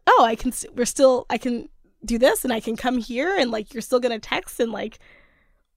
oh 0.08 0.24
i 0.26 0.36
can 0.36 0.52
we're 0.76 0.86
still 0.86 1.26
i 1.30 1.38
can 1.38 1.68
do 2.06 2.18
this 2.18 2.44
and 2.46 2.52
i 2.54 2.60
can 2.60 2.76
come 2.78 2.98
here 2.98 3.36
and 3.38 3.52
like 3.52 3.74
you're 3.74 3.82
still 3.82 4.00
gonna 4.00 4.20
text 4.20 4.60
and 4.62 4.72
like 4.72 5.00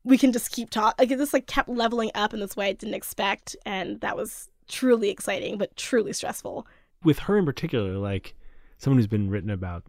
we 0.05 0.17
can 0.19 0.33
just 0.33 0.51
keep 0.53 0.71
talk 0.71 0.95
like 0.99 1.09
just 1.09 1.33
like 1.33 1.47
kept 1.47 1.69
leveling 1.69 2.11
up 2.15 2.33
in 2.35 2.39
this 2.41 2.57
way 2.57 2.69
i 2.69 2.73
didn't 2.73 2.95
expect 2.95 3.55
and 3.65 4.01
that 4.01 4.17
was 4.17 4.49
truly 4.69 5.11
exciting 5.11 5.59
but 5.59 5.77
truly 5.77 6.13
stressful 6.13 6.67
With 7.07 7.21
her 7.21 7.39
in 7.39 7.45
particular, 7.45 7.97
like 7.99 8.35
someone 8.79 8.99
who's 8.99 9.07
been 9.07 9.31
written 9.31 9.51
about 9.51 9.85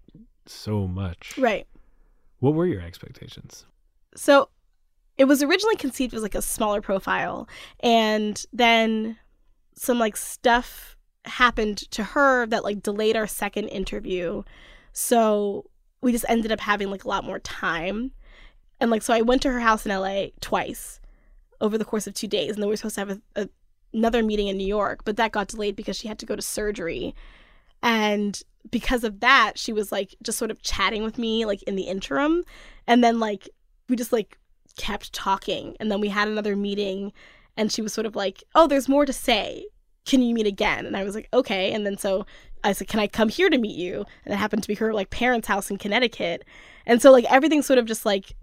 so 0.46 0.88
much. 0.88 1.38
right 1.38 1.68
What 2.40 2.54
were 2.54 2.66
your 2.66 2.82
expectations? 2.82 3.66
So 4.16 4.50
it 5.18 5.26
was 5.26 5.42
originally 5.42 5.76
conceived 5.76 6.14
as 6.14 6.22
like 6.22 6.36
a 6.36 6.42
smaller 6.42 6.80
profile, 6.80 7.50
and 7.80 8.46
then 8.54 9.18
some 9.76 10.00
like 10.00 10.16
stuff 10.16 10.96
happened 11.26 11.78
to 11.92 12.04
her 12.04 12.46
that 12.46 12.64
like 12.64 12.84
delayed 12.84 13.18
our 13.18 13.28
second 13.28 13.68
interview. 13.70 14.44
So 14.94 15.70
we 16.02 16.12
just 16.12 16.26
ended 16.30 16.52
up 16.52 16.60
having 16.60 16.90
like 16.90 17.04
a 17.04 17.08
lot 17.08 17.24
more 17.24 17.40
time. 17.40 18.12
And 18.80 18.92
like, 18.92 19.02
so 19.02 19.14
I 19.14 19.22
went 19.22 19.42
to 19.42 19.52
her 19.52 19.60
house 19.60 19.86
in 19.86 19.92
LA 19.92 20.28
twice 20.40 21.00
over 21.60 21.78
the 21.78 21.86
course 21.86 22.06
of 22.06 22.14
two 22.14 22.28
days, 22.28 22.52
and 22.52 22.58
then 22.62 22.68
we 22.68 22.74
were 22.74 22.78
supposed 22.78 22.96
to 22.96 23.02
have 23.02 23.10
a, 23.10 23.22
a, 23.36 23.50
another 23.94 24.24
meeting 24.24 24.48
in 24.48 24.58
New 24.58 24.68
York, 24.68 25.02
but 25.06 25.18
that 25.18 25.32
got 25.32 25.48
delayed 25.48 25.76
because 25.76 25.98
she 25.98 26.08
had 26.08 26.20
to 26.20 26.26
go 26.26 26.36
to 26.36 26.42
surgery. 26.42 27.16
And 27.82 28.42
because 28.70 29.04
of 29.04 29.20
that, 29.22 29.54
she 29.56 29.74
was 29.74 29.92
like 29.92 30.16
just 30.24 30.38
sort 30.38 30.52
of 30.52 30.62
chatting 30.62 31.04
with 31.04 31.18
me 31.18 31.46
like 31.46 31.64
in 31.64 31.76
the 31.76 31.84
interim. 31.84 32.44
And 32.86 33.04
then 33.04 33.20
like 33.20 33.50
we 33.90 33.96
just 33.96 34.14
like 34.14 34.38
kept 34.78 35.14
talking. 35.14 35.76
And 35.80 35.92
then 35.92 36.02
we 36.02 36.10
had 36.10 36.28
another 36.28 36.56
meeting 36.56 37.14
and 37.56 37.72
she 37.72 37.82
was 37.82 37.94
sort 37.94 38.06
of 38.06 38.16
like, 38.16 38.44
Oh, 38.56 38.68
there's 38.68 38.90
more 38.90 39.06
to 39.06 39.14
say. 39.14 39.66
Can 40.06 40.22
you 40.22 40.34
meet 40.34 40.48
again? 40.48 40.86
And 40.86 40.96
I 40.96 41.04
was 41.04 41.16
like, 41.16 41.30
Okay. 41.34 41.74
And 41.74 41.86
then 41.86 41.98
so 41.98 42.26
I 42.64 42.74
said, 42.74 42.88
Can 42.88 43.00
I 43.00 43.08
come 43.08 43.30
here 43.30 43.50
to 43.50 43.58
meet 43.58 43.78
you? 43.78 44.06
And 44.26 44.34
it 44.34 44.38
happened 44.38 44.64
to 44.64 44.68
be 44.68 44.76
her 44.76 44.94
like 44.94 45.10
parents' 45.10 45.48
house 45.48 45.70
in 45.70 45.78
Connecticut. 45.78 46.46
And 46.86 47.02
so 47.02 47.12
like 47.12 47.26
everything 47.32 47.62
sort 47.62 47.80
of 47.80 47.86
just 47.86 48.06
like 48.06 48.34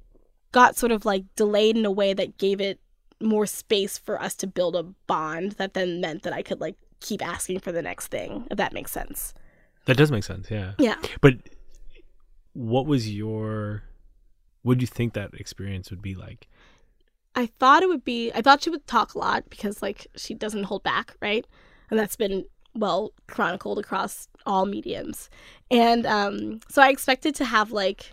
got 0.52 0.76
sort 0.76 0.92
of 0.92 1.04
like 1.04 1.24
delayed 1.36 1.76
in 1.76 1.84
a 1.84 1.90
way 1.90 2.12
that 2.12 2.38
gave 2.38 2.60
it 2.60 2.78
more 3.24 3.46
space 3.46 3.98
for 3.98 4.20
us 4.20 4.34
to 4.36 4.46
build 4.46 4.76
a 4.76 4.82
bond 4.82 5.52
that 5.52 5.74
then 5.74 6.00
meant 6.00 6.22
that 6.22 6.32
I 6.32 6.42
could 6.42 6.60
like 6.60 6.76
keep 7.00 7.26
asking 7.26 7.60
for 7.60 7.72
the 7.72 7.82
next 7.82 8.08
thing, 8.08 8.46
if 8.50 8.58
that 8.58 8.72
makes 8.72 8.92
sense. 8.92 9.34
That 9.86 9.96
does 9.96 10.10
make 10.10 10.24
sense, 10.24 10.50
yeah. 10.50 10.72
Yeah. 10.78 10.96
But 11.20 11.34
what 12.52 12.86
was 12.86 13.10
your 13.10 13.82
what 14.62 14.78
do 14.78 14.82
you 14.82 14.86
think 14.86 15.12
that 15.12 15.34
experience 15.34 15.90
would 15.90 16.00
be 16.00 16.14
like? 16.14 16.48
I 17.34 17.46
thought 17.46 17.82
it 17.82 17.88
would 17.88 18.04
be 18.04 18.32
I 18.32 18.40
thought 18.40 18.62
she 18.62 18.70
would 18.70 18.86
talk 18.86 19.14
a 19.14 19.18
lot 19.18 19.50
because 19.50 19.82
like 19.82 20.06
she 20.16 20.34
doesn't 20.34 20.64
hold 20.64 20.82
back, 20.82 21.16
right? 21.20 21.46
And 21.90 21.98
that's 21.98 22.16
been 22.16 22.46
well 22.74 23.12
chronicled 23.28 23.78
across 23.78 24.28
all 24.46 24.66
mediums. 24.66 25.28
And 25.70 26.06
um 26.06 26.60
so 26.68 26.82
I 26.82 26.88
expected 26.88 27.34
to 27.36 27.44
have 27.44 27.72
like 27.72 28.12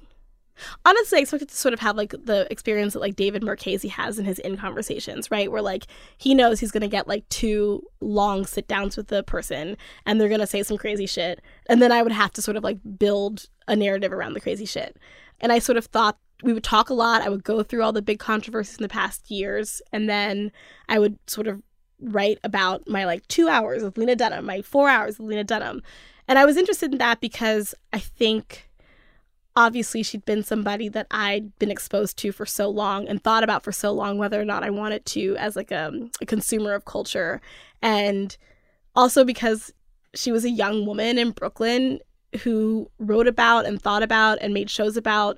honestly 0.86 1.20
I 1.20 1.22
expected 1.22 1.50
to 1.50 1.56
sort 1.56 1.74
of 1.74 1.80
have 1.80 1.96
like 1.96 2.12
the 2.12 2.48
experience 2.52 2.94
that 2.94 3.00
like 3.00 3.16
David 3.16 3.44
Marchese 3.44 3.88
has 3.88 4.20
in 4.20 4.26
his 4.26 4.40
in 4.40 4.58
conversations, 4.58 5.32
right? 5.32 5.52
Where 5.52 5.62
like 5.62 5.88
he 6.18 6.34
knows 6.34 6.60
he's 6.60 6.72
gonna 6.72 6.88
get 6.88 7.08
like 7.08 7.28
two 7.30 7.84
long 8.00 8.46
sit 8.46 8.68
downs 8.68 8.98
with 8.98 9.08
the 9.08 9.24
person 9.24 9.78
and 10.06 10.20
they're 10.20 10.30
gonna 10.30 10.48
say 10.48 10.64
some 10.64 10.78
crazy 10.78 11.06
shit. 11.06 11.42
And 11.68 11.82
then 11.82 11.92
I 11.92 12.02
would 12.02 12.12
have 12.12 12.32
to 12.34 12.42
sort 12.42 12.58
of 12.58 12.64
like 12.64 12.78
build 12.98 13.48
a 13.68 13.76
narrative 13.76 14.12
around 14.12 14.34
the 14.34 14.42
crazy 14.42 14.66
shit. 14.66 14.98
And 15.40 15.52
I 15.52 15.60
sort 15.60 15.78
of 15.78 15.86
thought 15.86 16.18
we 16.44 16.54
would 16.54 16.64
talk 16.64 16.90
a 16.90 16.94
lot. 16.94 17.22
I 17.22 17.30
would 17.30 17.44
go 17.44 17.64
through 17.64 17.84
all 17.84 17.92
the 17.92 18.02
big 18.02 18.20
controversies 18.20 18.78
in 18.78 18.84
the 18.84 18.90
past 18.90 19.30
years, 19.30 19.82
and 19.92 20.10
then 20.10 20.52
I 20.90 21.00
would 21.00 21.18
sort 21.28 21.48
of 21.48 21.62
write 22.00 22.40
about 22.44 22.88
my 22.88 23.06
like 23.06 23.28
two 23.28 23.48
hours 23.48 23.84
with 23.84 23.98
Lena 23.98 24.16
Dunham, 24.16 24.46
my 24.46 24.62
four 24.62 24.90
hours 24.90 25.20
with 25.20 25.28
Lena 25.28 25.44
Dunham. 25.44 25.82
And 26.28 26.40
I 26.40 26.46
was 26.46 26.58
interested 26.58 26.92
in 26.92 26.98
that 27.00 27.20
because 27.20 27.76
I 27.94 28.00
think 28.00 28.70
obviously 29.62 30.02
she'd 30.02 30.26
been 30.26 30.44
somebody 30.44 30.90
that 30.90 31.06
I'd 31.12 31.58
been 31.60 31.70
exposed 31.70 32.18
to 32.18 32.32
for 32.32 32.48
so 32.48 32.68
long 32.68 33.08
and 33.08 33.24
thought 33.24 33.44
about 33.44 33.64
for 33.64 33.72
so 33.72 33.92
long 33.92 34.18
whether 34.18 34.42
or 34.42 34.46
not 34.46 34.64
I 34.64 34.72
wanted 34.72 35.06
to 35.08 35.36
as 35.38 35.56
like 35.56 35.70
a, 35.70 35.92
a 36.20 36.26
consumer 36.26 36.74
of 36.74 36.86
culture. 36.86 37.40
And 37.80 38.36
also 38.96 39.24
because 39.24 39.72
she 40.16 40.32
was 40.32 40.46
a 40.46 40.50
young 40.50 40.88
woman 40.88 41.20
in 41.20 41.30
Brooklyn 41.30 42.00
who 42.42 42.90
wrote 42.98 43.28
about 43.28 43.68
and 43.68 43.80
thought 43.80 44.02
about 44.02 44.40
and 44.42 44.52
made 44.52 44.70
shows 44.70 44.98
about 44.98 45.38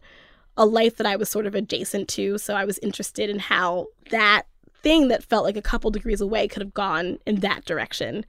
a 0.56 0.66
life 0.66 0.96
that 0.98 1.08
I 1.08 1.18
was 1.18 1.30
sort 1.30 1.46
of 1.46 1.54
adjacent 1.54 2.08
to. 2.10 2.38
So 2.38 2.54
I 2.54 2.64
was 2.64 2.78
interested 2.78 3.30
in 3.30 3.40
how 3.40 3.88
that 4.10 4.44
thing 4.84 5.10
that 5.10 5.26
felt 5.26 5.44
like 5.44 5.58
a 5.58 5.62
couple 5.62 5.92
degrees 5.92 6.22
away 6.22 6.48
could 6.48 6.62
have 6.62 6.74
gone 6.74 7.20
in 7.26 7.42
that 7.42 7.66
direction. 7.66 8.26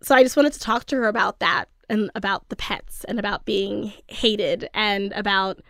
So 0.00 0.14
I 0.14 0.22
just 0.22 0.36
wanted 0.38 0.54
to 0.54 0.60
talk 0.60 0.86
to 0.86 0.96
her 0.96 1.06
about 1.06 1.40
that 1.40 1.68
and 1.88 2.10
about 2.14 2.48
the 2.48 2.56
pets 2.56 3.04
and 3.04 3.18
about 3.18 3.44
being 3.44 3.92
hated 4.08 4.68
and 4.74 5.12
about 5.12 5.60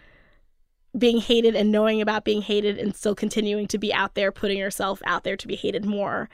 being 0.96 1.18
hated 1.18 1.56
and 1.56 1.72
knowing 1.72 2.00
about 2.00 2.24
being 2.24 2.42
hated 2.42 2.78
and 2.78 2.94
still 2.94 3.14
continuing 3.14 3.66
to 3.66 3.78
be 3.78 3.92
out 3.92 4.14
there, 4.14 4.30
putting 4.30 4.58
yourself 4.58 5.02
out 5.06 5.24
there 5.24 5.36
to 5.36 5.48
be 5.48 5.56
hated 5.56 5.84
more. 5.84 6.28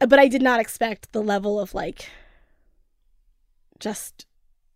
But 0.00 0.18
I 0.18 0.28
did 0.28 0.42
not 0.42 0.60
expect 0.60 1.12
the 1.12 1.22
level 1.22 1.60
of 1.60 1.74
like 1.74 2.08
just 3.78 4.26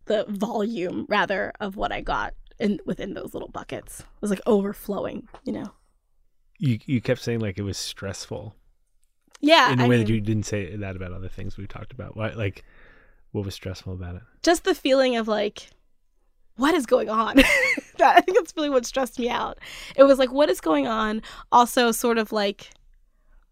the 0.06 0.24
volume 0.28 1.06
rather 1.08 1.52
of 1.60 1.76
what 1.76 1.92
I 1.92 2.00
got 2.00 2.34
in 2.58 2.80
within 2.84 3.14
those 3.14 3.32
little 3.32 3.48
buckets. 3.48 4.00
It 4.00 4.06
was 4.20 4.30
like 4.30 4.40
overflowing, 4.46 5.28
you 5.44 5.52
know. 5.52 5.72
You 6.58 6.78
you 6.86 7.00
kept 7.00 7.20
saying 7.20 7.40
like 7.40 7.58
it 7.58 7.62
was 7.62 7.78
stressful 7.78 8.54
Yeah, 9.40 9.72
in 9.72 9.80
a 9.80 9.84
I 9.84 9.88
way 9.88 9.96
mean, 9.96 10.06
that 10.06 10.12
you 10.12 10.20
didn't 10.20 10.44
say 10.44 10.76
that 10.76 10.96
about 10.96 11.12
other 11.12 11.28
things 11.28 11.56
we 11.56 11.66
talked 11.66 11.92
about. 11.92 12.16
Why 12.16 12.30
like 12.30 12.64
what 13.32 13.44
was 13.44 13.54
stressful 13.54 13.92
about 13.92 14.16
it? 14.16 14.22
just 14.42 14.64
the 14.64 14.74
feeling 14.74 15.16
of 15.16 15.26
like 15.28 15.68
what 16.56 16.74
is 16.74 16.86
going 16.86 17.08
on? 17.10 17.36
That 17.98 18.16
i 18.16 18.20
think 18.22 18.38
that's 18.38 18.54
really 18.56 18.70
what 18.70 18.86
stressed 18.86 19.18
me 19.18 19.28
out. 19.28 19.58
It 19.96 20.04
was 20.04 20.18
like 20.18 20.32
what 20.32 20.48
is 20.48 20.60
going 20.60 20.86
on? 20.86 21.22
Also 21.52 21.92
sort 21.92 22.16
of 22.18 22.32
like 22.32 22.70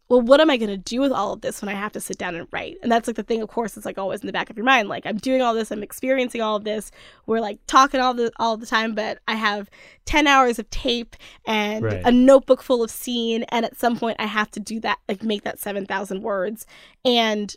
well 0.09 0.20
what 0.20 0.41
am 0.41 0.51
i 0.51 0.57
going 0.57 0.70
to 0.70 0.76
do 0.76 1.01
with 1.01 1.12
all 1.12 1.35
of 1.35 1.41
this 1.43 1.61
when 1.62 1.68
i 1.68 1.78
have 1.78 1.93
to 1.93 2.01
sit 2.01 2.16
down 2.18 2.35
and 2.35 2.49
write? 2.51 2.76
And 2.83 2.91
that's 2.91 3.07
like 3.07 3.16
the 3.16 3.22
thing 3.22 3.43
of 3.43 3.49
course 3.49 3.76
it's 3.76 3.87
like 3.87 3.99
always 3.99 4.20
in 4.20 4.26
the 4.26 4.33
back 4.33 4.49
of 4.51 4.57
your 4.57 4.64
mind. 4.64 4.89
Like 4.89 5.05
i'm 5.07 5.18
doing 5.18 5.41
all 5.43 5.55
this 5.55 5.70
i'm 5.70 5.83
experiencing 5.83 6.41
all 6.41 6.57
of 6.57 6.64
this. 6.64 6.91
We're 7.26 7.41
like 7.41 7.59
talking 7.66 8.01
all 8.01 8.14
the 8.14 8.33
all 8.39 8.57
the 8.57 8.66
time 8.66 8.95
but 8.95 9.18
i 9.28 9.35
have 9.35 9.70
10 10.07 10.26
hours 10.26 10.59
of 10.59 10.68
tape 10.70 11.14
and 11.47 11.85
Right. 11.85 12.03
a 12.05 12.11
notebook 12.11 12.62
full 12.62 12.83
of 12.83 12.91
scene 12.91 13.45
and 13.51 13.64
at 13.66 13.76
some 13.76 13.97
point 13.99 14.16
i 14.18 14.26
have 14.26 14.51
to 14.53 14.61
do 14.61 14.81
that 14.81 14.99
like 15.09 15.22
make 15.22 15.43
that 15.45 15.59
7000 15.61 16.22
words. 16.22 16.66
And 17.05 17.55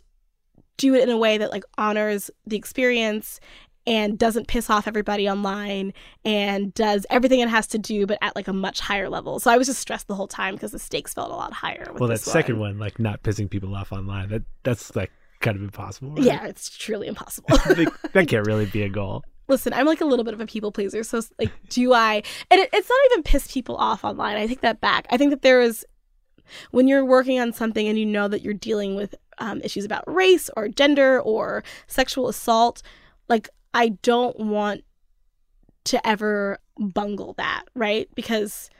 do 0.76 0.94
it 0.94 1.02
in 1.02 1.10
a 1.10 1.16
way 1.16 1.38
that 1.38 1.50
like 1.50 1.64
honors 1.78 2.30
the 2.46 2.56
experience 2.56 3.40
and 3.86 4.18
doesn't 4.18 4.48
piss 4.48 4.70
off 4.70 4.88
everybody 4.88 5.28
online 5.28 5.92
and 6.24 6.72
does 6.72 7.06
everything 7.10 7.40
it 7.40 7.48
has 7.48 7.66
to 7.66 7.78
do, 7.78 8.06
but 8.06 8.18
at 8.22 8.34
like 8.34 8.48
a 8.48 8.52
much 8.52 8.80
higher 8.80 9.08
level. 9.08 9.38
So 9.38 9.50
I 9.50 9.58
was 9.58 9.66
just 9.66 9.80
stressed 9.80 10.08
the 10.08 10.14
whole 10.14 10.28
time 10.28 10.54
because 10.54 10.72
the 10.72 10.78
stakes 10.78 11.12
felt 11.12 11.30
a 11.30 11.34
lot 11.34 11.52
higher. 11.52 11.86
With 11.92 12.00
well, 12.00 12.08
that 12.08 12.20
second 12.20 12.58
one, 12.58 12.78
like 12.78 12.98
not 12.98 13.22
pissing 13.22 13.50
people 13.50 13.74
off 13.74 13.92
online, 13.92 14.30
that 14.30 14.42
that's 14.62 14.96
like 14.96 15.10
kind 15.40 15.56
of 15.56 15.62
impossible. 15.62 16.12
right? 16.12 16.22
Yeah, 16.22 16.46
it's 16.46 16.70
truly 16.76 17.06
impossible. 17.06 17.58
That 18.12 18.28
can't 18.28 18.46
really 18.46 18.66
be 18.66 18.82
a 18.82 18.88
goal. 18.88 19.24
listen, 19.48 19.72
I'm 19.72 19.86
like 19.86 20.00
a 20.00 20.04
little 20.04 20.24
bit 20.24 20.34
of 20.34 20.40
a 20.40 20.46
people 20.46 20.72
pleaser. 20.72 21.02
So, 21.02 21.20
like, 21.38 21.50
do 21.68 21.92
I, 21.92 22.22
and 22.50 22.60
it, 22.60 22.70
it's 22.72 22.88
not 22.88 22.98
even 23.10 23.22
piss 23.24 23.52
people 23.52 23.76
off 23.76 24.04
online. 24.04 24.36
I 24.36 24.46
take 24.46 24.60
that 24.60 24.80
back. 24.80 25.06
I 25.10 25.16
think 25.16 25.30
that 25.30 25.42
there 25.42 25.60
is, 25.60 25.84
when 26.70 26.86
you're 26.86 27.04
working 27.04 27.40
on 27.40 27.52
something 27.52 27.88
and 27.88 27.98
you 27.98 28.06
know 28.06 28.28
that 28.28 28.42
you're 28.42 28.54
dealing 28.54 28.94
with 28.94 29.14
um, 29.38 29.60
issues 29.62 29.84
about 29.84 30.04
race 30.06 30.50
or 30.56 30.68
gender 30.68 31.20
or 31.20 31.62
sexual 31.86 32.28
assault, 32.28 32.82
like, 33.28 33.48
I 33.72 33.88
don't 34.02 34.38
want 34.38 34.84
to 35.84 36.06
ever 36.06 36.58
bungle 36.78 37.34
that, 37.34 37.64
right? 37.74 38.08
Because 38.14 38.70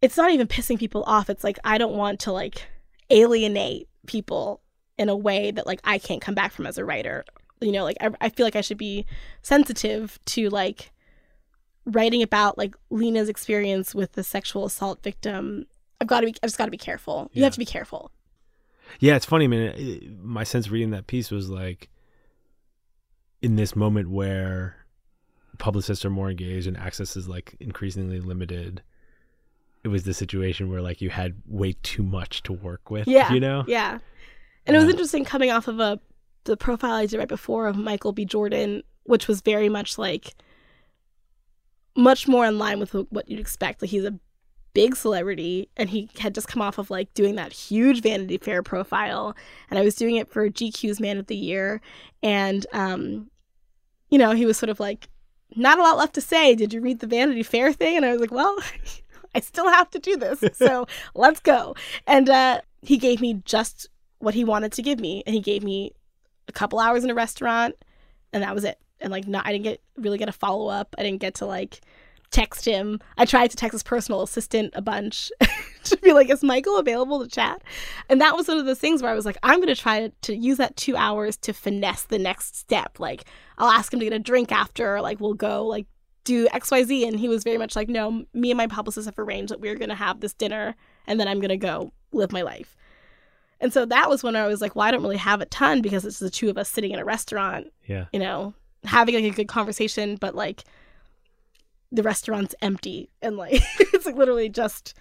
it's 0.00 0.16
not 0.16 0.30
even 0.30 0.46
pissing 0.46 0.78
people 0.78 1.04
off. 1.04 1.30
It's 1.30 1.44
like, 1.44 1.58
I 1.64 1.78
don't 1.78 1.94
want 1.94 2.20
to 2.20 2.32
like 2.32 2.66
alienate 3.10 3.88
people 4.06 4.60
in 4.98 5.08
a 5.08 5.16
way 5.16 5.50
that 5.50 5.66
like 5.66 5.80
I 5.84 5.98
can't 5.98 6.20
come 6.20 6.34
back 6.34 6.52
from 6.52 6.66
as 6.66 6.78
a 6.78 6.84
writer 6.84 7.24
you 7.60 7.70
know 7.70 7.84
like 7.84 7.96
I, 8.00 8.10
I 8.20 8.28
feel 8.28 8.44
like 8.44 8.56
i 8.56 8.60
should 8.60 8.76
be 8.76 9.06
sensitive 9.42 10.18
to 10.26 10.48
like 10.48 10.90
writing 11.86 12.20
about 12.20 12.58
like 12.58 12.74
lena's 12.90 13.28
experience 13.28 13.94
with 13.94 14.12
the 14.14 14.24
sexual 14.24 14.64
assault 14.64 15.00
victim 15.04 15.66
i've 16.00 16.08
got 16.08 16.20
to 16.22 16.26
be 16.26 16.34
i 16.42 16.46
just 16.48 16.58
got 16.58 16.64
to 16.64 16.72
be 16.72 16.76
careful 16.76 17.30
you 17.32 17.40
Yeah. 17.40 17.44
have 17.46 17.52
to 17.52 17.60
be 17.60 17.64
careful 17.64 18.10
Yeah, 19.00 19.16
it's 19.16 19.26
funny, 19.26 19.46
man. 19.48 19.72
It- 19.76 20.18
My 20.22 20.44
sense 20.44 20.70
reading 20.70 20.90
that 20.90 21.06
piece 21.06 21.30
was 21.30 21.48
like, 21.50 21.88
in 23.40 23.56
this 23.56 23.74
moment 23.74 24.08
where 24.10 24.76
publicists 25.58 26.04
are 26.04 26.10
more 26.10 26.30
engaged 26.30 26.66
and 26.66 26.76
access 26.76 27.16
is 27.16 27.28
like 27.28 27.56
increasingly 27.60 28.20
limited, 28.20 28.82
it 29.84 29.88
was 29.88 30.04
the 30.04 30.14
situation 30.14 30.70
where 30.70 30.80
like 30.80 31.00
you 31.00 31.10
had 31.10 31.34
way 31.46 31.74
too 31.82 32.02
much 32.04 32.42
to 32.44 32.52
work 32.52 32.90
with. 32.90 33.06
yeah 33.08 33.32
you 33.32 33.40
know. 33.40 33.64
yeah 33.66 33.98
and 34.66 34.76
it 34.76 34.78
was 34.78 34.84
Yeah. 34.86 34.92
interesting 34.92 35.24
coming 35.24 35.50
off 35.50 35.66
of 35.66 35.80
a 35.80 35.98
the 36.44 36.56
profile 36.56 36.92
i 36.94 37.06
did 37.06 37.18
right 37.18 37.26
before 37.28 37.66
of 37.66 37.76
michael 37.76 38.12
b 38.12 38.24
jordan 38.24 38.82
which 39.04 39.26
was 39.28 39.40
very 39.40 39.68
much 39.68 39.98
like 39.98 40.34
much 41.96 42.26
more 42.28 42.46
in 42.46 42.58
line 42.58 42.78
with 42.80 42.92
what 43.10 43.28
you'd 43.28 43.40
expect 43.40 43.82
like 43.82 43.90
he's 43.90 44.04
a 44.04 44.14
big 44.74 44.96
celebrity 44.96 45.68
and 45.76 45.90
he 45.90 46.08
had 46.18 46.34
just 46.34 46.48
come 46.48 46.62
off 46.62 46.78
of 46.78 46.90
like 46.90 47.12
doing 47.14 47.34
that 47.34 47.52
huge 47.52 48.00
vanity 48.00 48.38
fair 48.38 48.62
profile 48.62 49.36
and 49.68 49.78
i 49.78 49.82
was 49.82 49.94
doing 49.94 50.16
it 50.16 50.30
for 50.30 50.48
gq's 50.48 50.98
man 50.98 51.18
of 51.18 51.26
the 51.26 51.36
year 51.36 51.80
and 52.22 52.66
um 52.72 53.30
you 54.08 54.16
know 54.16 54.30
he 54.30 54.46
was 54.46 54.56
sort 54.56 54.70
of 54.70 54.80
like 54.80 55.08
not 55.56 55.78
a 55.78 55.82
lot 55.82 55.96
left 55.96 56.14
to 56.14 56.20
say. 56.20 56.54
Did 56.54 56.72
you 56.72 56.80
read 56.80 57.00
the 57.00 57.06
vanity 57.06 57.42
fair 57.42 57.72
thing? 57.72 57.96
And 57.96 58.04
i 58.04 58.12
was 58.12 58.20
like 58.20 58.32
well 58.32 58.56
i 59.34 59.40
still 59.40 59.68
have 59.68 59.90
to 59.90 59.98
do 59.98 60.16
this 60.16 60.44
so 60.54 60.86
let's 61.14 61.40
go. 61.40 61.74
And 62.06 62.28
uh 62.28 62.60
he 62.82 62.98
gave 62.98 63.20
me 63.20 63.42
just 63.44 63.88
what 64.18 64.34
he 64.34 64.44
wanted 64.44 64.72
to 64.72 64.82
give 64.82 65.00
me 65.00 65.22
and 65.26 65.34
he 65.34 65.40
gave 65.40 65.62
me 65.62 65.92
a 66.48 66.52
couple 66.52 66.78
hours 66.78 67.04
in 67.04 67.10
a 67.10 67.14
restaurant 67.14 67.74
and 68.32 68.42
that 68.42 68.54
was 68.54 68.64
it. 68.64 68.78
And 69.00 69.10
like 69.10 69.26
not 69.26 69.46
i 69.46 69.52
didn't 69.52 69.64
get 69.64 69.82
really 69.96 70.18
get 70.18 70.28
a 70.28 70.32
follow-up. 70.32 70.94
I 70.98 71.02
didn't 71.02 71.20
get 71.20 71.34
to 71.36 71.46
like 71.46 71.80
text 72.32 72.64
him. 72.64 72.98
I 73.18 73.24
tried 73.24 73.50
to 73.50 73.56
text 73.56 73.72
his 73.72 73.82
personal 73.82 74.22
assistant 74.22 74.72
a 74.74 74.82
bunch 74.82 75.30
to 75.84 75.96
be 75.98 76.12
like 76.12 76.30
is 76.30 76.42
michael 76.42 76.78
available 76.78 77.22
to 77.22 77.28
chat? 77.28 77.62
And 78.08 78.20
that 78.20 78.34
was 78.36 78.48
one 78.48 78.58
of 78.58 78.66
those 78.66 78.78
things 78.78 79.02
where 79.02 79.12
i 79.12 79.14
was 79.14 79.24
like 79.26 79.38
i'm 79.42 79.58
going 79.58 79.74
to 79.74 79.80
try 79.80 80.10
to, 80.22 80.34
use 80.34 80.58
that 80.58 80.76
two 80.76 80.96
hours 80.96 81.36
to 81.38 81.52
finesse 81.52 82.04
the 82.04 82.18
next 82.18 82.56
step. 82.56 82.98
Like 82.98 83.24
i'll 83.58 83.70
ask 83.70 83.92
him 83.92 84.00
to 84.00 84.06
get 84.06 84.12
a 84.12 84.18
drink 84.18 84.50
after 84.50 84.96
or 84.96 85.00
like 85.00 85.20
we'll 85.20 85.34
go 85.34 85.66
like 85.66 85.86
do 86.24 86.48
xyz 86.48 87.06
and 87.06 87.18
he 87.18 87.28
was 87.28 87.44
very 87.44 87.58
much 87.58 87.76
like 87.76 87.88
no 87.88 88.24
me 88.32 88.50
and 88.50 88.56
my 88.56 88.66
publicist 88.66 89.06
have 89.06 89.18
arranged 89.18 89.52
that 89.52 89.60
we're 89.60 89.74
going 89.74 89.88
to 89.88 89.94
have 89.94 90.20
this 90.20 90.32
dinner 90.34 90.74
and 91.06 91.18
then 91.18 91.26
i'm 91.28 91.38
going 91.40 91.48
to 91.48 91.56
go 91.56 91.92
live 92.12 92.32
my 92.32 92.42
life. 92.42 92.76
And 93.60 93.72
so 93.72 93.84
that 93.86 94.10
was 94.10 94.24
when 94.24 94.34
I 94.34 94.48
was 94.48 94.60
like, 94.60 94.74
well, 94.74 94.86
I 94.86 94.90
don't 94.90 95.02
really 95.02 95.16
have 95.18 95.40
a 95.40 95.46
ton 95.46 95.82
because 95.82 96.04
it's 96.04 96.18
the 96.18 96.30
two 96.30 96.50
of 96.50 96.58
us 96.58 96.68
sitting 96.68 96.90
in 96.90 96.98
a 96.98 97.04
restaurant, 97.04 97.68
Yeah. 97.86 98.06
you 98.12 98.18
know, 98.18 98.54
having 98.82 99.14
like 99.14 99.24
a 99.24 99.30
good 99.30 99.46
conversation, 99.46 100.16
but 100.16 100.34
like 100.34 100.64
the 101.92 102.02
restaurant's 102.02 102.54
empty 102.62 103.10
and 103.20 103.36
like 103.36 103.52
it's 103.78 104.06
like 104.06 104.16
literally 104.16 104.48
just 104.48 104.94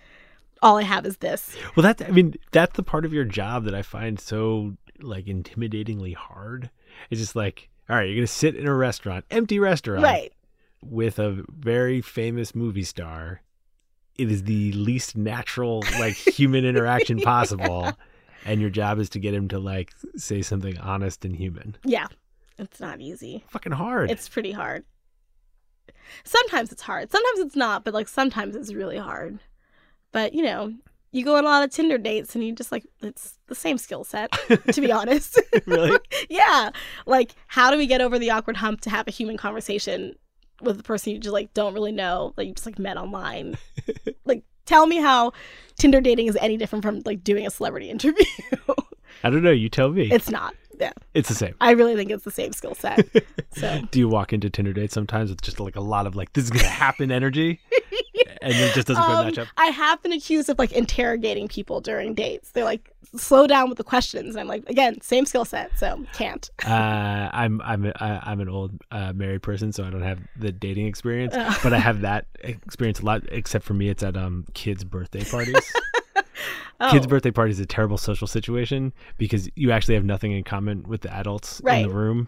all 0.61 0.77
I 0.77 0.83
have 0.83 1.05
is 1.07 1.17
this. 1.17 1.55
Well, 1.75 1.83
that 1.83 2.01
I 2.07 2.11
mean, 2.11 2.35
that's 2.51 2.75
the 2.75 2.83
part 2.83 3.05
of 3.05 3.13
your 3.13 3.23
job 3.25 3.63
that 3.65 3.73
I 3.73 3.81
find 3.81 4.19
so 4.19 4.75
like 4.99 5.25
intimidatingly 5.25 6.13
hard. 6.15 6.69
It's 7.09 7.19
just 7.21 7.35
like, 7.35 7.69
all 7.89 7.95
right, 7.95 8.03
you're 8.07 8.17
gonna 8.17 8.27
sit 8.27 8.55
in 8.55 8.67
a 8.67 8.75
restaurant, 8.75 9.25
empty 9.31 9.57
restaurant, 9.57 10.03
Right. 10.03 10.33
with 10.83 11.17
a 11.17 11.43
very 11.49 12.01
famous 12.01 12.53
movie 12.53 12.83
star. 12.83 13.41
It 14.19 14.29
is 14.29 14.43
the 14.43 14.71
least 14.73 15.17
natural 15.17 15.83
like 15.99 16.13
human 16.13 16.63
interaction 16.65 17.19
possible, 17.21 17.91
and 18.45 18.61
your 18.61 18.69
job 18.69 18.99
is 18.99 19.09
to 19.11 19.19
get 19.19 19.33
him 19.33 19.47
to 19.47 19.57
like 19.57 19.91
say 20.17 20.41
something 20.43 20.77
honest 20.77 21.25
and 21.25 21.35
human. 21.35 21.75
Yeah. 21.85 22.07
It's 22.59 22.79
not 22.79 23.01
easy. 23.01 23.43
Fucking 23.47 23.71
hard. 23.71 24.11
It's 24.11 24.29
pretty 24.29 24.51
hard. 24.51 24.83
Sometimes 26.23 26.71
it's 26.71 26.81
hard. 26.81 27.11
Sometimes 27.11 27.39
it's 27.39 27.55
not, 27.55 27.83
but 27.83 27.93
like 27.93 28.07
sometimes 28.07 28.55
it's 28.55 28.73
really 28.73 28.97
hard. 28.97 29.39
But 30.11 30.33
you 30.33 30.43
know, 30.43 30.73
you 31.11 31.23
go 31.25 31.35
on 31.35 31.43
a 31.43 31.47
lot 31.47 31.63
of 31.63 31.71
Tinder 31.71 31.97
dates 31.97 32.35
and 32.35 32.43
you 32.43 32.53
just 32.53 32.71
like 32.71 32.85
it's 33.01 33.37
the 33.47 33.55
same 33.55 33.77
skill 33.77 34.03
set, 34.03 34.31
to 34.71 34.81
be 34.81 34.91
honest. 34.91 35.39
Really? 35.65 35.97
yeah. 36.29 36.71
Like 37.05 37.35
how 37.47 37.71
do 37.71 37.77
we 37.77 37.87
get 37.87 38.01
over 38.01 38.17
the 38.17 38.31
awkward 38.31 38.57
hump 38.57 38.81
to 38.81 38.89
have 38.89 39.07
a 39.07 39.11
human 39.11 39.37
conversation 39.37 40.15
with 40.61 40.77
the 40.77 40.83
person 40.83 41.11
you 41.11 41.19
just 41.19 41.33
like 41.33 41.53
don't 41.53 41.73
really 41.73 41.91
know 41.91 42.33
that 42.37 42.45
you 42.45 42.53
just 42.53 42.65
like 42.65 42.79
met 42.79 42.97
online? 42.97 43.57
like 44.25 44.43
tell 44.65 44.87
me 44.87 44.97
how 44.97 45.33
Tinder 45.77 46.01
dating 46.01 46.27
is 46.27 46.37
any 46.39 46.57
different 46.57 46.83
from 46.83 47.01
like 47.05 47.23
doing 47.23 47.45
a 47.45 47.51
celebrity 47.51 47.89
interview. 47.89 48.25
I 49.23 49.29
don't 49.29 49.43
know. 49.43 49.51
You 49.51 49.69
tell 49.69 49.89
me. 49.89 50.09
it's 50.11 50.29
not. 50.29 50.55
Yeah. 50.81 50.91
it's 51.13 51.29
the 51.29 51.35
same. 51.35 51.55
I 51.61 51.71
really 51.71 51.95
think 51.95 52.11
it's 52.11 52.23
the 52.25 52.31
same 52.31 52.51
skill 52.53 52.75
set. 52.75 53.07
So 53.53 53.81
Do 53.91 53.99
you 53.99 54.07
walk 54.07 54.31
into 54.31 54.49
Tinder 54.49 54.71
dates 54.71 54.93
sometimes 54.93 55.29
with 55.29 55.41
just 55.41 55.59
like 55.59 55.75
a 55.75 55.81
lot 55.81 56.07
of 56.07 56.15
like 56.15 56.31
this 56.33 56.45
is 56.45 56.49
gonna 56.49 56.65
happen 56.67 57.11
energy, 57.21 57.59
and 58.41 58.53
it 58.53 58.73
just 58.73 58.87
doesn't 58.87 59.03
Um, 59.03 59.25
match 59.25 59.37
up? 59.39 59.47
I 59.57 59.65
have 59.67 60.01
been 60.01 60.13
accused 60.13 60.49
of 60.49 60.57
like 60.57 60.71
interrogating 60.71 61.47
people 61.49 61.81
during 61.81 62.13
dates. 62.13 62.51
They're 62.51 62.63
like, 62.63 62.89
slow 63.17 63.45
down 63.47 63.67
with 63.67 63.77
the 63.77 63.83
questions. 63.83 64.35
And 64.35 64.39
I'm 64.39 64.47
like, 64.47 64.69
again, 64.69 65.01
same 65.01 65.25
skill 65.25 65.43
set, 65.43 65.77
so 65.77 66.01
can't. 66.13 66.49
Uh, 66.65 67.29
I'm 67.33 67.61
I'm 67.61 67.85
a, 67.87 67.91
I- 67.99 68.21
I'm 68.31 68.39
an 68.39 68.47
old 68.47 68.71
uh, 68.89 69.11
married 69.11 69.41
person, 69.43 69.73
so 69.73 69.83
I 69.83 69.89
don't 69.89 70.01
have 70.01 70.19
the 70.37 70.53
dating 70.53 70.87
experience, 70.87 71.33
Ugh. 71.35 71.59
but 71.61 71.73
I 71.73 71.77
have 71.79 72.01
that 72.01 72.27
experience 72.39 73.01
a 73.01 73.05
lot. 73.05 73.23
Except 73.33 73.65
for 73.65 73.73
me, 73.73 73.89
it's 73.89 74.01
at 74.01 74.15
um 74.15 74.45
kids' 74.53 74.85
birthday 74.85 75.25
parties. 75.25 75.55
Oh, 76.79 76.91
Kids' 76.91 77.05
birthday 77.05 77.31
party 77.31 77.51
is 77.51 77.59
a 77.59 77.65
terrible 77.65 77.97
social 77.97 78.27
situation 78.27 78.91
because 79.17 79.49
you 79.55 79.71
actually 79.71 79.93
have 79.95 80.03
nothing 80.03 80.31
in 80.31 80.43
common 80.43 80.83
with 80.83 81.01
the 81.01 81.13
adults 81.13 81.59
in 81.59 81.83
the 81.83 81.89
room, 81.89 82.27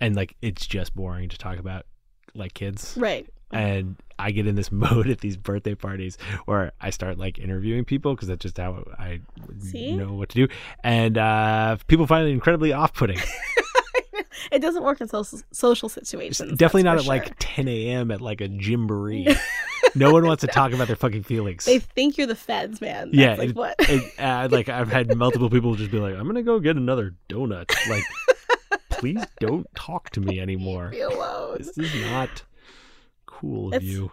and 0.00 0.14
like 0.14 0.36
it's 0.42 0.66
just 0.66 0.94
boring 0.94 1.28
to 1.30 1.38
talk 1.38 1.58
about 1.58 1.86
like 2.34 2.54
kids. 2.54 2.94
right. 2.98 3.26
And 3.50 3.96
I 4.18 4.30
get 4.32 4.46
in 4.46 4.56
this 4.56 4.72
mode 4.84 5.08
at 5.08 5.20
these 5.20 5.36
birthday 5.36 5.74
parties 5.74 6.18
where 6.44 6.72
I 6.80 6.90
start 6.90 7.18
like 7.18 7.38
interviewing 7.38 7.84
people 7.84 8.14
because 8.14 8.28
that's 8.28 8.42
just 8.42 8.58
how 8.58 8.84
I 8.98 9.20
See? 9.60 9.96
know 9.96 10.12
what 10.12 10.28
to 10.30 10.46
do, 10.46 10.54
and 10.82 11.16
uh, 11.16 11.76
people 11.86 12.06
find 12.06 12.28
it 12.28 12.32
incredibly 12.32 12.72
off-putting. 12.72 13.18
It 14.52 14.60
doesn't 14.60 14.82
work 14.82 15.00
in 15.00 15.08
social 15.08 15.40
social 15.52 15.88
situations. 15.88 16.58
Definitely 16.58 16.82
not 16.84 16.98
at 16.98 17.04
for 17.04 17.08
like 17.08 17.34
10 17.38 17.66
a.m. 17.66 18.10
at 18.10 18.20
like 18.20 18.40
a 18.40 18.48
gymboree. 18.48 19.36
no 19.94 20.12
one 20.12 20.26
wants 20.26 20.40
to 20.42 20.46
talk 20.52 20.72
about 20.72 20.86
their 20.86 20.96
fucking 20.96 21.22
feelings. 21.24 21.64
They 21.64 21.78
think 21.78 22.16
you're 22.18 22.26
the 22.26 22.34
feds, 22.34 22.80
man. 22.80 23.10
That's 23.12 23.16
yeah, 23.16 23.34
like 23.34 23.50
it- 23.50 23.56
what? 23.56 23.74
it- 23.80 24.18
uh, 24.20 24.48
like 24.52 24.68
I've 24.68 24.90
had 24.90 25.16
multiple 25.16 25.50
people 25.50 25.74
just 25.74 25.90
be 25.90 25.98
like, 25.98 26.14
"I'm 26.14 26.26
gonna 26.26 26.42
go 26.42 26.58
get 26.60 26.76
another 26.76 27.14
donut." 27.28 27.70
Like, 27.88 28.04
please 28.90 29.24
don't 29.40 29.66
talk 29.74 30.10
to 30.10 30.20
me 30.20 30.40
anymore. 30.40 30.88
Be 30.90 31.00
alone. 31.00 31.58
This 31.58 31.76
is 31.78 31.94
not 32.10 32.42
cool 33.26 33.68
of 33.68 33.74
It's- 33.74 33.90
you. 33.90 34.10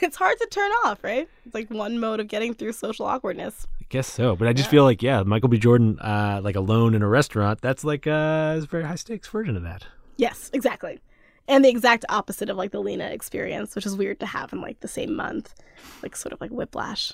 it's 0.00 0.16
hard 0.16 0.36
to 0.38 0.46
turn 0.50 0.70
off, 0.84 1.04
right? 1.04 1.28
It's 1.46 1.54
like 1.54 1.70
one 1.70 2.00
mode 2.00 2.18
of 2.20 2.26
getting 2.28 2.52
through 2.54 2.72
social 2.72 3.06
awkwardness. 3.06 3.66
I 3.80 3.84
guess 3.88 4.08
so, 4.12 4.34
but 4.34 4.48
I 4.48 4.52
just 4.52 4.68
feel 4.70 4.82
like 4.84 5.02
yeah, 5.02 5.22
Michael 5.22 5.48
B. 5.48 5.58
Jordan, 5.58 5.98
uh, 6.00 6.40
like 6.42 6.56
alone 6.56 6.94
in 6.94 7.02
a 7.02 7.08
restaurant. 7.08 7.60
That's 7.60 7.84
like 7.84 8.06
uh, 8.06 8.58
a 8.58 8.66
very 8.68 8.82
high 8.84 8.96
stakes 8.96 9.28
version 9.28 9.56
of 9.56 9.62
that. 9.62 9.86
Yes, 10.16 10.50
exactly. 10.52 11.00
And 11.48 11.64
the 11.64 11.68
exact 11.68 12.04
opposite 12.08 12.48
of 12.48 12.56
like 12.56 12.70
the 12.70 12.80
Lena 12.80 13.06
experience, 13.06 13.74
which 13.74 13.86
is 13.86 13.96
weird 13.96 14.20
to 14.20 14.26
have 14.26 14.52
in 14.52 14.60
like 14.60 14.80
the 14.80 14.88
same 14.88 15.14
month, 15.14 15.54
like 16.02 16.16
sort 16.16 16.32
of 16.32 16.40
like 16.40 16.50
whiplash. 16.50 17.12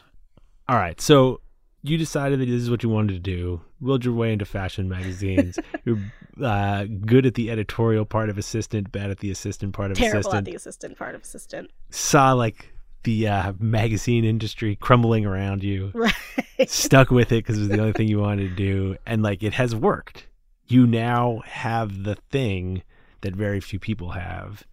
All 0.69 0.77
right, 0.77 1.01
so 1.01 1.41
you 1.83 1.97
decided 1.97 2.41
that 2.41 2.47
this 2.47 2.61
is 2.61 2.71
what 2.71 2.83
you 2.83 2.89
wanted 2.89 3.15
to 3.15 3.19
do. 3.19 3.61
Willed 3.81 4.05
your 4.05 4.15
way 4.15 4.33
into 4.33 4.45
fashion 4.45 4.89
magazines. 4.89 5.59
You're 5.85 5.99
uh, 6.43 6.85
good 6.85 7.25
at 7.25 7.35
the 7.35 7.51
editorial 7.51 8.05
part 8.05 8.29
of 8.29 8.39
assistant, 8.39 8.93
bad 8.93 9.11
at 9.11 9.19
the 9.19 9.31
assistant 9.31 9.73
part 9.73 9.91
of 9.91 9.97
Terrible 9.97 10.19
assistant. 10.19 10.33
Terrible 10.33 10.39
at 10.39 10.45
the 10.45 10.57
assistant 10.57 10.99
part 10.99 11.15
of 11.15 11.23
assistant. 11.23 11.71
Saw 11.91 12.33
like 12.33 12.73
the 13.05 13.29
uh, 13.29 13.53
magazine 13.59 14.25
industry 14.25 14.77
crumbling 14.77 15.25
around 15.25 15.63
you. 15.63 15.93
Right. 16.59 16.69
Stuck 16.69 17.13
with 17.13 17.31
it 17.31 17.45
because 17.45 17.57
it 17.57 17.61
was 17.61 17.69
the 17.69 17.79
only 17.79 17.93
thing 17.93 18.09
you 18.09 18.19
wanted 18.19 18.49
to 18.51 18.57
do, 18.57 18.97
and 19.07 19.23
like 19.23 19.45
it 19.45 19.53
has 19.53 19.77
worked. 19.77 20.27
You 20.67 20.89
now 20.89 21.43
have 21.47 22.03
the 22.03 22.17
thing 22.17 22.83
that 23.23 23.35
very 23.35 23.61
few 23.61 23.79
people 23.79 24.11
have, 24.11 24.65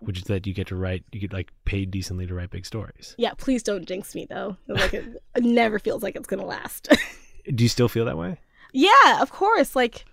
which 0.00 0.18
is 0.18 0.24
that 0.24 0.46
you 0.46 0.54
get 0.54 0.66
to 0.68 0.76
write, 0.76 1.04
you 1.12 1.20
get 1.20 1.32
like 1.32 1.52
paid 1.64 1.90
decently 1.90 2.26
to 2.26 2.34
write 2.34 2.50
big 2.50 2.66
stories. 2.66 3.14
Yeah, 3.18 3.32
please 3.36 3.62
don't 3.62 3.86
jinx 3.86 4.14
me 4.14 4.26
though. 4.28 4.56
Like 4.68 4.94
it, 4.94 5.22
it 5.34 5.44
never 5.44 5.78
feels 5.78 6.02
like 6.02 6.16
it's 6.16 6.26
gonna 6.26 6.44
last. 6.46 6.88
Do 7.54 7.64
you 7.64 7.68
still 7.68 7.88
feel 7.88 8.04
that 8.04 8.18
way? 8.18 8.38
yeah, 8.72 9.20
of 9.20 9.30
course. 9.30 9.76
Like 9.76 10.04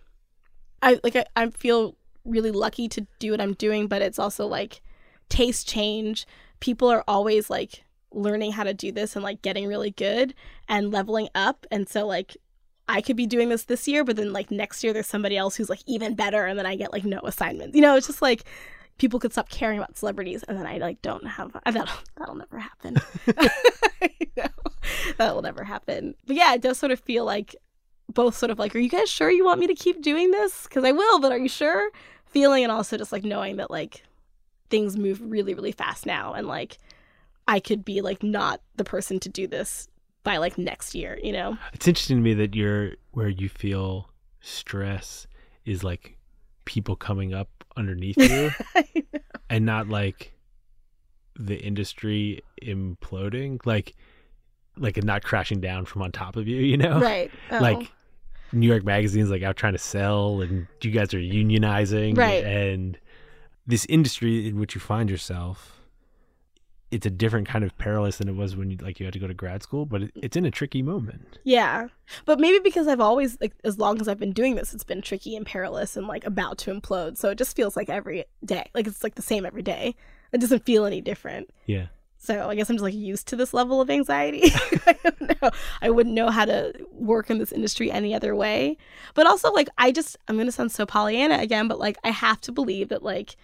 I 0.81 0.99
like 1.03 1.15
I, 1.15 1.25
I 1.35 1.49
feel 1.49 1.95
really 2.25 2.51
lucky 2.51 2.87
to 2.89 3.07
do 3.19 3.31
what 3.31 3.41
I'm 3.41 3.53
doing, 3.53 3.87
but 3.87 4.01
it's 4.01 4.19
also 4.19 4.45
like 4.45 4.81
taste 5.29 5.67
change. 5.67 6.27
People 6.59 6.89
are 6.89 7.03
always 7.07 7.49
like 7.49 7.83
learning 8.11 8.53
how 8.53 8.63
to 8.63 8.73
do 8.73 8.91
this 8.91 9.15
and 9.15 9.23
like 9.23 9.41
getting 9.41 9.67
really 9.67 9.91
good 9.91 10.33
and 10.67 10.91
leveling 10.91 11.29
up. 11.35 11.65
And 11.71 11.87
so 11.87 12.05
like 12.05 12.35
I 12.89 13.01
could 13.01 13.15
be 13.15 13.27
doing 13.27 13.49
this 13.49 13.65
this 13.65 13.87
year, 13.87 14.03
but 14.03 14.15
then 14.15 14.33
like 14.33 14.49
next 14.49 14.83
year 14.83 14.93
there's 14.93 15.07
somebody 15.07 15.37
else 15.37 15.55
who's 15.55 15.69
like 15.69 15.83
even 15.85 16.15
better, 16.15 16.45
and 16.45 16.57
then 16.57 16.65
I 16.65 16.75
get 16.75 16.91
like 16.91 17.05
no 17.05 17.19
assignments. 17.23 17.75
You 17.75 17.83
know, 17.83 17.95
it's 17.95 18.07
just 18.07 18.21
like 18.21 18.43
people 18.97 19.19
could 19.19 19.31
stop 19.31 19.49
caring 19.49 19.77
about 19.77 19.95
celebrities, 19.95 20.43
and 20.47 20.57
then 20.57 20.65
I 20.65 20.79
like 20.79 20.99
don't 21.03 21.25
have 21.25 21.55
that'll 21.65 21.87
that'll 22.17 22.35
never 22.35 22.57
happen. 22.57 22.97
no, 24.37 24.47
that 25.17 25.35
will 25.35 25.43
never 25.43 25.63
happen. 25.63 26.15
But 26.25 26.35
yeah, 26.35 26.55
it 26.55 26.61
does 26.61 26.79
sort 26.79 26.91
of 26.91 26.99
feel 26.99 27.25
like 27.25 27.55
both 28.11 28.35
sort 28.35 28.49
of 28.49 28.57
like, 28.57 28.75
are 28.75 28.79
you 28.79 28.89
guys 28.89 29.07
sure 29.07 29.29
you 29.29 29.45
want 29.45 29.59
me 29.59 29.67
to 29.67 29.75
keep 29.75 30.01
doing 30.01 30.31
this? 30.31 30.63
Because 30.63 30.83
I 30.83 30.91
will, 30.91 31.19
but 31.19 31.31
are 31.31 31.37
you 31.37 31.47
sure? 31.47 31.91
Feeling 32.25 32.63
and 32.63 32.71
also 32.71 32.97
just 32.97 33.11
like 33.11 33.23
knowing 33.23 33.57
that 33.57 33.69
like 33.69 34.03
things 34.71 34.97
move 34.97 35.21
really 35.21 35.53
really 35.53 35.73
fast 35.73 36.07
now, 36.07 36.33
and 36.33 36.47
like 36.47 36.79
I 37.47 37.59
could 37.59 37.85
be 37.85 38.01
like 38.01 38.23
not 38.23 38.61
the 38.77 38.83
person 38.83 39.19
to 39.19 39.29
do 39.29 39.45
this 39.45 39.89
by 40.29 40.37
like 40.37 40.59
next 40.59 40.93
year. 40.93 41.17
You 41.23 41.31
know? 41.31 41.57
It's 41.73 41.87
interesting 41.87 42.17
to 42.17 42.21
me 42.21 42.35
that 42.35 42.55
you're 42.55 42.91
where 43.11 43.29
you 43.29 43.49
feel 43.49 44.11
stress 44.41 45.25
is 45.65 45.83
like 45.83 46.17
people 46.65 46.95
coming 46.95 47.33
up 47.33 47.49
underneath 47.75 48.15
you 48.17 48.51
and 49.49 49.65
not 49.65 49.89
like 49.89 50.33
the 51.35 51.57
industry 51.57 52.43
imploding 52.61 53.59
like 53.65 53.95
like 54.77 54.97
it 54.97 55.03
not 55.03 55.23
crashing 55.23 55.59
down 55.61 55.85
from 55.85 56.01
on 56.01 56.11
top 56.11 56.35
of 56.35 56.47
you 56.47 56.57
you 56.57 56.77
know 56.77 56.99
right. 56.99 57.31
Oh. 57.51 57.59
like 57.59 57.91
new 58.51 58.67
york 58.67 58.83
magazine's 58.83 59.29
like 59.29 59.41
out 59.41 59.55
trying 59.55 59.73
to 59.73 59.79
sell 59.79 60.41
and 60.41 60.67
you 60.81 60.91
guys 60.91 61.13
are 61.13 61.19
unionizing 61.19 62.17
Right. 62.17 62.43
and 62.43 62.97
this 63.65 63.85
industry 63.87 64.47
in 64.47 64.59
which 64.59 64.75
you 64.75 64.81
find 64.81 65.09
yourself 65.09 65.78
it's 66.91 67.05
a 67.05 67.09
different 67.09 67.47
kind 67.47 67.63
of 67.63 67.77
perilous 67.77 68.17
than 68.17 68.27
it 68.27 68.35
was 68.35 68.55
when 68.55 68.71
you 68.71 68.77
like 68.77 68.99
you 68.99 69.05
had 69.05 69.13
to 69.13 69.19
go 69.19 69.27
to 69.27 69.33
grad 69.33 69.61
school 69.61 69.85
but 69.85 70.03
it, 70.03 70.11
it's 70.15 70.35
in 70.35 70.45
a 70.45 70.51
tricky 70.51 70.81
moment 70.81 71.39
Yeah. 71.43 71.87
But 72.25 72.39
maybe 72.39 72.59
because 72.59 72.87
I've 72.87 72.99
always 72.99 73.39
like 73.39 73.53
as 73.63 73.77
long 73.77 74.01
as 74.01 74.07
I've 74.07 74.19
been 74.19 74.33
doing 74.33 74.55
this, 74.55 74.73
it's 74.73 74.83
been 74.83 75.01
tricky 75.01 75.35
and 75.35 75.45
perilous 75.45 75.95
and 75.95 76.07
like 76.07 76.25
about 76.25 76.57
to 76.59 76.73
implode. 76.73 77.17
So 77.17 77.29
it 77.29 77.37
just 77.37 77.55
feels 77.55 77.75
like 77.75 77.89
every 77.89 78.25
day. 78.43 78.69
Like 78.73 78.87
it's 78.87 79.03
like 79.03 79.15
the 79.15 79.21
same 79.21 79.45
every 79.45 79.61
day. 79.61 79.95
It 80.31 80.41
doesn't 80.41 80.65
feel 80.65 80.85
any 80.85 81.01
different. 81.01 81.49
yeah 81.65 81.87
So 82.17 82.49
I 82.49 82.55
guess 82.55 82.69
I'm 82.69 82.75
just 82.75 82.83
like 82.83 82.93
used 82.93 83.27
to 83.27 83.35
this 83.35 83.53
level 83.53 83.79
of 83.81 83.89
anxiety. 83.89 84.41
I 84.87 84.95
don't 85.03 85.41
know. 85.41 85.51
I 85.81 85.89
wouldn't 85.89 86.15
know 86.15 86.29
how 86.29 86.45
to 86.45 86.73
work 86.91 87.29
in 87.29 87.37
this 87.37 87.51
industry 87.51 87.91
any 87.91 88.13
other 88.15 88.35
way. 88.35 88.77
But 89.13 89.27
also 89.27 89.51
like 89.51 89.69
I 89.77 89.91
just 89.91 90.17
I'm 90.27 90.37
gonna 90.37 90.51
sound 90.51 90.71
so 90.71 90.85
Pollyanna 90.85 91.37
again, 91.37 91.67
but 91.67 91.79
like 91.79 91.97
I 92.03 92.09
have 92.09 92.41
to 92.41 92.51
believe 92.51 92.89
that 92.89 93.03
like 93.03 93.35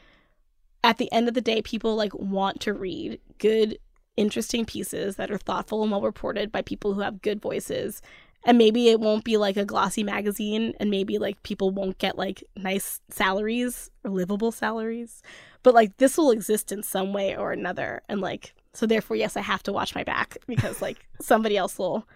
at 0.85 0.99
the 0.99 1.11
end 1.11 1.27
of 1.27 1.33
the 1.33 1.41
day, 1.41 1.63
people 1.63 1.95
like 1.95 2.13
want 2.13 2.61
to 2.61 2.73
read 2.73 3.19
good, 3.39 3.79
interesting 4.15 4.65
pieces 4.65 5.15
that 5.15 5.31
are 5.31 5.37
thoughtful 5.39 5.81
and 5.81 5.91
well 5.91 6.01
reported 6.01 6.51
by 6.51 6.61
people 6.61 6.93
who 6.93 7.01
have 7.01 7.23
good 7.23 7.41
voices. 7.41 8.03
And 8.45 8.59
maybe 8.59 8.89
it 8.89 8.99
won't 8.99 9.23
be 9.23 9.37
like 9.37 9.57
a 9.57 9.65
glossy 9.65 10.03
magazine, 10.03 10.75
and 10.79 10.91
maybe 10.91 11.17
like 11.17 11.41
people 11.41 11.71
won't 11.71 11.97
get 11.97 12.19
like 12.19 12.43
nice 12.55 13.01
salaries 13.09 13.89
or 14.03 14.11
livable 14.11 14.51
salaries. 14.51 15.23
But 15.63 15.73
like 15.73 15.97
this 15.97 16.17
will 16.17 16.29
exist 16.29 16.71
in 16.71 16.83
some 16.83 17.11
way 17.11 17.35
or 17.35 17.51
another. 17.51 18.03
And 18.07 18.21
like, 18.21 18.53
so 18.73 18.85
therefore, 18.85 19.17
yes, 19.17 19.35
I 19.35 19.41
have 19.41 19.63
to 19.63 19.73
watch 19.73 19.95
my 19.95 20.03
back 20.03 20.37
because 20.45 20.83
like 20.83 21.07
somebody 21.19 21.57
else 21.57 21.79
will 21.79 22.07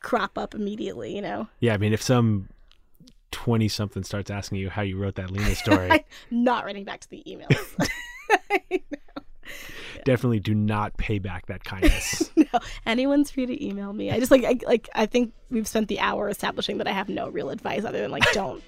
crop 0.00 0.36
up 0.36 0.52
immediately, 0.52 1.14
you 1.14 1.22
know? 1.22 1.46
Yeah, 1.60 1.74
I 1.74 1.76
mean, 1.76 1.92
if 1.92 2.02
some 2.02 2.48
twenty 3.30 3.68
something 3.68 4.02
starts 4.02 4.30
asking 4.30 4.58
you 4.58 4.70
how 4.70 4.82
you 4.82 4.96
wrote 4.98 5.16
that 5.16 5.30
Lena 5.30 5.54
story, 5.54 6.04
Not 6.30 6.64
writing 6.64 6.84
back 6.84 7.00
to 7.00 7.10
the 7.10 7.22
emails. 7.26 7.88
definitely 10.04 10.40
do 10.40 10.54
not 10.54 10.96
pay 10.96 11.18
back 11.18 11.46
that 11.46 11.64
kindness. 11.64 12.30
no, 12.36 12.44
anyone's 12.86 13.30
free 13.30 13.46
to 13.46 13.64
email 13.66 13.92
me. 13.92 14.10
I 14.10 14.18
just 14.18 14.30
like 14.30 14.44
I, 14.44 14.58
like 14.66 14.88
I 14.94 15.06
think 15.06 15.32
we've 15.50 15.66
spent 15.68 15.88
the 15.88 16.00
hour 16.00 16.28
establishing 16.28 16.78
that 16.78 16.86
I 16.86 16.92
have 16.92 17.08
no 17.08 17.28
real 17.28 17.50
advice 17.50 17.84
other 17.84 18.00
than 18.00 18.10
like 18.10 18.24
don't 18.32 18.62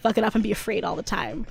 fuck 0.00 0.18
it 0.18 0.24
up 0.24 0.34
and 0.34 0.42
be 0.42 0.52
afraid 0.52 0.84
all 0.84 0.96
the 0.96 1.02
time. 1.02 1.46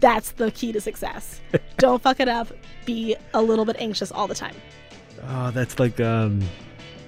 That's 0.00 0.30
the 0.32 0.50
key 0.52 0.70
to 0.72 0.80
success. 0.80 1.40
Don't 1.78 2.00
fuck 2.00 2.20
it 2.20 2.28
up. 2.28 2.48
Be 2.86 3.16
a 3.34 3.42
little 3.42 3.64
bit 3.64 3.76
anxious 3.80 4.12
all 4.12 4.28
the 4.28 4.34
time. 4.34 4.54
oh, 5.26 5.50
that's 5.50 5.78
like 5.80 5.98
um, 6.00 6.40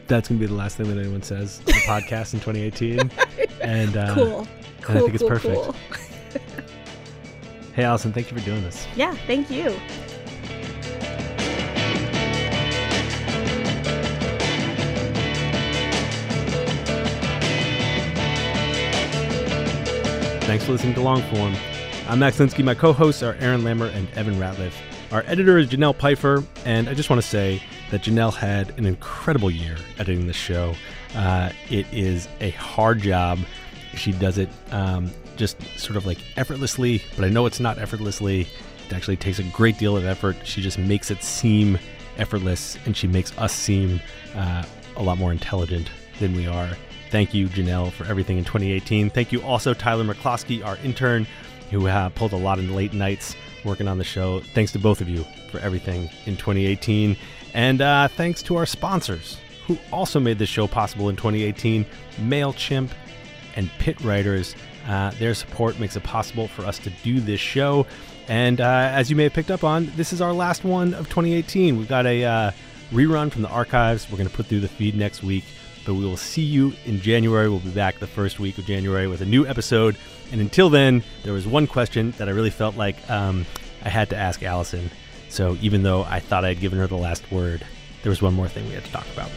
that's 0.09 0.29
gonna 0.29 0.41
be 0.41 0.47
the 0.47 0.55
last 0.55 0.77
thing 0.77 0.89
that 0.93 0.99
anyone 1.01 1.23
says 1.23 1.61
on 1.61 1.67
the 1.67 1.73
podcast 1.73 2.35
in 2.35 2.41
2018. 2.41 3.11
And 3.61 3.97
uh, 3.97 4.15
Cool. 4.15 4.49
Cool. 4.83 4.97
and 4.97 4.99
I 4.99 5.01
think 5.03 5.15
it's 5.15 5.23
cool, 5.23 5.29
perfect. 5.31 5.55
cool. 5.55 5.75
Hey, 7.73 7.85
Allison, 7.85 8.13
thank 8.13 8.31
you 8.31 8.37
for 8.37 8.45
doing 8.45 8.63
this. 8.63 8.87
Yeah. 8.97 9.15
Thank 9.27 9.49
you. 9.49 9.71
Thanks 20.43 20.65
for 20.65 20.73
listening 20.73 20.95
to 20.95 21.01
Longform. 21.01 21.57
I'm 22.09 22.19
Max 22.19 22.39
Linsky. 22.39 22.65
My 22.65 22.75
co-hosts 22.75 23.23
are 23.23 23.35
Aaron 23.39 23.61
Lammer 23.63 23.95
and 23.95 24.11
Evan 24.15 24.35
Ratliff. 24.35 24.73
Our 25.13 25.23
editor 25.29 25.59
is 25.59 25.69
Janelle 25.69 25.95
Pfeiffer, 25.95 26.43
and 26.65 26.89
I 26.89 26.95
just 26.95 27.09
want 27.09 27.23
to 27.23 27.27
say 27.29 27.63
that 27.93 28.03
Janelle 28.03 28.35
had 28.35 28.77
an 28.77 28.85
incredible 28.85 29.51
year 29.51 29.77
editing 29.99 30.27
the 30.27 30.33
show. 30.33 30.75
Uh, 31.15 31.53
it 31.71 31.87
is 31.93 32.27
a 32.41 32.51
hard 32.51 33.01
job. 33.01 33.39
She 34.01 34.13
does 34.13 34.39
it 34.39 34.49
um, 34.71 35.11
just 35.37 35.61
sort 35.79 35.97
of 35.97 36.07
like 36.07 36.17
effortlessly, 36.39 37.03
but 37.17 37.25
I 37.27 37.29
know 37.29 37.45
it's 37.45 37.61
not 37.61 37.77
effortlessly. 37.77 38.49
It 38.89 38.95
actually 38.95 39.19
takes 39.19 39.39
a 39.39 39.43
great 39.43 39.79
deal 39.79 39.95
of 39.95 40.07
effort. 40.07 40.37
She 40.45 40.63
just 40.63 40.79
makes 40.79 41.11
it 41.11 41.23
seem 41.23 41.79
effortless, 42.17 42.79
and 42.87 42.97
she 42.97 43.07
makes 43.07 43.37
us 43.37 43.53
seem 43.53 44.01
uh, 44.35 44.65
a 44.97 45.03
lot 45.03 45.19
more 45.19 45.33
intelligent 45.33 45.91
than 46.19 46.35
we 46.35 46.47
are. 46.47 46.71
Thank 47.11 47.35
you, 47.35 47.47
Janelle, 47.49 47.93
for 47.93 48.05
everything 48.07 48.39
in 48.39 48.45
2018. 48.45 49.11
Thank 49.11 49.33
you 49.33 49.43
also, 49.43 49.75
Tyler 49.75 50.05
McCloskey, 50.05 50.65
our 50.65 50.79
intern, 50.79 51.27
who 51.71 51.87
uh, 51.87 52.09
pulled 52.09 52.33
a 52.33 52.37
lot 52.37 52.59
of 52.59 52.71
late 52.71 52.95
nights 52.95 53.37
working 53.67 53.87
on 53.87 53.99
the 53.99 54.05
show. 54.05 54.41
Thanks 54.55 54.73
to 54.73 54.79
both 54.79 55.03
of 55.03 55.11
you 55.11 55.27
for 55.51 55.59
everything 55.59 56.09
in 56.25 56.39
2018. 56.39 57.19
And 57.53 57.83
uh, 57.83 58.09
thanks 58.09 58.43
to 58.45 58.57
our 58.57 58.65
sponsors, 58.65 59.37
who 59.67 59.77
also 59.93 60.19
made 60.21 60.39
this 60.39 60.49
show 60.49 60.67
possible 60.67 61.11
in 61.11 61.17
2018 61.17 61.85
MailChimp 62.23 62.89
and 63.61 63.71
Pit 63.79 64.01
Writers. 64.01 64.57
Uh, 64.89 65.11
their 65.13 65.35
support 65.35 65.79
makes 65.79 65.95
it 65.95 66.03
possible 66.03 66.49
for 66.49 66.65
us 66.65 66.79
to 66.81 66.91
do 67.05 67.21
this 67.21 67.39
show. 67.39 67.87
And 68.27 68.61
uh, 68.61 68.91
as 68.93 69.11
you 69.11 69.17
may 69.17 69.25
have 69.25 69.35
picked 69.35 69.51
up 69.51 69.63
on, 69.63 69.93
this 69.97 70.13
is 70.13 70.21
our 70.21 70.33
last 70.33 70.65
one 70.65 70.95
of 70.95 71.09
2018. 71.09 71.77
We've 71.77 71.89
got 71.89 72.07
a 72.07 72.25
uh, 72.25 72.51
rerun 72.91 73.31
from 73.31 73.43
the 73.43 73.49
archives 73.49 74.11
we're 74.11 74.17
going 74.17 74.29
to 74.29 74.35
put 74.35 74.47
through 74.47 74.61
the 74.61 74.69
feed 74.69 74.97
next 74.97 75.23
week. 75.23 75.45
But 75.85 75.95
we 75.95 76.05
will 76.05 76.17
see 76.17 76.43
you 76.43 76.73
in 76.87 77.01
January. 77.01 77.49
We'll 77.49 77.61
be 77.61 77.71
back 77.71 77.99
the 77.99 78.07
first 78.07 78.41
week 78.41 78.59
of 78.59 78.65
January 78.65 79.07
with 79.07 79.21
a 79.21 79.27
new 79.27 79.47
episode. 79.47 79.97
And 80.33 80.41
until 80.41 80.71
then, 80.71 81.03
there 81.23 81.33
was 81.33 81.47
one 81.47 81.67
question 81.67 82.13
that 82.13 82.29
I 82.29 82.33
really 82.33 82.51
felt 82.51 82.77
like 82.77 82.97
um, 83.11 83.47
I 83.85 83.89
had 83.91 84.11
to 84.11 84.17
ask 84.17 84.43
Allison. 84.43 84.91
So 85.29 85.57
even 85.61 85.83
though 85.83 86.05
I 86.05 86.21
thought 86.21 86.45
I 86.45 86.49
had 86.49 86.61
given 86.61 86.79
her 86.79 86.87
the 86.87 86.97
last 86.97 87.31
word, 87.31 87.65
there 88.03 88.11
was 88.11 88.23
one 88.23 88.35
more 88.35 88.49
thing 88.49 88.67
we 88.67 88.75
had 88.75 88.85
to 88.85 88.93
talk 88.93 89.07
about. 89.13 89.31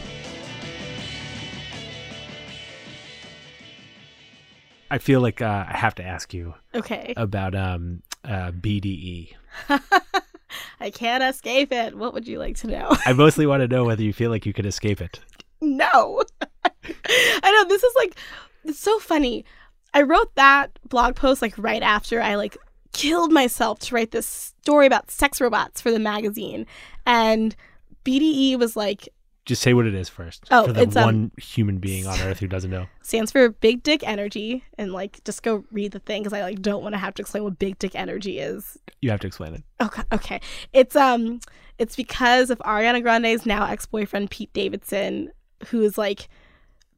I 4.90 4.98
feel 4.98 5.20
like 5.20 5.40
uh, 5.42 5.64
I 5.68 5.76
have 5.76 5.94
to 5.96 6.04
ask 6.04 6.32
you 6.34 6.54
Okay. 6.74 7.14
about 7.16 7.54
um, 7.54 8.02
uh, 8.24 8.50
BDE. 8.52 9.34
I 10.80 10.90
can't 10.90 11.22
escape 11.24 11.72
it. 11.72 11.96
What 11.96 12.14
would 12.14 12.28
you 12.28 12.38
like 12.38 12.56
to 12.58 12.66
know? 12.68 12.96
I 13.06 13.12
mostly 13.12 13.46
want 13.46 13.62
to 13.62 13.68
know 13.68 13.84
whether 13.84 14.02
you 14.02 14.12
feel 14.12 14.30
like 14.30 14.46
you 14.46 14.52
could 14.52 14.66
escape 14.66 15.00
it. 15.00 15.20
no. 15.60 16.22
I 16.84 17.50
know 17.50 17.68
this 17.68 17.82
is 17.82 17.92
like 17.96 18.16
it's 18.64 18.78
so 18.78 18.98
funny. 18.98 19.44
I 19.92 20.02
wrote 20.02 20.34
that 20.34 20.78
blog 20.88 21.14
post 21.16 21.42
like 21.42 21.56
right 21.58 21.82
after 21.82 22.20
I 22.20 22.34
like 22.36 22.56
killed 22.92 23.32
myself 23.32 23.78
to 23.80 23.94
write 23.94 24.10
this 24.12 24.26
story 24.26 24.86
about 24.86 25.10
sex 25.10 25.40
robots 25.40 25.80
for 25.80 25.90
the 25.90 25.98
magazine. 25.98 26.66
And 27.06 27.54
BDE 28.04 28.58
was 28.58 28.76
like 28.76 29.08
Just 29.44 29.60
say 29.60 29.74
what 29.74 29.86
it 29.86 29.94
is 29.94 30.08
first. 30.08 30.44
Oh, 30.50 30.66
for 30.66 30.72
the 30.72 30.82
it's, 30.82 30.96
um, 30.96 31.04
one 31.04 31.30
human 31.36 31.78
being 31.78 32.06
on 32.06 32.18
Earth 32.20 32.40
who 32.40 32.46
doesn't 32.46 32.70
know. 32.70 32.86
stands 33.02 33.30
for 33.30 33.50
big 33.50 33.82
dick 33.82 34.02
energy 34.06 34.64
and 34.78 34.92
like 34.92 35.22
just 35.24 35.42
go 35.42 35.64
read 35.70 35.92
the 35.92 35.98
thing 35.98 36.22
because 36.22 36.32
I 36.32 36.42
like 36.42 36.62
don't 36.62 36.82
want 36.82 36.94
to 36.94 36.98
have 36.98 37.14
to 37.14 37.22
explain 37.22 37.44
what 37.44 37.58
big 37.58 37.78
dick 37.78 37.94
energy 37.94 38.38
is. 38.38 38.78
You 39.02 39.10
have 39.10 39.20
to 39.20 39.26
explain 39.26 39.54
it. 39.54 39.62
Okay, 39.82 40.02
okay. 40.12 40.40
It's 40.72 40.96
um 40.96 41.40
it's 41.78 41.96
because 41.96 42.50
of 42.50 42.58
Ariana 42.60 43.02
Grande's 43.02 43.44
now 43.44 43.66
ex-boyfriend 43.66 44.30
Pete 44.30 44.52
Davidson 44.52 45.30
who 45.68 45.82
is 45.82 45.98
like 45.98 46.28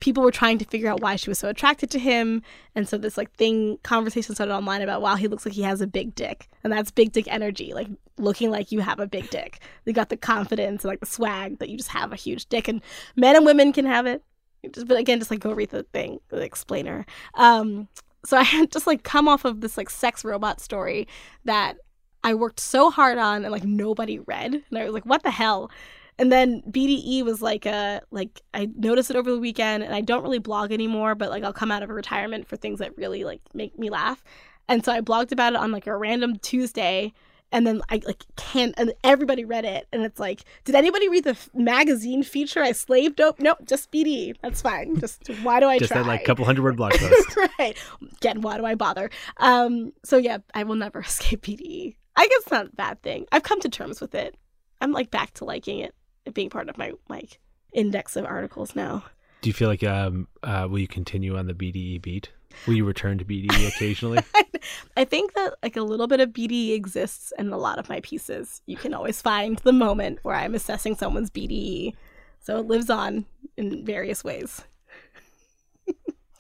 people 0.01 0.23
were 0.23 0.31
trying 0.31 0.59
to 0.59 0.65
figure 0.65 0.91
out 0.91 1.01
why 1.01 1.17
she 1.17 1.31
was 1.31 1.39
so 1.39 1.49
attracted 1.49 1.91
to 1.91 1.99
him. 1.99 2.43
And 2.75 2.89
so 2.89 2.99
this 2.99 3.17
like 3.17 3.33
thing 3.33 3.79
conversation 3.83 4.35
started 4.35 4.55
online 4.55 4.83
about 4.83 5.01
wow, 5.03 5.17
he 5.17 5.29
looks 5.29 5.47
like 5.47 5.55
he 5.55 5.63
has 5.63 5.81
a 5.81 5.87
big 5.87 6.15
dick. 6.15 6.49
And 6.63 6.73
that's 6.73 6.91
big 6.91 7.13
dick 7.13 7.27
energy, 7.29 7.73
like 7.73 7.89
looking 8.19 8.51
like 8.51 8.73
you 8.73 8.81
have 8.81 9.01
a 9.01 9.07
big 9.07 9.31
dick. 9.31 9.61
You 9.85 9.93
got 9.93 10.09
the 10.09 10.17
confidence 10.17 10.85
and 10.85 10.91
like 10.91 11.01
the 11.01 11.07
swag 11.07 11.59
that 11.59 11.69
you 11.69 11.77
just 11.77 11.91
have 11.91 12.13
a 12.13 12.17
huge 12.17 12.47
dick. 12.47 12.69
And 12.69 12.83
men 13.17 13.37
and 13.37 13.47
women 13.47 13.73
can 13.73 13.87
have 13.87 14.07
it. 14.07 14.23
Just, 14.71 14.89
but 14.89 14.99
again, 14.99 15.19
just 15.19 15.31
like 15.31 15.41
go 15.41 15.53
read 15.53 15.71
the 15.71 15.85
thing, 15.85 16.19
the 16.29 16.39
explainer. 16.39 17.07
Um, 17.35 17.89
so 18.25 18.37
I 18.37 18.43
had 18.45 18.71
just 18.71 18.87
like 18.87 19.03
come 19.03 19.29
off 19.29 19.45
of 19.45 19.61
this 19.61 19.77
like 19.77 19.91
sex 19.91 20.25
robot 20.25 20.61
story 20.61 21.09
that 21.45 21.77
I 22.25 22.35
worked 22.35 22.61
so 22.61 22.91
hard 22.91 23.19
on 23.19 23.45
and 23.45 23.53
like 23.53 23.65
nobody 23.65 24.19
read. 24.19 24.55
And 24.55 24.79
I 24.79 24.85
was 24.85 24.93
like, 24.93 25.07
what 25.07 25.23
the 25.23 25.31
hell? 25.31 25.71
And 26.19 26.33
then 26.33 26.63
BDE 26.71 27.23
was 27.25 27.43
like 27.43 27.67
a 27.67 28.01
like 28.11 28.41
I 28.55 28.69
noticed 28.77 29.11
it 29.11 29.17
over 29.17 29.31
the 29.31 29.39
weekend 29.39 29.83
and 29.83 29.95
I 29.95 30.01
don't 30.01 30.23
really 30.23 30.39
blog 30.39 30.73
anymore, 30.73 31.15
but 31.15 31.29
like 31.31 31.45
I'll 31.45 31.53
come 31.53 31.71
out 31.71 31.83
of 31.83 31.91
a 31.91 31.95
retirement 31.95 32.47
for 32.49 32.57
things 32.57 32.79
that 32.79 32.97
really 32.97 33.23
like 33.25 33.41
make 33.53 33.79
me 33.79 33.91
laugh. 33.91 34.25
And 34.69 34.85
so 34.85 34.93
I 34.93 35.01
blogged 35.01 35.33
about 35.33 35.53
it 35.53 35.59
on 35.59 35.73
like 35.73 35.87
a 35.87 35.97
random 35.97 36.37
Tuesday 36.37 37.13
and 37.53 37.65
then 37.67 37.81
I 37.91 38.01
like 38.05 38.25
can't 38.37 38.75
and 38.77 38.93
everybody 39.05 39.45
read 39.45 39.65
it 39.65 39.87
and 39.93 40.03
it's 40.03 40.19
like 40.19 40.43
did 40.65 40.75
anybody 40.75 41.09
read 41.09 41.23
the 41.25 41.31
f- 41.31 41.49
magazine 41.55 42.25
feature 42.25 42.61
I 42.61 42.73
slaved 42.73 43.21
up 43.21 43.39
nope 43.39 43.59
just 43.67 43.93
BD 43.93 44.35
that's 44.43 44.63
fine. 44.63 44.99
Just 44.99 45.29
why 45.45 45.61
do 45.61 45.67
I 45.69 45.79
Just 45.79 45.93
try? 45.93 46.03
that 46.03 46.09
like 46.09 46.25
couple 46.25 46.45
hundred 46.45 46.63
word 46.65 46.77
blog 46.77 46.93
post. 46.99 47.37
right. 47.59 47.77
Again 48.17 48.41
why 48.41 48.57
do 48.59 48.65
I 48.65 48.75
bother? 48.75 49.11
Um 49.37 49.93
so 50.03 50.17
yeah 50.17 50.39
I 50.55 50.65
will 50.65 50.75
never 50.75 51.01
escape 51.07 51.43
BD 51.43 51.95
I 52.17 52.27
guess 52.27 52.39
it's 52.43 52.51
not 52.51 52.67
a 52.67 52.71
bad 52.71 53.03
thing. 53.03 53.27
I've 53.31 53.43
come 53.43 53.61
to 53.61 53.69
terms 53.69 54.01
with 54.01 54.15
it. 54.15 54.35
I'm 54.81 54.91
like 54.91 55.11
back 55.13 55.33
to 55.35 55.45
liking 55.45 55.79
it 55.79 55.95
being 56.35 56.51
part 56.51 56.69
of 56.69 56.77
my 56.79 56.93
like 57.09 57.39
index 57.73 58.17
of 58.17 58.25
articles 58.25 58.75
now 58.75 59.05
Do 59.43 59.49
you 59.51 59.55
feel 59.55 59.69
like 59.69 59.85
um 59.85 60.29
uh 60.43 60.67
will 60.71 60.79
you 60.79 60.89
continue 60.89 61.37
on 61.37 61.47
the 61.47 61.55
BDE 61.55 62.01
beat? 62.03 62.31
Will 62.67 62.75
you 62.75 62.85
return 62.85 63.19
to 63.19 63.25
BDE 63.25 63.69
occasionally? 63.69 64.19
I 64.97 65.05
think 65.05 65.35
that 65.35 65.55
like 65.63 65.77
a 65.77 65.83
little 65.83 66.07
bit 66.07 66.21
of 66.21 66.31
BDE 66.31 66.75
exists 66.75 67.33
in 67.39 67.53
a 67.53 67.59
lot 67.59 67.79
of 67.79 67.89
my 67.89 68.01
pieces. 68.01 68.63
You 68.67 68.77
can 68.77 68.95
always 68.95 69.21
find 69.21 69.59
the 69.59 69.73
moment 69.73 70.21
where 70.23 70.35
I'm 70.35 70.55
assessing 70.55 70.97
someone's 70.97 71.31
BDE. 71.31 71.95
So 72.41 72.59
it 72.59 72.67
lives 72.67 72.89
on 72.89 73.27
in 73.57 73.85
various 73.85 74.25
ways. 74.25 74.63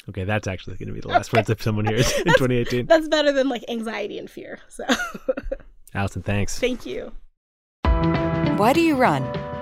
okay, 0.09 0.24
that's 0.24 0.47
actually 0.47 0.76
going 0.76 0.89
to 0.89 0.95
be 0.95 1.01
the 1.01 1.09
last 1.09 1.32
words 1.32 1.51
of 1.51 1.61
someone 1.61 1.84
here 1.87 1.97
in 1.99 2.03
2018. 2.24 2.87
That's 2.87 3.09
better 3.09 3.32
than 3.32 3.49
like 3.49 3.64
anxiety 3.68 4.18
and 4.18 4.30
fear. 4.30 4.59
So 4.68 4.84
Allison, 5.95 6.22
thanks. 6.22 6.59
thank 6.59 6.87
you. 6.87 7.12
Why 8.57 8.72
do 8.72 8.80
you 8.80 8.97
run? 8.97 9.22